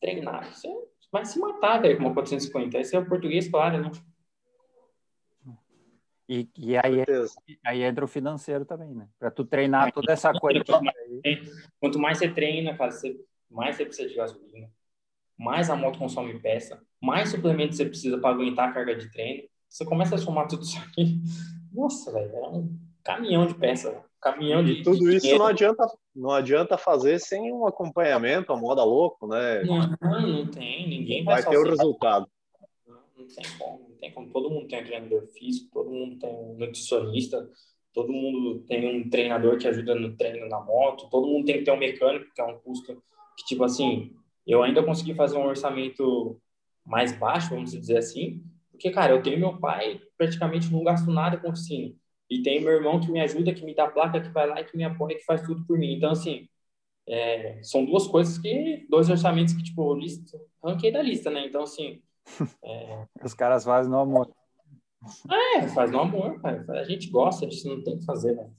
[0.00, 0.68] treinado, você
[1.10, 2.78] vai se matar, velho, com uma 450.
[2.78, 3.90] Esse é o português, claro, né?
[6.28, 7.04] E, e aí,
[7.64, 9.08] aí entra o financeiro também, né?
[9.18, 10.64] Para tu treinar toda essa coisa.
[11.78, 13.18] Quanto mais você treina, cara, você,
[13.50, 14.70] mais você precisa de gasolina,
[15.38, 19.48] mais a moto consome peça, mais suplementos você precisa para aguentar a carga de treino.
[19.68, 21.20] Você começa a somar tudo isso aqui.
[21.72, 24.72] Nossa, velho, é um caminhão de peça caminhão de.
[24.72, 25.86] E tudo de isso não adianta,
[26.16, 29.62] não adianta fazer sem um acompanhamento, a moda louco, né?
[29.64, 29.78] Não,
[30.22, 32.26] não tem, ninguém vai, vai ter o resultado.
[32.88, 34.30] Não, não tem como, não tem como.
[34.30, 37.46] Todo mundo tem um treinador físico, todo mundo tem um nutricionista,
[37.92, 41.64] todo mundo tem um treinador que ajuda no treino na moto, todo mundo tem que
[41.64, 43.02] ter um mecânico, que é um custo
[43.36, 44.12] que, tipo assim,
[44.46, 46.40] eu ainda consegui fazer um orçamento
[46.84, 51.36] mais baixo, vamos dizer assim, porque, cara, eu tenho meu pai, praticamente não gasto nada
[51.36, 51.94] com oficina.
[52.34, 54.64] E tem meu irmão que me ajuda, que me dá placa, que vai lá e
[54.64, 55.94] que me apoia, que faz tudo por mim.
[55.94, 56.48] Então, assim,
[57.06, 61.46] é, são duas coisas que, dois orçamentos que, tipo, lista, ranquei da lista, né?
[61.46, 62.02] Então, assim.
[62.64, 63.06] É...
[63.22, 64.28] Os caras fazem no amor.
[65.30, 66.64] É, faz no amor, cara.
[66.72, 68.50] A gente gosta, a gente não tem que fazer, né?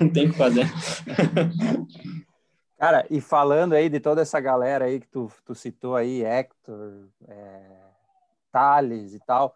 [0.00, 0.64] Não tem que fazer.
[2.76, 7.10] Cara, e falando aí de toda essa galera aí que tu, tu citou aí, Hector,
[7.28, 7.76] é,
[8.50, 9.54] Thales e tal,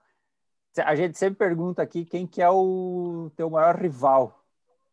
[0.79, 4.45] a gente sempre pergunta aqui quem que é o teu maior rival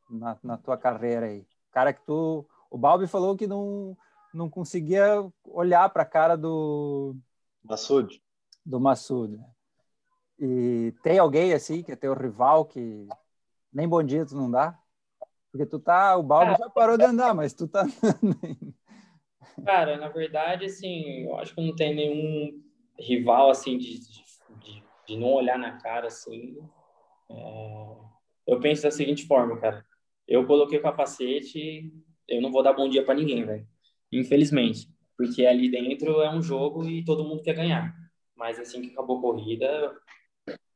[0.10, 1.46] na, na tua carreira aí.
[1.72, 2.46] Cara que tu...
[2.70, 3.98] O Balbi falou que não,
[4.34, 7.16] não conseguia olhar para a cara do...
[7.64, 8.22] Massoud.
[8.66, 9.40] Do Massoud.
[10.40, 13.08] E tem alguém assim que é teu rival que
[13.72, 14.78] Nem bom dia tu não dá?
[15.52, 17.86] Porque tu tá, o Balbo já parou de andar, mas tu tá
[19.66, 22.64] Cara, na verdade, assim, eu acho que não tem nenhum
[22.98, 24.24] rival, assim, de, de,
[25.08, 26.58] de não olhar na cara, assim.
[27.30, 27.96] É...
[28.48, 29.86] Eu penso da seguinte forma, cara.
[30.28, 31.92] Eu coloquei o capacete,
[32.28, 33.68] eu não vou dar bom dia para ninguém, velho.
[34.12, 34.88] Infelizmente.
[35.18, 37.96] Porque ali dentro é um jogo e todo mundo quer ganhar.
[38.36, 39.96] Mas assim que acabou a corrida,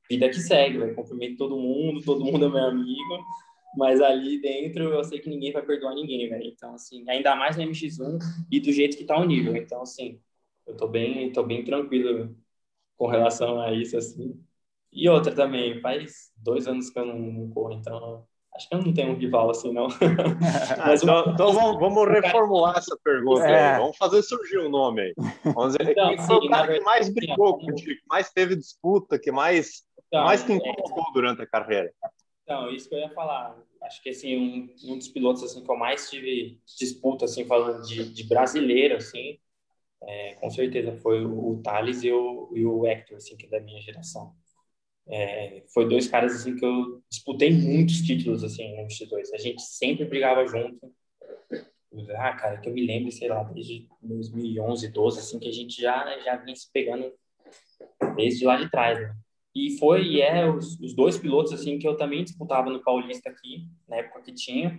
[0.10, 3.24] vida que segue, vai cumprimento todo mundo, todo mundo é meu amigo,
[3.76, 6.46] mas ali dentro eu sei que ninguém vai perdoar ninguém, velho.
[6.46, 8.20] Então, assim, ainda mais no MX1
[8.52, 9.56] e do jeito que tá o nível.
[9.56, 10.20] Então, assim,
[10.68, 12.36] eu tô bem, tô bem tranquilo
[12.98, 14.40] com relação a isso, assim.
[14.92, 18.94] E outra também, faz dois anos que eu não corro, então Acho que eu não
[18.94, 19.88] tenho um rival assim, não.
[20.80, 21.20] Mas uma...
[21.20, 23.74] então, então vamos, vamos, reformular essa pergunta é.
[23.74, 23.80] aí.
[23.80, 25.14] Vamos fazer surgir um nome aí.
[25.44, 28.32] Vamos dizer, então, quem sim, foi o cara que mais brigou sim, contigo, que mais
[28.32, 31.14] teve disputa, que mais, então, mais te incomodou é...
[31.14, 31.92] durante a carreira?
[32.44, 33.58] Então, isso que eu ia falar.
[33.84, 37.86] Acho que assim, um, um dos pilotos assim, que eu mais tive disputa, assim, falando
[37.86, 39.38] de, de brasileiro, assim,
[40.08, 43.60] é, com certeza foi o, Thales e o, e o Hector, assim, que é da
[43.60, 44.34] minha geração.
[45.08, 49.34] É, foi dois caras assim que eu disputei muitos títulos assim no X2.
[49.34, 50.94] A gente sempre brigava junto.
[52.18, 55.82] Ah, cara, que eu me lembro, sei lá, desde 2011, 12, assim, que a gente
[55.82, 57.12] já já vinha se pegando
[58.16, 59.16] desde lá de trás, né?
[59.56, 63.30] E foi e é os, os dois pilotos assim que eu também disputava no Paulista
[63.30, 64.78] aqui, na época que tinha.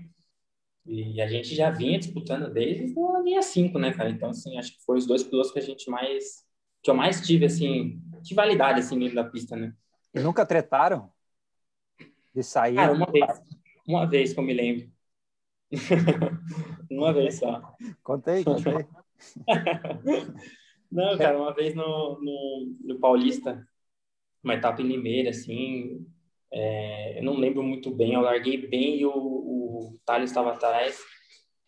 [0.86, 4.08] E a gente já vinha disputando desde a linha 5, né, cara?
[4.10, 6.46] Então, assim, acho que foi os dois pilotos que a gente mais
[6.82, 9.74] que eu mais tive assim, de validade assim dentro da pista, né?
[10.14, 11.10] E nunca tretaram?
[12.32, 12.76] De sair?
[12.76, 13.26] Cara, uma vez.
[13.86, 14.88] Uma vez que eu me lembro.
[16.88, 17.74] uma vez só.
[18.04, 18.86] Contei, contei.
[20.90, 23.66] Não, cara, uma vez no, no, no Paulista,
[24.42, 26.06] uma etapa em Limeira, assim,
[26.52, 30.98] é, eu não lembro muito bem, eu larguei bem e o, o Thales estava atrás,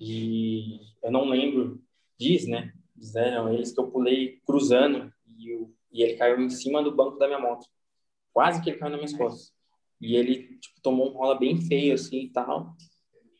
[0.00, 1.80] e eu não lembro,
[2.18, 2.72] diz, né?
[2.94, 7.18] Disseram eles que eu pulei cruzando e, o, e ele caiu em cima do banco
[7.18, 7.66] da minha moto
[8.38, 9.52] quase que ele caiu nas minhas costas.
[10.00, 12.72] E ele, tipo, tomou um rola bem feio, assim, e tal.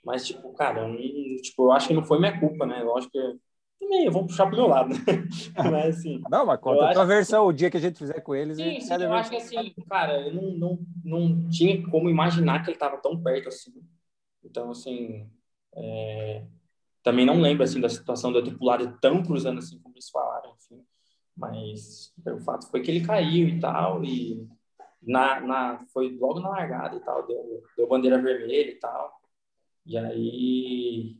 [0.05, 2.82] Mas, tipo, cara, eu, tipo, eu acho que não foi minha culpa, né?
[2.82, 3.39] Lógico que
[3.79, 4.91] também eu vou puxar pro meu lado,
[5.57, 6.23] mas, assim...
[6.31, 8.57] Não, mas conta a tua versão, o dia que a gente fizer com eles...
[8.57, 12.71] Sim, sim eu acho que, assim, cara, eu não, não, não tinha como imaginar que
[12.71, 13.73] ele tava tão perto, assim.
[14.45, 15.31] Então, assim...
[15.75, 16.45] É...
[17.03, 20.85] Também não lembro, assim, da situação ter pulado tão cruzando, assim, como eles falaram, enfim.
[21.37, 24.47] Mas o fato foi que ele caiu e tal, e
[25.01, 29.19] na, na, foi logo na largada e tal, deu, deu bandeira vermelha e tal.
[29.87, 31.17] E aí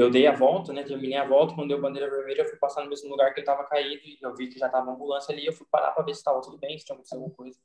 [0.00, 0.82] eu dei a volta, né?
[0.82, 3.46] Terminei a volta, quando deu bandeira vermelha, eu fui passar no mesmo lugar que ele
[3.46, 6.04] estava caído e eu vi que já estava uma ambulância ali, eu fui parar para
[6.04, 7.58] ver se estava tudo bem, se tinha acontecido alguma coisa.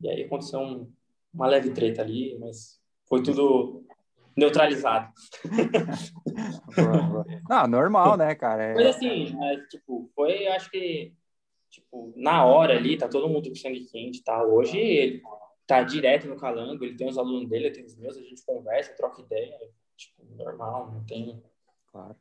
[0.00, 0.90] E aí aconteceu um,
[1.32, 3.84] uma leve treta ali, mas foi tudo
[4.36, 5.12] neutralizado.
[7.48, 8.74] Não, normal, né, cara?
[8.74, 11.14] Foi assim, é, tipo, foi, acho que
[11.72, 14.44] tipo, na hora ali, tá todo mundo com sangue quente, tá?
[14.44, 15.22] Hoje ele
[15.66, 18.44] tá direto no calango, ele tem os alunos dele, eu tenho os meus, a gente
[18.44, 19.58] conversa, troca ideia,
[20.02, 21.42] tipo, normal, não tem...
[21.90, 22.16] Claro.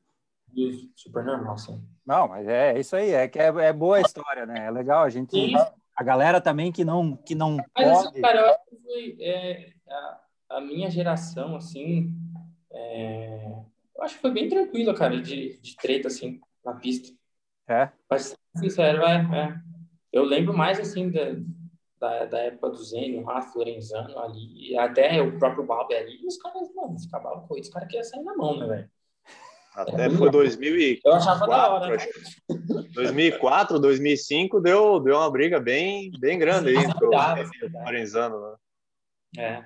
[0.95, 1.81] Super normal, sim.
[2.05, 4.65] Não, mas é, é isso aí, é que é, é boa a história, né?
[4.65, 5.31] É legal a gente...
[5.31, 5.53] Sim.
[5.95, 8.21] A galera também que não, que não mas, pode...
[8.21, 12.11] cara, eu acho que foi, é, a, a, minha geração, assim,
[12.71, 13.53] é,
[13.95, 17.13] eu acho que foi bem tranquilo, cara, de, de treta, assim, na pista.
[17.67, 17.89] É?
[18.09, 19.61] Mas, sincero, é, é.
[20.11, 21.35] Eu lembro mais, assim, da,
[22.01, 26.73] da, da época do Zênio, Rafa, Lorenzano ali, até o próprio Balber ali, os caras,
[26.73, 28.91] mano, acabavam com isso, os caras queriam sair na mão, né, velho?
[29.73, 31.01] Até foi 2004.
[31.05, 31.95] Eu achava da hora.
[31.95, 31.97] Né?
[32.93, 38.55] 2004, 2005 deu, deu uma briga bem, bem grande aí entre o Florenzano, né?
[39.37, 39.63] É.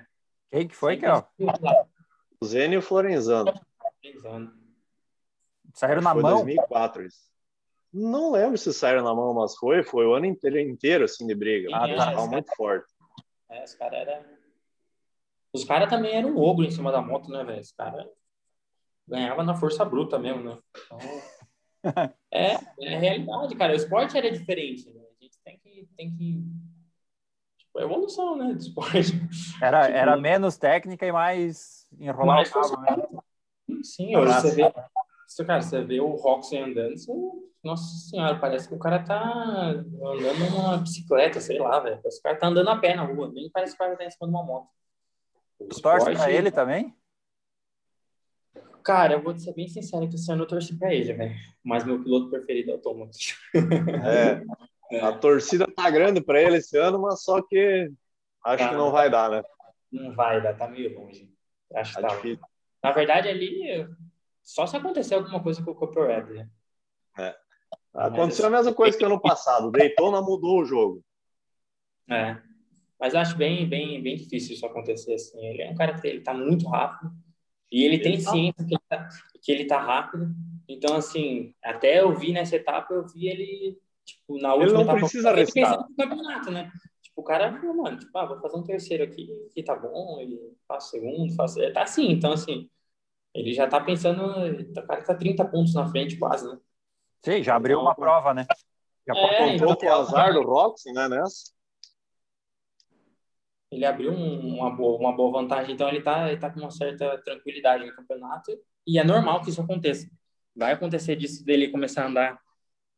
[0.48, 1.26] Quem que foi, Kel?
[2.40, 3.52] O Zênio e o Florenzano.
[5.74, 6.44] Saíram na foi mão?
[6.44, 7.35] 2004 isso.
[7.98, 11.34] Não lembro se saíram na mão, mas foi, foi o ano inteiro, inteiro assim de
[11.34, 11.74] briga.
[11.74, 12.12] Ah, tá.
[12.12, 12.92] Tava muito forte.
[13.48, 14.24] É, os caras eram.
[15.50, 17.62] Os caras também eram um ogro em cima da moto, né, velho?
[17.62, 18.06] Os caras
[19.08, 20.58] ganhavam na força bruta mesmo, né?
[20.84, 20.98] Então,
[22.30, 23.72] é, é a realidade, cara.
[23.72, 25.00] O esporte era diferente, né?
[25.00, 25.88] A gente tem que.
[25.96, 26.44] Tem que
[27.56, 28.52] tipo, evolução, né?
[28.52, 29.12] Do esporte.
[29.62, 33.78] Era, tipo, era menos técnica e mais enrolar mais o cabo, né?
[33.82, 34.74] Sim, hoje você vê.
[35.46, 37.12] Cara, você vê o Roxy andando, você
[37.66, 41.96] nossa senhora, parece que o cara tá andando numa bicicleta, sei lá, velho.
[41.96, 43.96] Parece que o cara tá andando a pé na rua, nem parece que o cara
[43.96, 44.68] tá em cima de uma moto.
[45.58, 46.94] tu torce pra ele também?
[48.84, 51.34] Cara, eu vou te ser bem sincero que esse ano eu torci pra ele, velho.
[51.64, 53.16] Mas meu piloto preferido é o Thomas.
[54.92, 55.00] É.
[55.00, 57.90] A torcida tá grande pra ele esse ano, mas só que
[58.44, 58.70] acho tá.
[58.70, 59.42] que não vai dar, né?
[59.90, 61.28] não vai dar, tá meio longe.
[61.74, 62.08] Acho que tá.
[62.08, 62.48] tá
[62.84, 63.84] Na verdade, ali,
[64.46, 66.48] só se acontecer alguma coisa com o Cooper Webb, né?
[67.18, 67.36] É.
[67.92, 69.72] Aconteceu a mesma coisa que ano passado.
[69.72, 71.04] Daytona mudou o jogo.
[72.08, 72.40] É.
[72.98, 75.44] Mas acho bem, bem, bem difícil isso acontecer assim.
[75.44, 77.10] Ele é um cara que ele tá muito rápido
[77.72, 78.30] e ele, ele tem tá...
[78.30, 79.08] ciência que ele, tá,
[79.42, 80.32] que ele tá rápido.
[80.68, 84.82] Então, assim, até eu vi nessa etapa, eu vi ele, tipo, na última ele não
[84.82, 84.98] etapa.
[84.98, 86.70] precisa no campeonato, né?
[87.02, 90.20] Tipo, o cara falou, mano, tipo, ah, vou fazer um terceiro aqui, que tá bom,
[90.20, 91.58] e faço segundo, faço.
[91.72, 92.70] Tá assim, então, assim,
[93.36, 96.58] ele já tá pensando, o cara tá 30 pontos na frente quase, né?
[97.22, 98.46] Sim, já abriu uma prova, né?
[99.06, 101.52] Já é, pouco o azar do Roxy, né, nessa?
[103.70, 106.70] Ele abriu um, uma, boa, uma boa vantagem, então ele tá, ele tá com uma
[106.70, 108.52] certa tranquilidade no campeonato
[108.86, 110.08] e é normal que isso aconteça.
[110.54, 112.40] Vai acontecer disso dele começar a andar,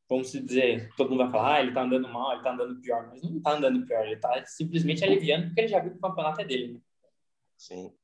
[0.09, 3.09] vamos dizer, todo mundo vai falar, ah, ele tá andando mal, ele tá andando pior,
[3.09, 6.01] mas não tá andando pior, ele tá simplesmente aliviando porque ele já viu que o
[6.01, 6.74] campeonato é dele.
[6.74, 6.81] Né?
[7.56, 7.98] Sim.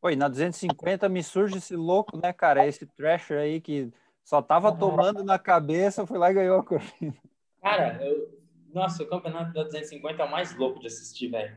[0.00, 2.66] Oi, na 250 me surge esse louco, né, cara?
[2.66, 3.92] Esse Thrasher aí que
[4.24, 7.16] só tava tomando na cabeça, foi lá e ganhou a corrida.
[7.60, 8.28] Cara, eu...
[8.72, 11.56] nossa, o campeonato da 250 é o mais louco de assistir, velho.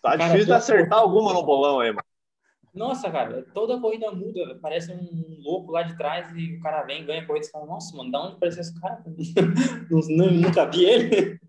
[0.00, 2.04] Tá cara, difícil de acertar alguma no bolão aí, mano.
[2.72, 4.58] Nossa, cara, toda corrida muda.
[4.62, 7.66] Parece um louco lá de trás e o cara vem, ganha a corrida e fala,
[7.66, 9.02] nossa, mano, da onde apareceu esse cara?
[9.90, 11.40] Nunca vi ele.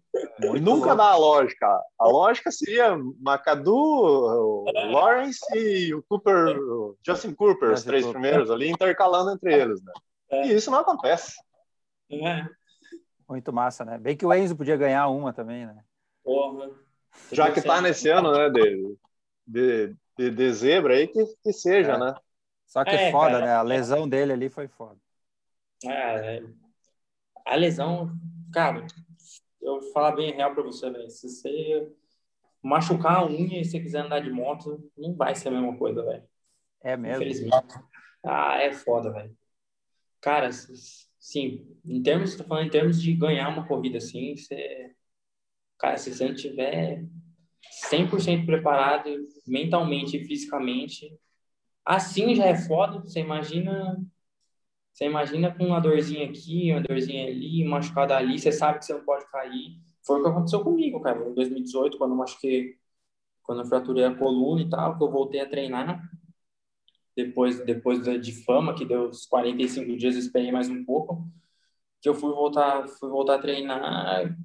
[0.55, 1.67] E nunca dá a lógica.
[1.97, 8.69] A lógica seria Macadu, Lawrence e o Cooper, o Justin Cooper, os três primeiros ali,
[8.69, 9.93] intercalando entre eles, né?
[10.29, 10.47] É.
[10.47, 11.35] E isso não acontece.
[12.11, 12.45] É.
[13.27, 13.97] Muito massa, né?
[13.97, 15.83] Bem que o Enzo podia ganhar uma também, né?
[16.23, 16.69] Porra.
[17.31, 18.97] Já que tá nesse ano, né, de,
[19.45, 21.99] de, de, de zebra aí, que, que seja, é.
[21.99, 22.15] né?
[22.65, 23.55] Só que é, foda, cara, né?
[23.55, 24.97] A lesão dele ali foi foda.
[25.85, 26.43] É, é,
[27.45, 28.11] a lesão,
[28.51, 28.85] cara,
[29.63, 31.09] eu vou falar bem real pra você, velho.
[31.09, 31.91] Se você
[32.61, 36.03] machucar a unha e você quiser andar de moto, não vai ser a mesma coisa,
[36.03, 36.23] velho.
[36.81, 37.23] É mesmo?
[37.23, 37.75] Infelizmente.
[38.23, 39.35] Ah, é foda, velho.
[40.21, 44.93] Cara, sim, em termos, tô falando em termos de ganhar uma corrida assim, você
[45.83, 47.03] Cara, se você não tiver
[47.89, 49.09] 100% preparado
[49.45, 51.13] mentalmente e fisicamente,
[51.83, 53.01] assim já é foda.
[53.01, 54.01] Você imagina,
[54.93, 58.93] você imagina com uma dorzinha aqui, uma dorzinha ali, machucada ali, você sabe que você
[58.93, 59.79] não pode cair.
[60.05, 62.77] Foi o que aconteceu comigo, cara, em 2018, quando eu machuquei,
[63.41, 66.01] quando eu fraturei a coluna e tal, que eu voltei a treinar.
[67.15, 71.27] Depois, depois de fama, que deu uns 45 dias, eu esperei mais um pouco,
[72.01, 74.35] que eu fui voltar, fui voltar a treinar,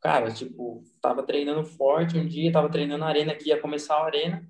[0.00, 4.04] cara, tipo, tava treinando forte um dia, tava treinando na arena que ia começar a
[4.06, 4.48] arena.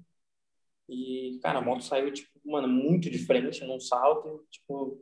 [0.88, 4.98] E, cara, a moto saiu, tipo, mano, muito de frente num salto, tipo,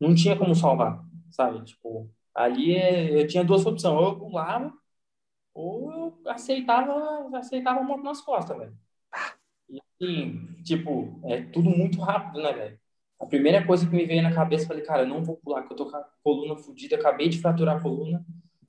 [0.00, 1.64] não tinha como salvar, sabe?
[1.64, 2.76] Tipo, ali
[3.20, 4.72] eu tinha duas opções, ou eu pulava,
[5.54, 8.76] ou eu aceitava, aceitava a moto nas costas, velho.
[9.68, 12.80] E, assim, tipo, é tudo muito rápido, né, velho?
[13.20, 15.72] A primeira coisa que me veio na cabeça, falei, cara, eu não vou pular, que
[15.72, 18.24] eu tô com a coluna fodida, acabei de fraturar a coluna,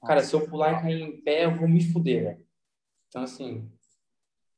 [0.05, 2.45] Cara, se eu pular e cair em pé, eu vou me fuder, velho.
[3.07, 3.69] Então, assim,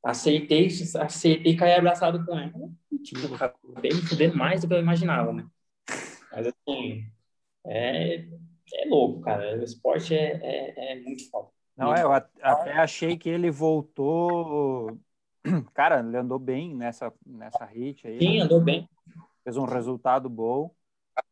[0.04, 0.68] aceitei,
[1.00, 2.70] aceitei cair abraçado com ela.
[3.02, 5.46] Tipo, acabei me fudendo mais do que eu imaginava, né?
[6.32, 7.06] Mas, assim,
[7.66, 8.16] é,
[8.74, 9.58] é louco, cara.
[9.58, 11.48] O esporte é, é, é muito foda.
[11.76, 14.98] Não, é, eu até achei que ele voltou.
[15.74, 18.18] Cara, ele andou bem nessa, nessa hit aí.
[18.18, 18.44] Sim, né?
[18.44, 18.88] andou bem.
[19.42, 20.72] Fez um resultado bom.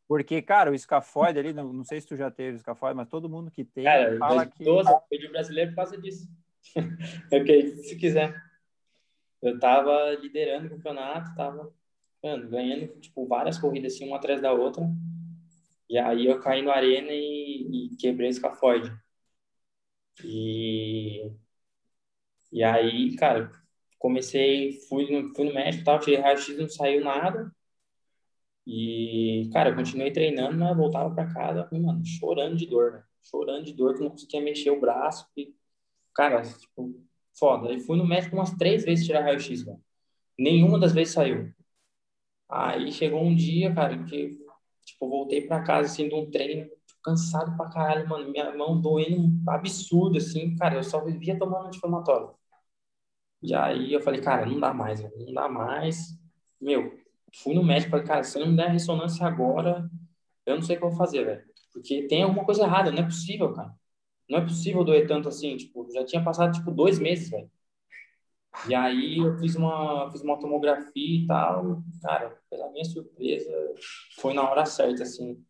[0.08, 3.28] Porque, cara, o escafoide ali, não, não sei se tu já teve escafoide, mas todo
[3.28, 4.94] mundo que tem cara, fala 2012, que...
[4.94, 6.28] eu perdi o brasileiro por causa disso.
[7.32, 8.34] ok, se quiser.
[9.40, 11.72] Eu tava liderando o campeonato, tava
[12.22, 14.84] mano, ganhando, tipo, várias corridas assim, uma atrás da outra.
[15.90, 18.90] E aí eu caí no arena e, e quebrei o escafoide.
[20.22, 21.30] E...
[22.52, 23.50] E aí, cara,
[23.98, 27.52] comecei, fui no, fui no médico, tal, tirei raio-x, não saiu nada.
[28.66, 33.04] E, cara, continuei treinando, mas voltava para casa, mano, chorando de dor, né?
[33.22, 35.26] Chorando de dor, que não conseguia mexer o braço.
[35.36, 35.54] E,
[36.14, 36.94] cara, tipo,
[37.38, 37.72] foda.
[37.74, 39.82] E fui no médico umas três vezes tirar raio-x, mano.
[40.38, 41.52] Nenhuma das vezes saiu.
[42.50, 44.38] Aí chegou um dia, cara, que,
[44.84, 46.68] tipo, voltei para casa, assim, de um treino,
[47.02, 48.30] cansado pra caralho, mano.
[48.30, 52.30] Minha mão doendo absurdo, assim, cara, eu só vivia tomando anti-inflamatório.
[53.42, 56.18] E aí eu falei, cara, não dá mais, não dá mais.
[56.60, 56.98] Meu,
[57.42, 59.88] fui no médico falei, cara, se não me der ressonância agora,
[60.46, 61.44] eu não sei o que eu vou fazer, velho.
[61.72, 63.74] Porque tem alguma coisa errada, não é possível, cara.
[64.28, 67.50] Não é possível doer tanto assim, tipo, já tinha passado, tipo, dois meses, velho.
[68.68, 73.50] E aí eu fiz uma, fiz uma tomografia e tal, cara, pela minha surpresa,
[74.18, 75.42] foi na hora certa, assim.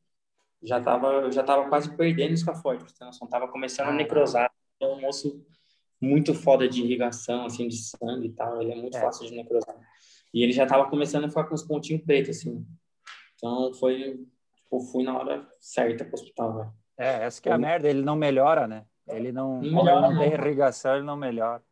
[0.62, 3.26] Já tava, já tava quase perdendo o escafoide, pra você noção.
[3.26, 4.50] Tava começando a necrosar.
[4.76, 5.42] Então o moço
[6.00, 8.60] muito foda de irrigação, assim, de sangue e tal.
[8.60, 9.00] Ele é muito é.
[9.00, 9.74] fácil de necrosar.
[10.32, 12.64] E ele já tava começando a ficar com os pontinhos pretos, assim.
[13.34, 16.72] Então foi, tipo, fui na hora certa pro hospital, velho.
[16.98, 18.84] É, essa que é a merda, ele não melhora, né?
[19.08, 21.62] Ele não, não, melhora, não tem irrigação, ele não melhora.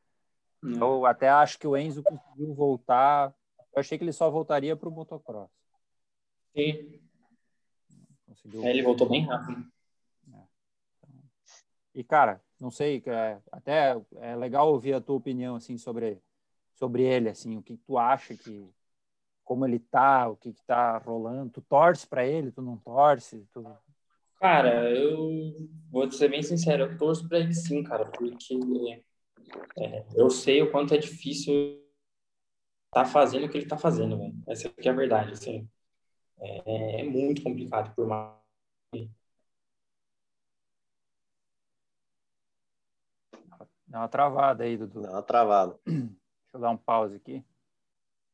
[0.62, 0.98] Não.
[0.98, 3.35] Eu até acho que o Enzo conseguiu voltar.
[3.74, 5.51] Eu achei que ele só voltaria para o motocross.
[6.55, 7.01] Sim.
[8.26, 8.64] Conseguiu...
[8.64, 9.64] É, ele voltou bem rápido.
[10.32, 10.43] É.
[11.94, 16.20] E, cara, não sei, é, até é legal ouvir a tua opinião, assim, sobre,
[16.74, 18.68] sobre ele, assim, o que tu acha que,
[19.44, 23.47] como ele tá, o que que tá rolando, tu torce para ele, tu não torce,
[23.52, 23.64] tu...
[24.40, 25.55] Cara, eu
[25.90, 28.36] vou ser bem sincero, eu torço para ele sim, cara, porque
[29.79, 31.79] é, eu sei o quanto é difícil
[32.93, 34.35] tá fazendo o que ele tá fazendo, velho.
[34.47, 35.69] Essa aqui é a verdade, assim.
[36.41, 38.39] É, é muito complicado por mais
[43.87, 45.01] Dá uma travada aí, Dudu.
[45.03, 45.79] Dá uma travada.
[45.87, 46.19] Deixa
[46.55, 47.43] eu dar um pause aqui.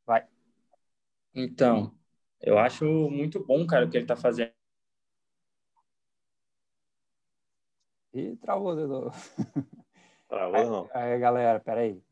[0.05, 0.27] Vai.
[1.35, 1.95] Então,
[2.41, 4.53] eu acho muito bom, cara, o que ele tá fazendo.
[8.13, 9.11] E travou, Dudu.
[10.29, 10.91] Travou, não.
[10.93, 12.03] Aí, galera, peraí.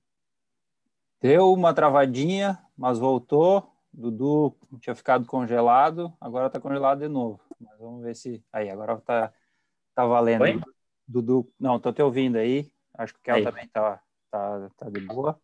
[1.20, 3.70] Deu uma travadinha, mas voltou.
[3.92, 7.40] Dudu tinha ficado congelado, agora tá congelado de novo.
[7.60, 8.42] Mas vamos ver se.
[8.52, 9.32] Aí, agora tá,
[9.94, 10.42] tá valendo.
[10.42, 10.60] Oi?
[11.06, 12.72] Dudu, não, tô te ouvindo aí.
[12.94, 13.44] Acho que o Kel aí.
[13.44, 15.34] também tá, tá, tá de boa.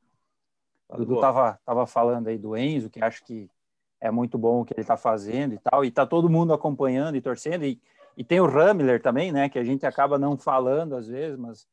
[0.89, 1.21] Tá o Dudu boa.
[1.21, 3.51] Tava, tava falando aí do Enzo, que acho que
[4.01, 5.85] é muito bom o que ele tá fazendo e tal.
[5.85, 7.65] E tá todo mundo acompanhando e torcendo.
[7.65, 7.81] E,
[8.17, 9.49] e tem o Ramler também, né?
[9.49, 11.69] Que a gente acaba não falando às vezes, mas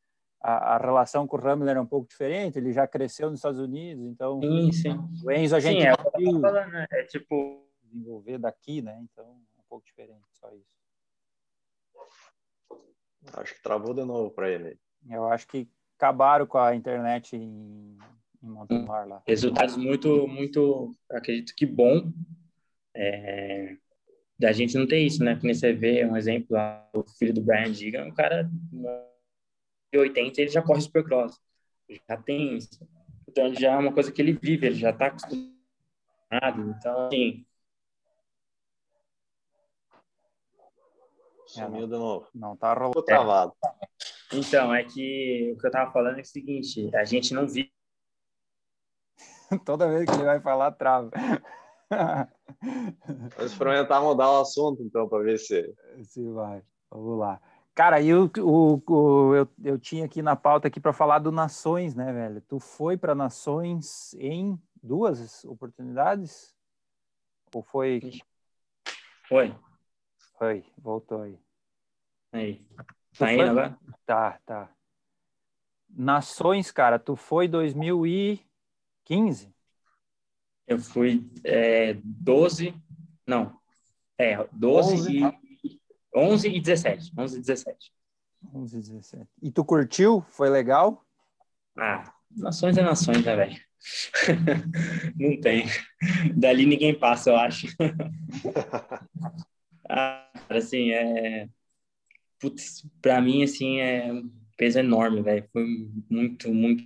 [0.46, 3.58] a, a, relação com o Ramler é um pouco diferente, ele já cresceu nos Estados
[3.58, 4.96] Unidos, então sim, sim.
[5.24, 6.86] o Enzo a gente sim, é, viu falando, né?
[6.92, 8.96] é tipo desenvolver daqui, né?
[9.02, 10.76] Então é um pouco diferente, só isso.
[13.32, 14.78] Acho que travou de novo para ele.
[15.10, 15.68] Eu acho que
[15.98, 17.98] acabaram com a internet em,
[18.40, 19.22] em Montemar lá.
[19.26, 22.12] Resultados muito, muito, acredito que bom.
[22.94, 23.76] É,
[24.38, 25.34] da gente não ter isso, né?
[25.34, 26.56] Porque você vê um exemplo,
[26.94, 28.48] o filho do Brian Digan, um cara
[29.98, 31.40] 80 ele já corre supercross.
[32.08, 32.86] Já tem isso.
[33.28, 35.54] Então, já é uma coisa que ele vive, ele já está acostumado.
[36.30, 37.46] Então, assim.
[41.46, 42.28] Sumiu de novo.
[42.34, 43.02] Não tá rolando.
[43.02, 43.52] travado.
[44.32, 47.72] Então, é que o que eu tava falando é o seguinte: a gente não vive.
[49.64, 51.10] Toda vez que ele vai falar, trava.
[53.36, 55.72] Vou experimentar mudar o assunto, então, para ver se.
[56.02, 56.62] Se vai.
[56.90, 57.40] Vamos lá.
[57.76, 61.30] Cara, e o, o, o, eu, eu tinha aqui na pauta aqui para falar do
[61.30, 62.40] Nações, né, velho?
[62.40, 66.56] Tu foi para Nações em duas oportunidades?
[67.54, 68.00] Ou foi?
[69.28, 69.54] Foi.
[70.38, 71.38] Foi, voltou aí.
[72.32, 72.66] Aí.
[73.18, 73.78] Tá indo agora?
[74.06, 74.70] Tá, tá.
[75.90, 79.54] Nações, cara, tu foi 2015?
[80.66, 82.74] Eu fui é, 12,
[83.26, 83.60] não,
[84.16, 85.35] é, 12 11, e
[86.16, 87.12] 11 e 17.
[87.16, 87.92] 11 e 17.
[88.54, 89.26] 11 e 17.
[89.42, 90.24] E tu curtiu?
[90.30, 91.04] Foi legal?
[91.76, 93.60] Ah, nações é nações, né, velho?
[95.14, 95.66] Não tem.
[96.34, 97.66] Dali ninguém passa, eu acho.
[99.90, 101.48] ah, assim, é.
[102.40, 105.46] Putz, pra mim, assim, é um peso enorme, velho.
[105.52, 105.64] Foi
[106.10, 106.84] muito, muito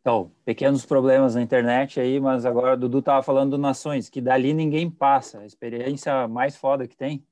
[0.00, 4.20] Então, pequenos problemas na internet aí, mas agora o Dudu tava falando do Nações, que
[4.20, 5.40] dali ninguém passa.
[5.40, 7.26] A experiência mais foda que tem.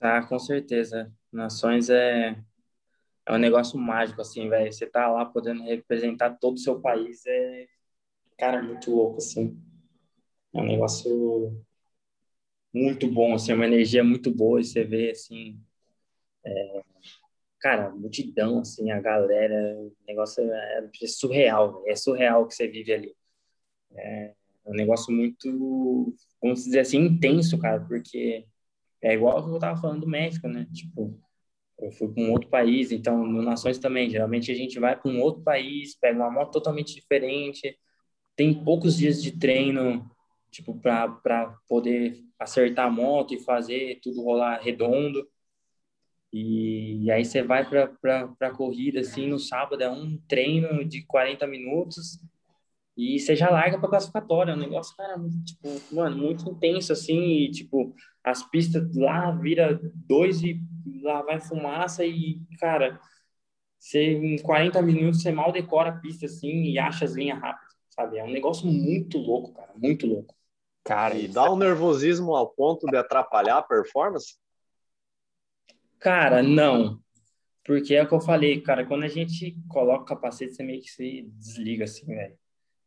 [0.00, 1.12] Ah, com certeza.
[1.32, 2.38] Nações é,
[3.26, 4.72] é um negócio mágico, assim, velho.
[4.72, 7.66] Você tá lá podendo representar todo o seu país, é,
[8.38, 9.60] cara, muito louco, assim.
[10.54, 11.60] É um negócio
[12.72, 15.60] muito bom, assim, uma energia muito boa, e você vê, assim,
[16.44, 16.82] é,
[17.60, 22.68] cara, multidão, assim, a galera, o negócio é, é surreal, é surreal o que você
[22.68, 23.16] vive ali.
[23.96, 24.34] É
[24.66, 28.46] um negócio muito, vamos dizer assim, intenso, cara, porque
[29.02, 30.66] é igual que eu tava falando do México, né?
[30.72, 31.18] Tipo,
[31.78, 35.10] eu fui para um outro país, então no Nações também, geralmente a gente vai para
[35.10, 37.78] um outro país, pega uma moto totalmente diferente,
[38.36, 40.10] tem poucos dias de treino,
[40.50, 45.28] tipo, para poder acertar a moto e fazer tudo rolar redondo.
[46.32, 51.02] E, e aí você vai para a corrida, assim, no sábado é um treino de
[51.02, 52.20] 40 minutos
[52.96, 54.52] e você já larga para classificatória.
[54.52, 57.94] É um negócio, cara, tipo, mano, muito intenso, assim, e, tipo,
[58.24, 60.60] as pistas lá vira dois e
[61.02, 63.00] lá vai fumaça e, cara,
[63.78, 67.74] você, em 40 minutos você mal decora a pista, assim, e acha as linhas rápidas,
[67.90, 68.18] sabe?
[68.18, 70.34] É um negócio muito louco, cara, muito louco.
[70.84, 74.36] Cara, e dá um nervosismo ao ponto de atrapalhar a performance?
[75.98, 77.00] Cara, não.
[77.64, 80.80] Porque é o que eu falei, cara, quando a gente coloca o capacete, você meio
[80.80, 82.34] que se desliga, assim, velho,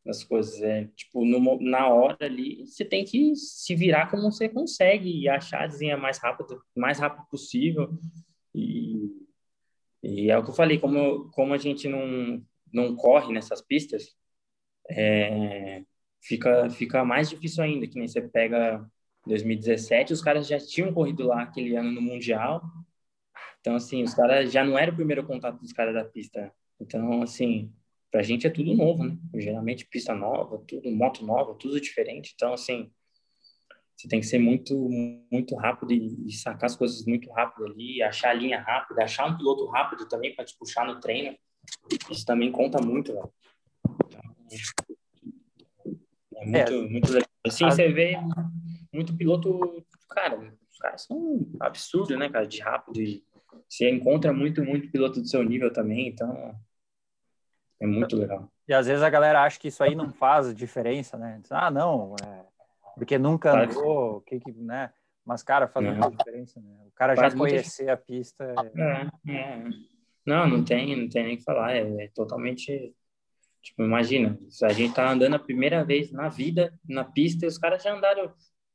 [0.03, 0.59] das coisas.
[0.61, 5.29] É, tipo, no, na hora ali, você tem que se virar como você consegue e
[5.29, 7.95] achar a desenha mais rápido, mais rápido possível.
[8.55, 9.11] E,
[10.01, 12.43] e é o que eu falei, como, como a gente não,
[12.73, 14.15] não corre nessas pistas,
[14.89, 15.83] é,
[16.21, 18.83] fica, fica mais difícil ainda, que nem você pega
[19.27, 22.63] 2017, os caras já tinham corrido lá aquele ano no Mundial,
[23.61, 26.51] então, assim, os caras já não era o primeiro contato dos caras da pista.
[26.79, 27.71] Então, assim,
[28.09, 29.15] pra gente é tudo novo, né?
[29.35, 32.33] Geralmente pista nova, tudo, moto nova, tudo diferente.
[32.35, 32.91] Então, assim,
[33.95, 34.75] você tem que ser muito,
[35.31, 39.27] muito rápido e, e sacar as coisas muito rápido ali, achar a linha rápida, achar
[39.27, 41.38] um piloto rápido também para te puxar no treino.
[42.09, 43.31] Isso também conta muito, velho.
[46.35, 46.89] é muito, é.
[46.89, 47.29] muito legal.
[47.45, 48.17] Assim, você vê
[48.91, 53.23] muito piloto, cara, os caras são absurdos, né, cara, de rápido e
[53.72, 56.53] você encontra muito, muito piloto do seu nível também, então
[57.80, 58.52] é muito legal.
[58.68, 61.39] E às vezes a galera acha que isso aí não faz diferença, né?
[61.41, 62.43] Diz, ah, não, é...
[62.95, 64.91] porque nunca andou, que, que, né?
[65.26, 65.93] Mas, cara, faz não.
[65.93, 66.76] muita diferença, né?
[66.85, 67.93] O cara faz já conhecer muita...
[67.93, 68.56] a pista.
[68.76, 69.31] É...
[69.31, 69.64] É,
[70.26, 71.73] não, não tem, não tem nem o que falar.
[71.73, 72.93] É, é, totalmente.
[73.61, 77.48] Tipo, imagina, se a gente tá andando a primeira vez na vida, na pista, e
[77.48, 78.34] os caras já andaram.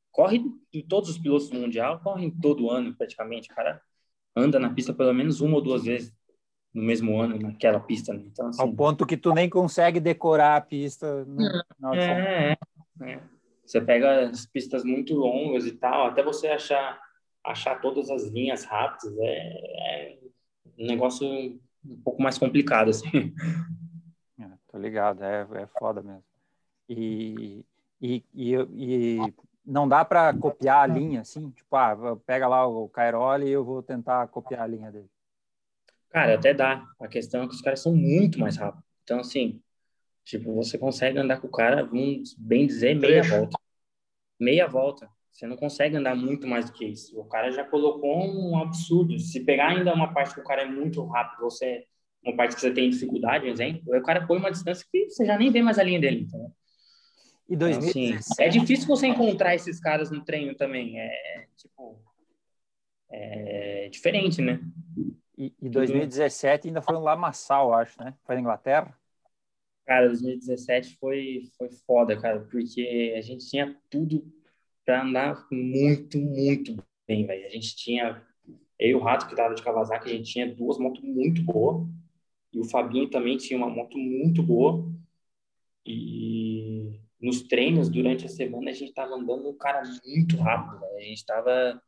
[0.09, 0.41] Corre
[0.89, 3.79] todos os pilotos do Mundial, correm todo ano praticamente, cara
[4.37, 6.15] anda na pista pelo menos uma ou duas vezes
[6.73, 8.13] no mesmo ano naquela pista.
[8.13, 8.23] Né?
[8.27, 11.25] Então, assim, Ao ponto que tu nem consegue decorar a pista.
[11.25, 12.57] No é, é,
[13.01, 13.19] é,
[13.65, 16.99] Você pega as pistas muito longas e tal, até você achar
[17.43, 20.17] achar todas as linhas rápidas é, é
[20.77, 23.33] um negócio um pouco mais complicado assim.
[24.39, 26.23] É, tô ligado, é, é foda mesmo.
[26.89, 27.65] E,
[28.01, 29.33] e, e, e
[29.67, 31.51] não dá para copiar a linha, assim?
[31.51, 35.09] Tipo, ah, pega lá o Cairoli e eu vou tentar copiar a linha dele.
[36.09, 36.87] Cara, até dá.
[36.99, 38.85] A questão é que os caras são muito mais rápidos.
[39.03, 39.61] Então, assim,
[40.23, 43.59] tipo, você consegue andar com o cara, vamos bem dizer, meia volta.
[44.39, 45.09] Meia volta.
[45.31, 47.19] Você não consegue andar muito mais do que isso.
[47.19, 49.19] O cara já colocou um absurdo.
[49.19, 51.85] Se pegar ainda uma parte que o cara é muito rápido, você
[52.23, 55.25] uma parte que você tem dificuldade, por exemplo, o cara põe uma distância que você
[55.25, 56.25] já nem vê mais a linha dele.
[56.27, 56.51] Então,
[57.49, 58.15] e 2017...
[58.15, 60.99] Assim, é difícil você encontrar esses caras no treino também.
[60.99, 61.99] É tipo.
[63.09, 64.59] É diferente, né?
[65.37, 68.13] E, e 2017 ainda foi um lamaçal, acho, né?
[68.25, 68.97] Foi na Inglaterra?
[69.85, 74.25] Cara, 2017 foi, foi foda, cara, porque a gente tinha tudo
[74.85, 76.75] para andar muito, muito
[77.07, 77.45] bem, velho.
[77.45, 78.21] A gente tinha.
[78.79, 81.87] Eu e o Rato, que tava de Kawasaki, a gente tinha duas motos muito boas.
[82.51, 84.85] E o Fabinho também tinha uma moto muito boa.
[85.85, 86.56] E
[87.27, 91.25] nos treinos durante a semana a gente tava andando um cara muito rápido, a gente
[91.25, 91.81] tava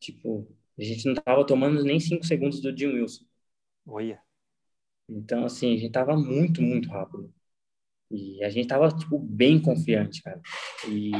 [0.00, 3.24] tipo, a gente não tava tomando nem cinco segundos do Jim Wilson.
[3.86, 4.20] Olha.
[5.08, 7.32] Então assim, a gente tava muito, muito rápido.
[8.10, 10.40] E a gente tava tipo bem confiante, cara.
[10.88, 11.10] E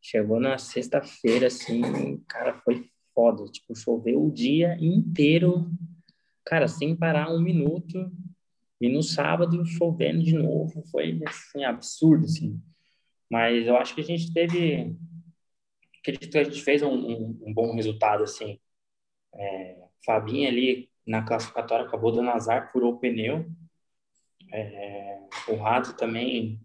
[0.00, 5.70] chegou na sexta-feira assim, cara, foi foda, tipo, choveu o dia inteiro,
[6.44, 8.10] cara, sem parar um minuto.
[8.80, 12.58] E no sábado chovendo de novo, foi assim absurdo assim.
[13.30, 14.96] Mas eu acho que a gente teve.
[16.00, 18.58] Acredito que a gente fez um, um, um bom resultado, assim.
[19.34, 23.46] É, Fabinho ali na classificatória acabou dando azar, furou o pneu.
[24.52, 26.60] É, o Rato também,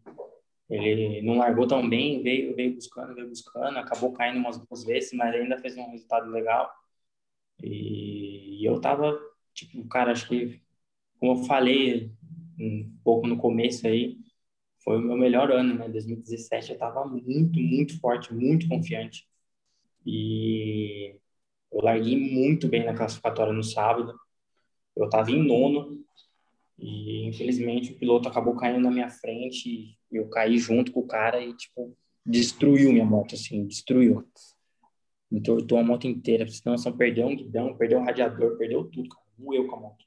[0.70, 5.14] ele não largou tão bem, veio, veio buscando, veio buscando, acabou caindo umas duas vezes,
[5.14, 6.72] mas ainda fez um resultado legal.
[7.64, 9.18] E, e eu tava,
[9.54, 10.62] tipo, cara, acho que,
[11.20, 12.12] como eu falei
[12.60, 14.18] um pouco no começo aí,
[14.86, 15.90] foi o meu melhor ano, né?
[15.90, 19.28] 2017 eu estava muito, muito forte, muito confiante.
[20.06, 21.16] E
[21.72, 24.14] eu larguei muito bem na classificatória no sábado.
[24.96, 26.06] Eu estava em nono
[26.78, 31.08] e infelizmente o piloto acabou caindo na minha frente e eu caí junto com o
[31.08, 34.24] cara e tipo destruiu minha moto assim, destruiu.
[35.32, 39.26] Entortou a moto inteira, senão só perdeu um guidão, perdeu um radiador, perdeu tudo, cara.
[39.38, 40.06] Moeu com a moto.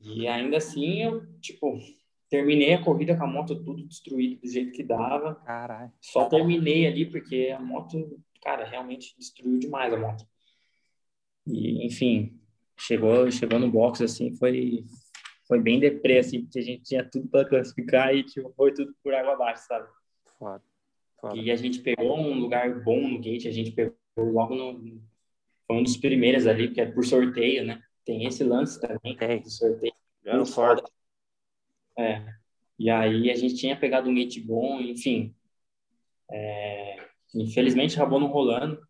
[0.00, 1.78] E ainda assim eu, tipo,
[2.32, 5.34] Terminei a corrida com a moto tudo destruída do jeito que dava.
[5.44, 5.92] Caralho.
[6.00, 10.24] Só terminei ali porque a moto, cara, realmente destruiu demais a moto.
[11.46, 12.40] E, enfim,
[12.74, 14.82] chegou, chegou no box assim, foi
[15.46, 18.94] foi bem deprê, assim, porque a gente tinha tudo para classificar e tipo, foi tudo
[19.04, 19.86] por água abaixo, sabe?
[20.38, 20.62] Foda.
[21.20, 21.36] Foda.
[21.36, 25.02] E a gente pegou um lugar bom no gate, a gente pegou logo no.
[25.66, 27.82] Foi um dos primeiros ali, porque é por sorteio, né?
[28.06, 29.42] Tem esse lance também, Tem.
[29.42, 29.92] do sorteio.
[30.24, 30.90] Ganhando forte.
[31.98, 32.24] É.
[32.78, 35.34] E aí a gente tinha pegado um gate bom, enfim.
[36.30, 36.96] É,
[37.34, 38.80] infelizmente acabou não rolando.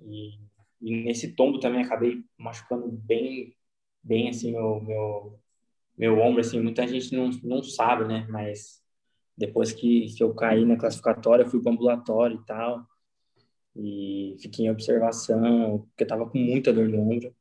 [0.00, 0.38] E
[0.82, 3.56] E nesse tombo também acabei machucando bem,
[4.02, 5.40] bem assim, meu, meu,
[5.98, 8.26] meu ombro, assim, muita gente não, não sabe, né?
[8.30, 8.82] Mas
[9.36, 12.86] depois que, que eu caí na classificatória, fui para ambulatório e tal,
[13.76, 17.34] e fiquei em observação, porque eu tava com muita dor no ombro.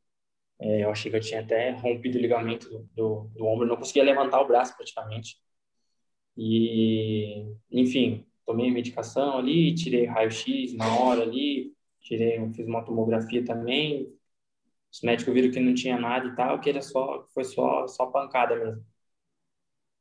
[0.59, 3.77] É, eu achei que eu tinha até rompido o ligamento do, do, do ombro, não
[3.77, 5.37] conseguia levantar o braço praticamente.
[6.37, 14.13] E, enfim, tomei medicação ali, tirei raio-x na hora ali, tirei, fiz uma tomografia também.
[14.91, 18.07] Os médicos viram que não tinha nada e tal, que era só, foi só, só
[18.07, 18.85] pancada mesmo.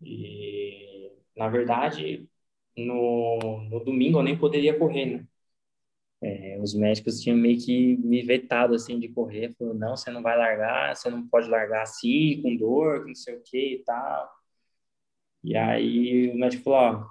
[0.03, 2.29] E, na verdade,
[2.77, 5.29] no, no domingo eu nem poderia correr, né?
[6.23, 10.23] É, os médicos tinham meio que me vetado assim de correr, falou não, você não
[10.23, 14.31] vai largar, você não pode largar assim, com dor, não sei o que e tal.
[15.45, 17.11] E aí o médico falou, ó,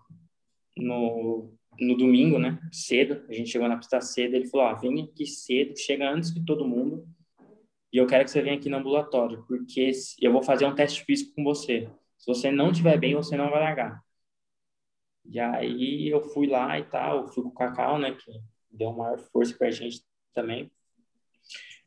[0.77, 5.03] no, no domingo, né, cedo, a gente chegou na pista cedo, ele falou, ó, vem
[5.03, 7.07] aqui cedo, chega antes que todo mundo,
[7.93, 9.91] e eu quero que você venha aqui no ambulatório, porque
[10.21, 11.89] eu vou fazer um teste físico com você.
[12.17, 14.03] Se você não estiver bem, você não vai largar.
[15.25, 18.31] E aí eu fui lá e tal, fui com o Cacau, né, que
[18.75, 20.03] deu maior força pra gente
[20.33, 20.71] também.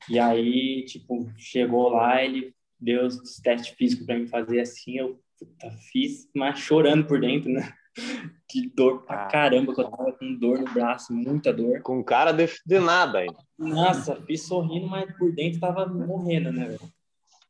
[0.09, 5.21] E aí, tipo, chegou lá, ele deu os testes físicos para mim fazer assim, eu
[5.39, 7.73] puta, fiz, mas chorando por dentro, né?
[8.51, 9.29] Que dor pra ah.
[9.29, 11.83] caramba, que eu tava com dor no braço, muita dor.
[11.83, 13.37] Com cara de, de nada ainda.
[13.59, 16.79] Nossa, fiz sorrindo, mas por dentro tava morrendo, né,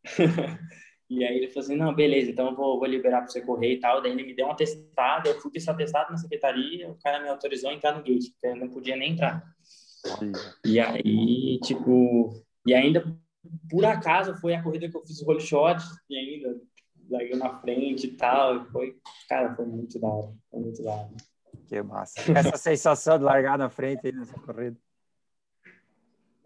[1.10, 3.74] E aí ele falou assim, não, beleza, então eu vou, vou liberar para você correr
[3.74, 4.02] e tal.
[4.02, 7.22] Daí ele me deu um atestado, eu fui com esse atestado na secretaria, o cara
[7.22, 9.42] me autorizou a entrar no gate, porque eu não podia nem entrar.
[9.62, 10.32] Sim.
[10.66, 12.30] E aí, tipo,
[12.66, 13.04] e ainda,
[13.70, 16.60] por acaso, foi a corrida que eu fiz o roll shot, e ainda
[17.10, 18.66] larguei na frente e tal.
[18.66, 18.96] Foi,
[19.28, 21.10] cara, foi muito da hora, foi muito da hora.
[21.66, 22.20] Que massa.
[22.32, 24.76] Essa sensação de largar na frente aí nessa corrida.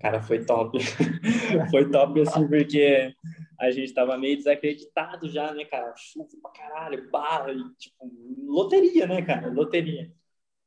[0.02, 0.76] Cara, foi top.
[1.70, 3.14] foi top, assim, porque
[3.58, 5.94] a gente tava meio desacreditado já, né, cara?
[5.96, 8.10] Chuva pra caralho, barra, e, tipo,
[8.44, 9.48] loteria, né, cara?
[9.48, 10.12] Loteria.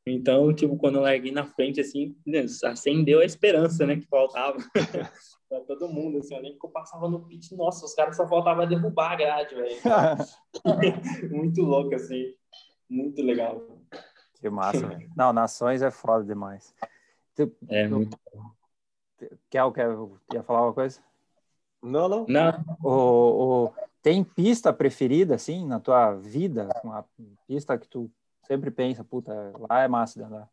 [0.07, 4.56] Então, tipo, quando eu larguei na frente, assim, né, acendeu a esperança, né, que faltava
[5.49, 8.26] pra todo mundo, assim, eu lembro que eu passava no pit, nossa, os caras só
[8.28, 9.76] faltavam derrubar a grade, velho.
[11.30, 12.34] muito louco, assim,
[12.90, 13.68] muito legal.
[14.40, 15.10] Que massa, velho.
[15.18, 16.74] Não, Nações é foda demais.
[17.68, 18.18] é, muito
[19.49, 19.85] Quer, quer,
[20.29, 21.01] quer falar uma coisa?
[21.81, 22.25] Não, não.
[22.27, 22.65] Não.
[22.83, 26.69] O, o, tem pista preferida, assim, na tua vida?
[26.83, 27.05] Uma
[27.47, 28.11] pista que tu
[28.43, 30.49] sempre pensa, puta, lá é massa de andar.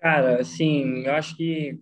[0.00, 1.78] Cara, assim, eu acho que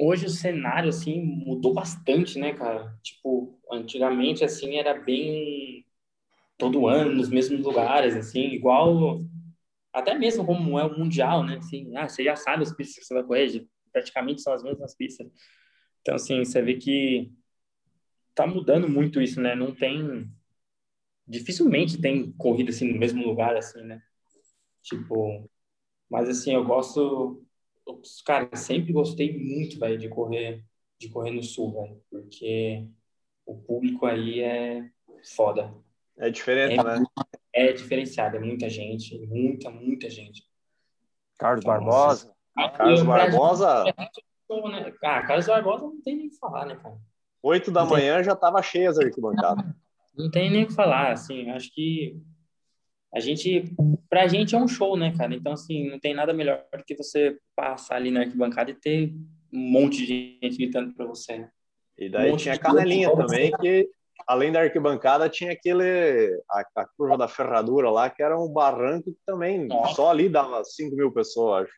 [0.00, 2.94] hoje o cenário, assim, mudou bastante, né, cara?
[3.02, 5.84] Tipo, antigamente, assim, era bem
[6.58, 9.22] todo ano, nos mesmos lugares, assim, igual
[9.92, 11.58] até mesmo como é o mundial, né?
[11.58, 14.94] Assim, ah, você já sabe as pistas que você vai correr, praticamente são as mesmas
[14.94, 15.26] pistas.
[16.00, 17.32] Então, assim, você vê que
[18.34, 19.54] tá mudando muito isso, né?
[19.54, 20.30] Não tem
[21.26, 24.00] dificilmente tem corrida assim no mesmo lugar assim, né?
[24.82, 25.50] Tipo,
[26.08, 27.44] mas assim, eu gosto
[28.24, 30.64] cara, sempre gostei muito, velho, de correr
[30.98, 32.86] de correr no sul, velho, porque
[33.46, 34.90] o público aí é
[35.34, 35.72] foda.
[36.16, 37.04] É diferente, é, né?
[37.58, 40.44] É diferenciado, é muita gente, muita, muita gente.
[41.36, 42.32] Carlos então, Barbosa.
[42.76, 43.84] Carlos Barbosa.
[43.84, 44.92] Né?
[45.02, 46.96] Ah, Carlos Barbosa não tem nem o que falar, né, cara?
[47.42, 48.24] Oito da não manhã tem...
[48.24, 49.64] já tava cheia as arquibancadas.
[50.16, 52.16] Não tem nem o que falar, assim, acho que
[53.12, 53.64] a gente,
[54.08, 55.34] pra gente é um show, né, cara?
[55.34, 59.14] Então, assim, não tem nada melhor do que você passar ali na arquibancada e ter
[59.52, 61.50] um monte de gente gritando pra você, né?
[61.96, 63.88] E daí um tinha a Canelinha também, que
[64.26, 69.12] além da arquibancada, tinha aquele a, a, curva da ferradura lá, que era um barranco
[69.12, 69.94] que também Nossa.
[69.94, 71.72] só ali dava 5 mil pessoas, acho.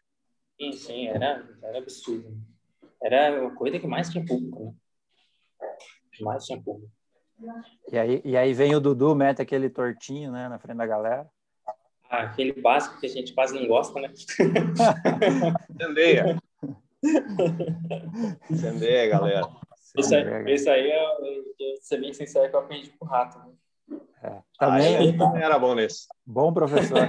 [0.60, 2.36] Sim, sim, era, era absurdo.
[3.02, 4.74] Era a corrida que mais tinha público, né?
[6.20, 6.92] Mais tinha público.
[7.90, 11.26] E aí, e aí vem o Dudu, mete aquele tortinho, né, na frente da galera.
[12.10, 14.12] Ah, aquele básico que a gente quase não gosta, né?
[15.70, 16.38] Entendeia.
[18.50, 19.48] Entendeia, galera.
[19.96, 23.38] Isso aí, isso aí é, eu, ser bem sincero, que eu aprendi com o rato.
[23.38, 24.00] Né?
[24.22, 26.06] É, também, ah, também era bom nesse.
[26.24, 27.08] Bom professor.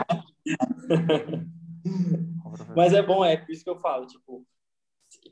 [2.75, 4.45] Mas é bom, é por isso que eu falo, tipo,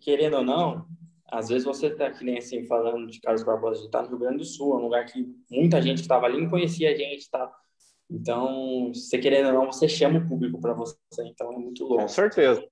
[0.02, 0.86] querendo ou não,
[1.32, 4.20] às vezes você tá que nem assim, falando de Carlos Barbosa, de tá no Rio
[4.20, 6.96] Grande do Sul, é um lugar que muita gente que estava ali não conhecia a
[6.96, 7.52] gente, tá?
[8.10, 12.02] Então, se querendo ou não, você chama o público para você, então é muito louco.
[12.02, 12.68] Com certeza.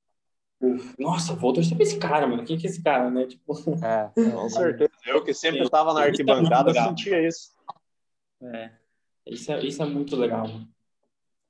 [0.98, 2.44] Nossa, vou torcer pra esse cara, mano.
[2.44, 3.26] Quem que é esse cara, né?
[3.28, 3.54] Tipo...
[3.84, 4.92] É, com certeza.
[5.06, 7.52] Eu que sempre estava na arquibancada sentia isso.
[8.42, 8.72] É.
[9.26, 10.48] Isso é, isso é muito legal.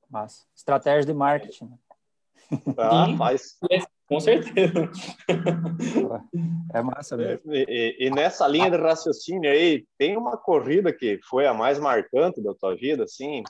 [0.09, 0.45] Massa.
[0.55, 1.71] Estratégia de marketing.
[2.77, 3.57] Ah, faz.
[4.07, 4.89] Com certeza.
[6.73, 7.53] É massa mesmo.
[7.53, 11.77] E, e, e, nessa linha de raciocínio aí, tem uma corrida que foi a mais
[11.77, 13.43] marcante da tua vida, assim?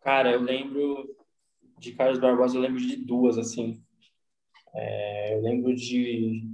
[0.00, 1.08] Cara, eu lembro
[1.82, 3.82] de Carlos Barbosa, eu lembro de duas, assim.
[4.72, 6.48] É, eu lembro de,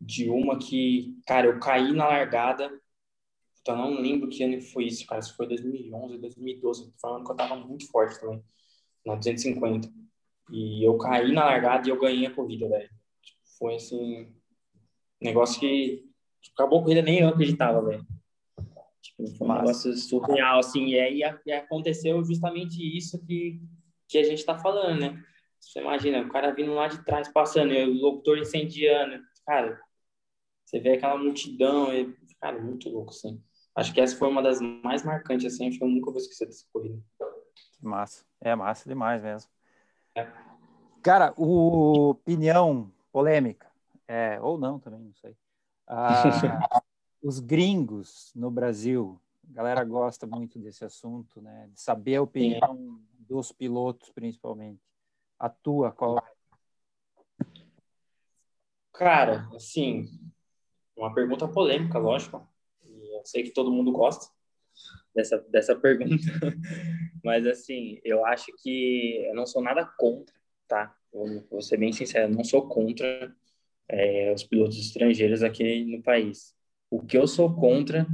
[0.00, 2.68] de uma que, cara, eu caí na largada.
[3.60, 5.22] Então, não lembro que ano foi isso, cara.
[5.22, 6.92] Se foi 2011, 2012.
[7.00, 8.42] Falando que eu tava muito forte também,
[9.06, 9.88] na 250.
[10.50, 12.90] E eu caí na largada e eu ganhei a corrida, velho.
[13.56, 14.34] Foi assim,
[15.20, 16.04] negócio que
[16.54, 18.04] acabou a corrida nem eu acreditava, velho.
[19.00, 20.86] Tipo, foi um negócio surreal, assim.
[20.88, 21.22] E aí
[21.52, 23.62] aconteceu justamente isso que,
[24.12, 25.24] que a gente tá falando, né?
[25.58, 29.22] Você imagina, o cara vindo lá de trás, passando, e o locutor incendiando.
[29.46, 29.80] Cara,
[30.64, 33.42] você vê aquela multidão, e, cara, muito louco, assim.
[33.74, 35.68] Acho que essa foi uma das mais marcantes, assim.
[35.68, 37.00] Acho que eu nunca vou esquecer dessa corrida.
[37.80, 38.24] Massa.
[38.40, 39.50] É massa demais mesmo.
[41.02, 43.70] Cara, o opinião polêmica,
[44.06, 45.34] é, ou não também, não sei.
[45.86, 46.22] Ah,
[47.22, 49.18] os gringos no Brasil,
[49.50, 51.70] a galera gosta muito desse assunto, né?
[51.72, 54.80] De saber a opinião dos pilotos, principalmente.
[55.38, 56.32] A tua, qual é?
[58.92, 60.06] Cara, assim,
[60.96, 62.46] uma pergunta polêmica, lógico.
[62.84, 64.30] E eu sei que todo mundo gosta
[65.14, 66.16] dessa, dessa pergunta.
[67.24, 70.34] Mas, assim, eu acho que eu não sou nada contra,
[70.68, 70.94] tá?
[71.12, 73.34] Eu vou ser bem sincero, não sou contra
[73.88, 76.54] é, os pilotos estrangeiros aqui no país.
[76.90, 78.06] O que eu sou contra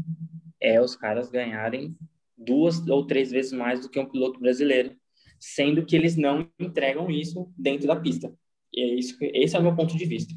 [0.61, 1.97] é os caras ganharem
[2.37, 4.97] duas ou três vezes mais do que um piloto brasileiro,
[5.39, 8.33] sendo que eles não entregam isso dentro da pista.
[8.73, 10.35] E é isso, esse é o meu ponto de vista.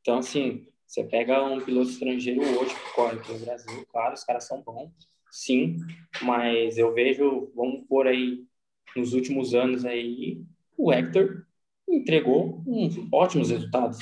[0.00, 4.24] Então, assim, você pega um piloto estrangeiro hoje que corre aqui no Brasil, claro, os
[4.24, 4.90] caras são bons,
[5.30, 5.76] sim,
[6.22, 8.44] mas eu vejo, vamos por aí,
[8.96, 10.42] nos últimos anos aí,
[10.76, 11.44] o Hector
[11.88, 13.98] entregou uns ótimos resultados.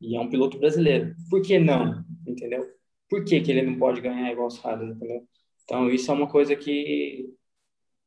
[0.00, 1.14] E é um piloto brasileiro.
[1.30, 2.04] Por que não?
[2.26, 2.66] Entendeu?
[3.08, 5.26] Por que, que ele não pode ganhar igual os caras, entendeu?
[5.64, 7.32] Então, isso é uma coisa que...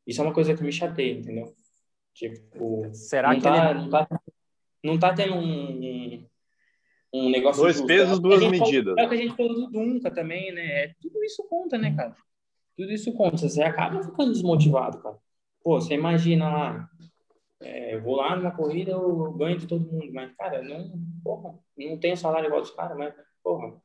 [0.10, 1.53] Isso é uma coisa que me chateia, entendeu?
[2.15, 3.81] Tipo, Será que tá, ele...
[3.81, 4.07] não, tá,
[4.84, 6.26] não tá tendo um,
[7.14, 7.61] um negócio.
[7.61, 7.88] Dois justo.
[7.88, 8.98] pesos, duas medidas.
[8.98, 10.65] é o que a gente falou do Dunca também, né?
[10.65, 12.15] É, tudo isso conta, né, cara?
[12.76, 13.38] Tudo isso conta.
[13.38, 15.18] Você acaba ficando desmotivado, cara.
[15.64, 16.90] Pô, você imagina lá.
[17.61, 20.91] É, eu vou lá numa corrida, eu ganho de todo mundo, mas, cara, não,
[21.23, 23.14] porra, não tenho salário igual dos caras, mas,
[23.44, 23.80] porra.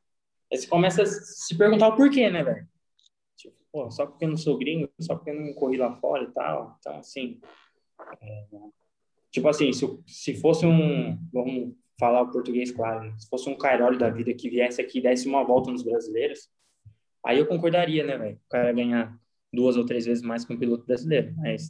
[0.51, 2.67] Aí você começa a se perguntar o porquê, né, velho?
[3.75, 6.31] Pô, só porque eu não sou gringo, só porque eu não corri lá fora e
[6.31, 6.77] tal.
[6.79, 7.41] Então, assim.
[8.21, 8.45] É,
[9.29, 11.19] tipo assim, se, se fosse um.
[11.33, 13.03] Vamos falar o português claro.
[13.03, 13.13] Né?
[13.19, 16.49] Se fosse um Cairoli da vida que viesse aqui e desse uma volta nos brasileiros,
[17.21, 18.37] aí eu concordaria, né, velho?
[18.37, 19.19] O cara ganhar
[19.51, 21.35] duas ou três vezes mais que um piloto brasileiro.
[21.35, 21.69] Mas,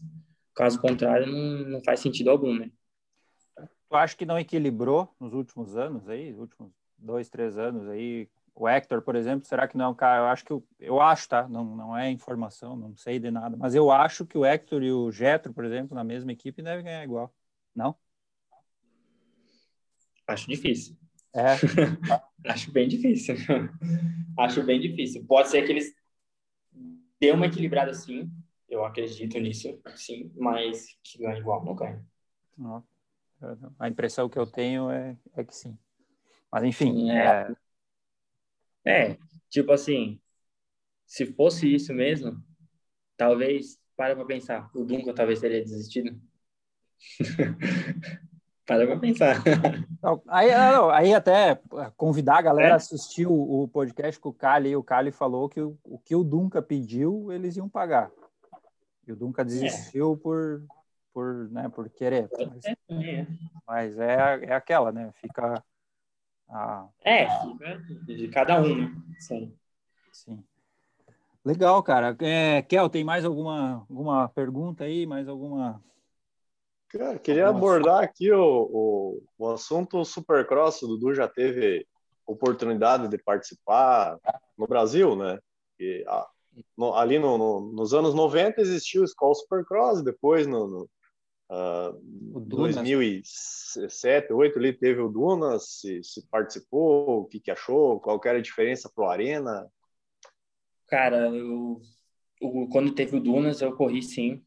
[0.54, 2.70] caso contrário, não, não faz sentido algum, né?
[3.90, 8.30] Tu acha que não equilibrou nos últimos anos aí, últimos dois, três anos aí?
[8.56, 10.22] O Hector, por exemplo, será que não é um cara?
[10.22, 11.48] Eu acho que eu, eu acho, tá?
[11.48, 14.92] Não, não é informação, não sei de nada, mas eu acho que o Hector e
[14.94, 17.34] o Getro, por exemplo, na mesma equipe devem ganhar igual.
[17.76, 17.96] Não?
[20.26, 20.96] Acho difícil.
[21.34, 21.56] É.
[22.48, 23.36] Acho bem difícil.
[24.38, 25.26] Acho bem difícil.
[25.26, 25.94] Pode ser que eles
[27.20, 28.32] dê uma equilibrada sim,
[28.70, 32.06] eu acredito nisso, sim, mas que ganhe igual, não ganha.
[33.78, 35.78] A impressão que eu tenho é, é que sim.
[36.52, 37.12] Mas enfim.
[37.12, 37.56] É, é...
[38.86, 39.18] é,
[39.50, 40.20] tipo assim,
[41.06, 42.44] se fosse isso mesmo,
[43.18, 46.20] talvez, para pra pensar, o Duncan talvez teria desistido.
[48.66, 49.44] Para pra pensar.
[50.28, 51.62] Aí, não, aí até
[51.96, 52.72] convidar a galera é?
[52.72, 53.34] a assistir o,
[53.64, 54.76] o, podcast com o Cali.
[54.76, 58.10] O Cali falou que o, o, que o Dunca pediu, eles iam pagar.
[59.06, 60.24] E o Dunca desistiu é.
[60.24, 60.64] por,
[61.14, 62.28] por, né, por querer.
[62.32, 63.28] Mas, é.
[63.68, 65.12] mas é, é aquela, né?
[65.22, 65.64] Fica...
[66.50, 66.88] A...
[67.04, 68.96] É, fica de cada um, né?
[69.20, 69.54] Sim.
[70.12, 70.44] Sim.
[71.44, 72.16] Legal, cara.
[72.22, 75.06] É, Kel, tem mais alguma, alguma pergunta aí?
[75.06, 75.82] Mais alguma
[76.98, 80.82] Cara, queria abordar aqui o, o, o assunto Supercross.
[80.82, 81.86] O Dudu já teve
[82.26, 84.18] oportunidade de participar
[84.58, 85.38] no Brasil, né?
[85.78, 86.26] E, a,
[86.78, 90.90] no, ali no, no, nos anos 90 existiu o Skull Supercross, depois no, no
[91.50, 98.20] uh, 2007, 2008 ali teve o Dunas, se, se participou, o que, que achou, qual
[98.20, 99.70] que era a diferença pro Arena?
[100.88, 101.82] Cara, eu,
[102.42, 104.44] eu, quando teve o Dunas eu corri sim,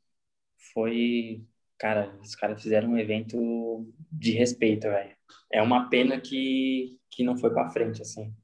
[0.73, 1.45] foi
[1.79, 5.17] Cara, os caras fizeram um evento de respeito, velho.
[5.51, 8.35] É uma pena que, que não foi para frente, assim.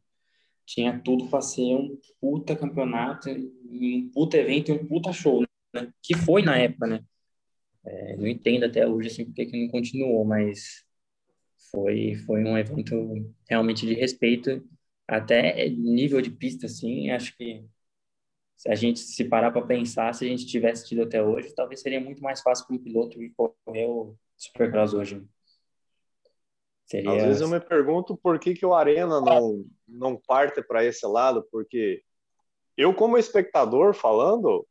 [0.64, 5.44] Tinha tudo para ser um puta campeonato, um puta evento e um puta show,
[5.74, 5.92] né?
[6.00, 7.04] Que foi na época, né?
[7.84, 10.84] É, não entendo até hoje, assim, porque que não continuou, mas
[11.70, 12.94] foi, foi um evento
[13.48, 14.66] realmente de respeito,
[15.06, 17.64] até nível de pista, assim, acho que
[18.56, 21.80] se a gente se parar para pensar, se a gente tivesse tido até hoje, talvez
[21.80, 25.22] seria muito mais fácil para um piloto correr o Supercross hoje.
[26.86, 27.12] Seria...
[27.12, 31.06] Às vezes eu me pergunto por que, que o Arena não, não parte para esse
[31.06, 32.02] lado, porque
[32.76, 34.66] eu, como espectador falando,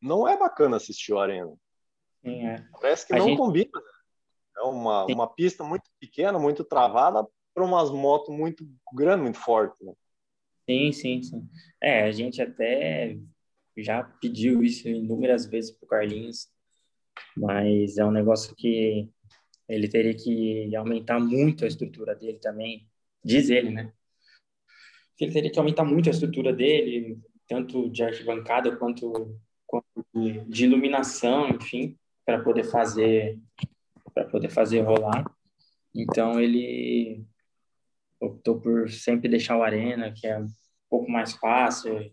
[0.00, 1.52] não é bacana assistir o Arena.
[2.26, 2.66] Sim, é.
[2.80, 3.38] Parece que a não gente...
[3.38, 3.70] combina.
[4.56, 7.24] É uma, uma pista muito pequena, muito travada,
[7.54, 9.78] para umas motos muito grandes, muito fortes.
[9.80, 9.92] Né?
[10.68, 11.48] Sim, sim, sim.
[11.80, 13.16] É, a gente até
[13.76, 16.48] já pediu isso inúmeras vezes para o Carlinhos,
[17.36, 19.08] mas é um negócio que
[19.68, 22.88] ele teria que aumentar muito a estrutura dele também,
[23.22, 23.92] diz ele, né?
[25.20, 30.04] Ele teria que aumentar muito a estrutura dele, tanto de arquibancada quanto, quanto
[30.48, 31.96] de iluminação, enfim,
[32.26, 33.40] para poder fazer
[34.12, 35.24] para poder fazer rolar.
[35.94, 37.24] Então ele
[38.20, 40.48] optou por sempre deixar o arena, que é um
[40.90, 42.12] pouco mais fácil.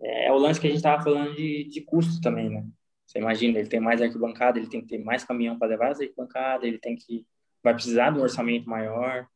[0.00, 2.66] É, é o lance que a gente estava falando de, de custo também, né?
[3.06, 6.00] Você imagina, ele tem mais arquibancada, ele tem que ter mais caminhão para levar as
[6.00, 7.26] arquibancadas, ele tem que
[7.62, 9.26] vai precisar de um orçamento maior.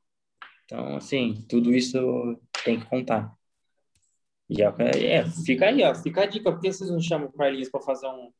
[0.64, 3.32] Então, assim, tudo isso tem que contar.
[4.48, 4.66] E é,
[5.04, 6.50] é, fica aí, ó, fica a dica.
[6.50, 8.32] Por que vocês não chamam o Carlinhos para fazer um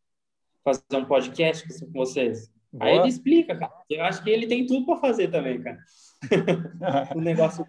[0.66, 2.50] fazer um podcast com vocês?
[2.72, 2.90] Boa.
[2.90, 3.72] Aí ele explica, cara.
[3.88, 5.78] Eu acho que ele tem tudo para fazer também, cara.
[7.14, 7.64] o negócio.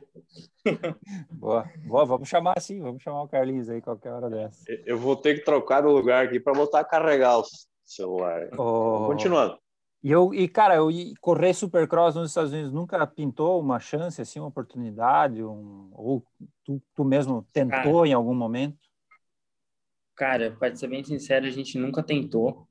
[1.31, 1.69] Boa.
[1.85, 4.65] Boa, vamos chamar assim, vamos chamar o Carlinhos aí qualquer hora dessa.
[4.85, 7.43] Eu vou ter que trocar o lugar aqui para botar a carregar o
[7.85, 8.49] celular.
[8.57, 9.05] Oh.
[9.05, 9.59] Continuando.
[10.03, 10.89] E, eu, e, cara, eu
[11.21, 15.43] correr Supercross nos Estados Unidos nunca pintou uma chance, assim, uma oportunidade?
[15.43, 16.23] Um, ou
[16.63, 18.77] tu, tu mesmo tentou cara, em algum momento?
[20.15, 22.67] Cara, para ser bem sincero, a gente nunca tentou.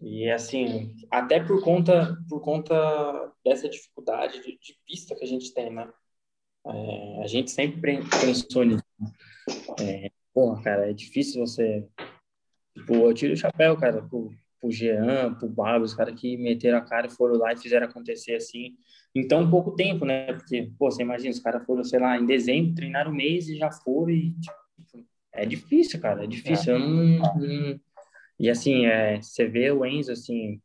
[0.00, 5.52] E assim, até por conta por conta dessa dificuldade de, de pista que a gente
[5.52, 5.88] tem, né?
[6.66, 8.84] É, a gente sempre pensou nisso.
[9.80, 11.86] É, porra, cara, é difícil você.
[12.74, 14.30] Tipo, eu tiro o chapéu, cara, pro,
[14.60, 17.86] pro Jean, pro Babo, os caras que meteram a cara e foram lá e fizeram
[17.86, 18.76] acontecer assim
[19.14, 20.32] em tão pouco tempo, né?
[20.32, 23.56] Porque, pô, você imagina, os caras foram, sei lá, em dezembro, treinaram um mês e
[23.56, 24.32] já foram e.
[24.38, 26.72] Tipo, é difícil, cara, é difícil.
[26.72, 26.76] É.
[26.76, 27.80] Eu não, não
[28.38, 30.60] e assim, é, você vê o Enzo, assim,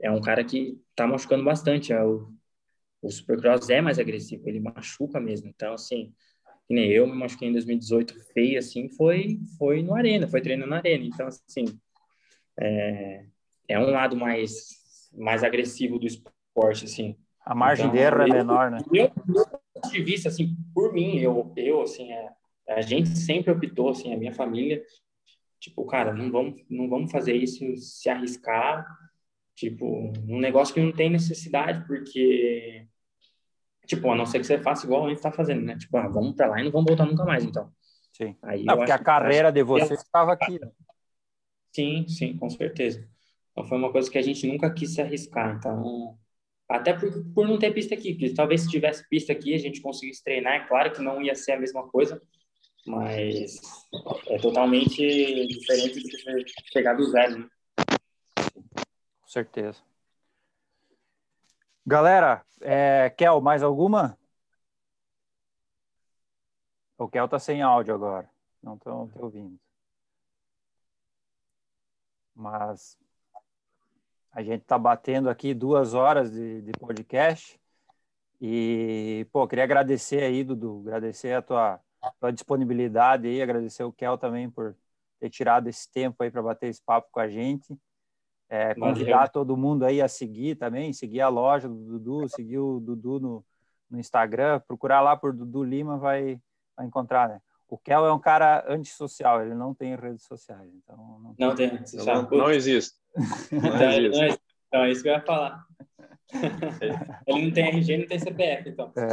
[0.00, 1.92] é um cara que tá machucando bastante.
[1.92, 2.30] É, o,
[3.00, 5.48] o Supercross é mais agressivo, ele machuca mesmo.
[5.48, 6.12] Então, assim,
[6.66, 10.70] que nem eu me machuquei em 2018 feio, assim, foi, foi no Arena, foi treinando
[10.70, 11.04] na Arena.
[11.04, 11.64] Então, assim,
[12.58, 13.24] é,
[13.68, 17.16] é um lado mais, mais agressivo do esporte, assim.
[17.44, 18.78] A margem então, de erro é menor, né?
[18.92, 22.30] Eu, eu, de vista, assim, por mim, eu, eu assim, é,
[22.68, 24.82] a gente sempre optou, assim, a minha família
[25.60, 28.86] Tipo, cara, não vamos, não vamos fazer isso, se arriscar,
[29.54, 32.86] tipo, um negócio que não tem necessidade, porque,
[33.86, 35.76] tipo, a não ser que você faça igual a gente tá fazendo, né?
[35.76, 37.72] Tipo, ah, vamos para lá e não vamos voltar nunca mais, então.
[38.12, 38.36] Sim.
[38.42, 40.70] Aí não, porque a carreira de vocês estava aqui, né?
[41.72, 43.06] Sim, sim, com certeza.
[43.52, 46.18] Então foi uma coisa que a gente nunca quis se arriscar, então
[46.68, 49.80] até por, por não ter pista aqui, porque talvez se tivesse pista aqui a gente
[49.80, 52.20] conseguisse treinar, é claro que não ia ser a mesma coisa,
[52.86, 53.60] mas
[54.28, 56.08] é totalmente diferente do
[56.44, 57.48] que chegar do zero, né?
[59.20, 59.82] Com certeza.
[61.84, 64.18] Galera, é, Kel, mais alguma?
[66.98, 68.28] O Kel tá sem áudio agora.
[68.62, 69.58] Não estão te ouvindo.
[72.34, 72.98] Mas
[74.32, 77.60] a gente tá batendo aqui duas horas de, de podcast.
[78.40, 81.80] E, pô, queria agradecer aí, Dudu, agradecer a tua
[82.12, 84.76] tua disponibilidade aí, agradecer o Kel também por
[85.20, 87.76] ter tirado esse tempo aí para bater esse papo com a gente.
[88.48, 89.32] É, convidar Valeu.
[89.32, 93.44] todo mundo aí a seguir também, seguir a loja do Dudu, seguir o Dudu no,
[93.90, 96.40] no Instagram, procurar lá por Dudu Lima, vai,
[96.76, 97.40] vai encontrar, né?
[97.68, 100.70] O Kel é um cara antissocial, ele não tem redes sociais.
[100.72, 102.22] Então não, não tem redes sociais.
[102.22, 102.96] Não, não existe.
[103.50, 104.40] Não existe.
[104.68, 105.64] Então, é isso que eu ia falar.
[107.26, 108.92] Ele não tem RG, não tem CPF, então.
[108.96, 109.04] É,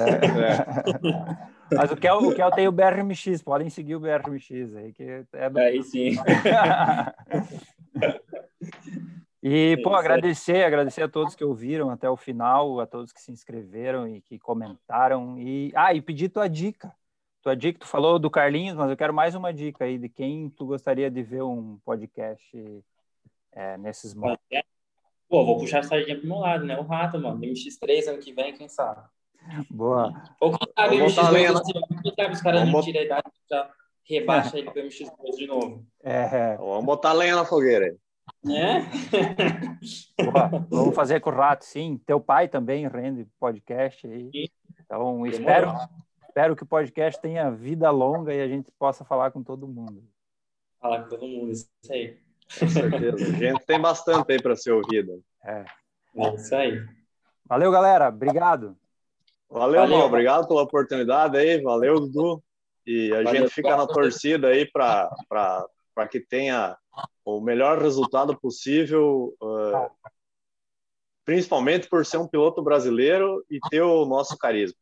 [0.50, 1.54] é.
[1.76, 5.50] Mas o Kel, o Kel tem o BRMX, podem seguir o BRMX aí, que é
[5.50, 5.60] do...
[5.60, 6.16] Aí sim.
[9.46, 13.30] E, pô, agradecer, agradecer a todos que ouviram até o final, a todos que se
[13.30, 15.38] inscreveram e que comentaram.
[15.38, 16.96] E, ah, e pedir tua dica.
[17.42, 20.50] Tua dica, tu falou do Carlinhos, mas eu quero mais uma dica aí de quem
[20.50, 22.58] tu gostaria de ver um podcast
[23.52, 24.46] é, nesses momentos.
[25.28, 26.80] Pô, vou puxar a sardinha pro meu lado, né?
[26.80, 27.42] O rato, mano.
[27.42, 29.02] MX3 ano que vem, quem sabe?
[29.70, 30.14] Boa.
[30.40, 33.70] Ou quem sabe o MX2 assim, quem sabe os caras não tiram a idade já
[34.08, 35.86] rebaixa ele pro MX2 de novo.
[36.02, 36.58] É.
[36.58, 37.98] Vamos botar lenha na fogueira aí.
[38.46, 38.82] É?
[40.24, 42.00] Boa, vamos fazer com o Rato, sim.
[42.06, 44.50] Teu pai também rende podcast aí.
[44.80, 45.74] Então, espero,
[46.28, 50.04] espero que o podcast tenha vida longa e a gente possa falar com todo mundo.
[50.80, 52.18] Falar com todo mundo, isso aí.
[52.60, 53.16] Com certeza.
[53.24, 55.24] A gente tem bastante aí para ser ouvido.
[55.44, 55.66] É.
[56.16, 56.36] é.
[56.36, 56.86] Isso aí.
[57.46, 58.10] Valeu, galera.
[58.10, 58.78] Obrigado.
[59.54, 60.08] Valeu, Valeu mano.
[60.08, 61.62] Obrigado pela oportunidade aí.
[61.62, 62.44] Valeu, Dudu.
[62.88, 66.76] E a Valeu, gente fica na torcida aí para que tenha
[67.24, 69.92] o melhor resultado possível, uh,
[71.24, 74.78] principalmente por ser um piloto brasileiro e ter o nosso carisma.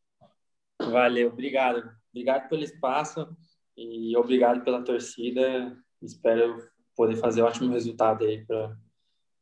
[0.81, 1.91] Valeu, obrigado.
[2.09, 3.27] Obrigado pelo espaço
[3.75, 5.77] e obrigado pela torcida.
[6.01, 6.57] Espero
[6.95, 8.75] poder fazer ótimo resultado aí para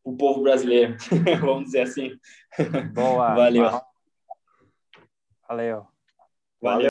[0.04, 0.98] o povo brasileiro,
[1.40, 2.12] vamos dizer assim.
[2.94, 3.36] Boa.
[3.36, 3.89] Valeu.
[5.50, 5.88] Valeu.
[6.62, 6.88] Valeu.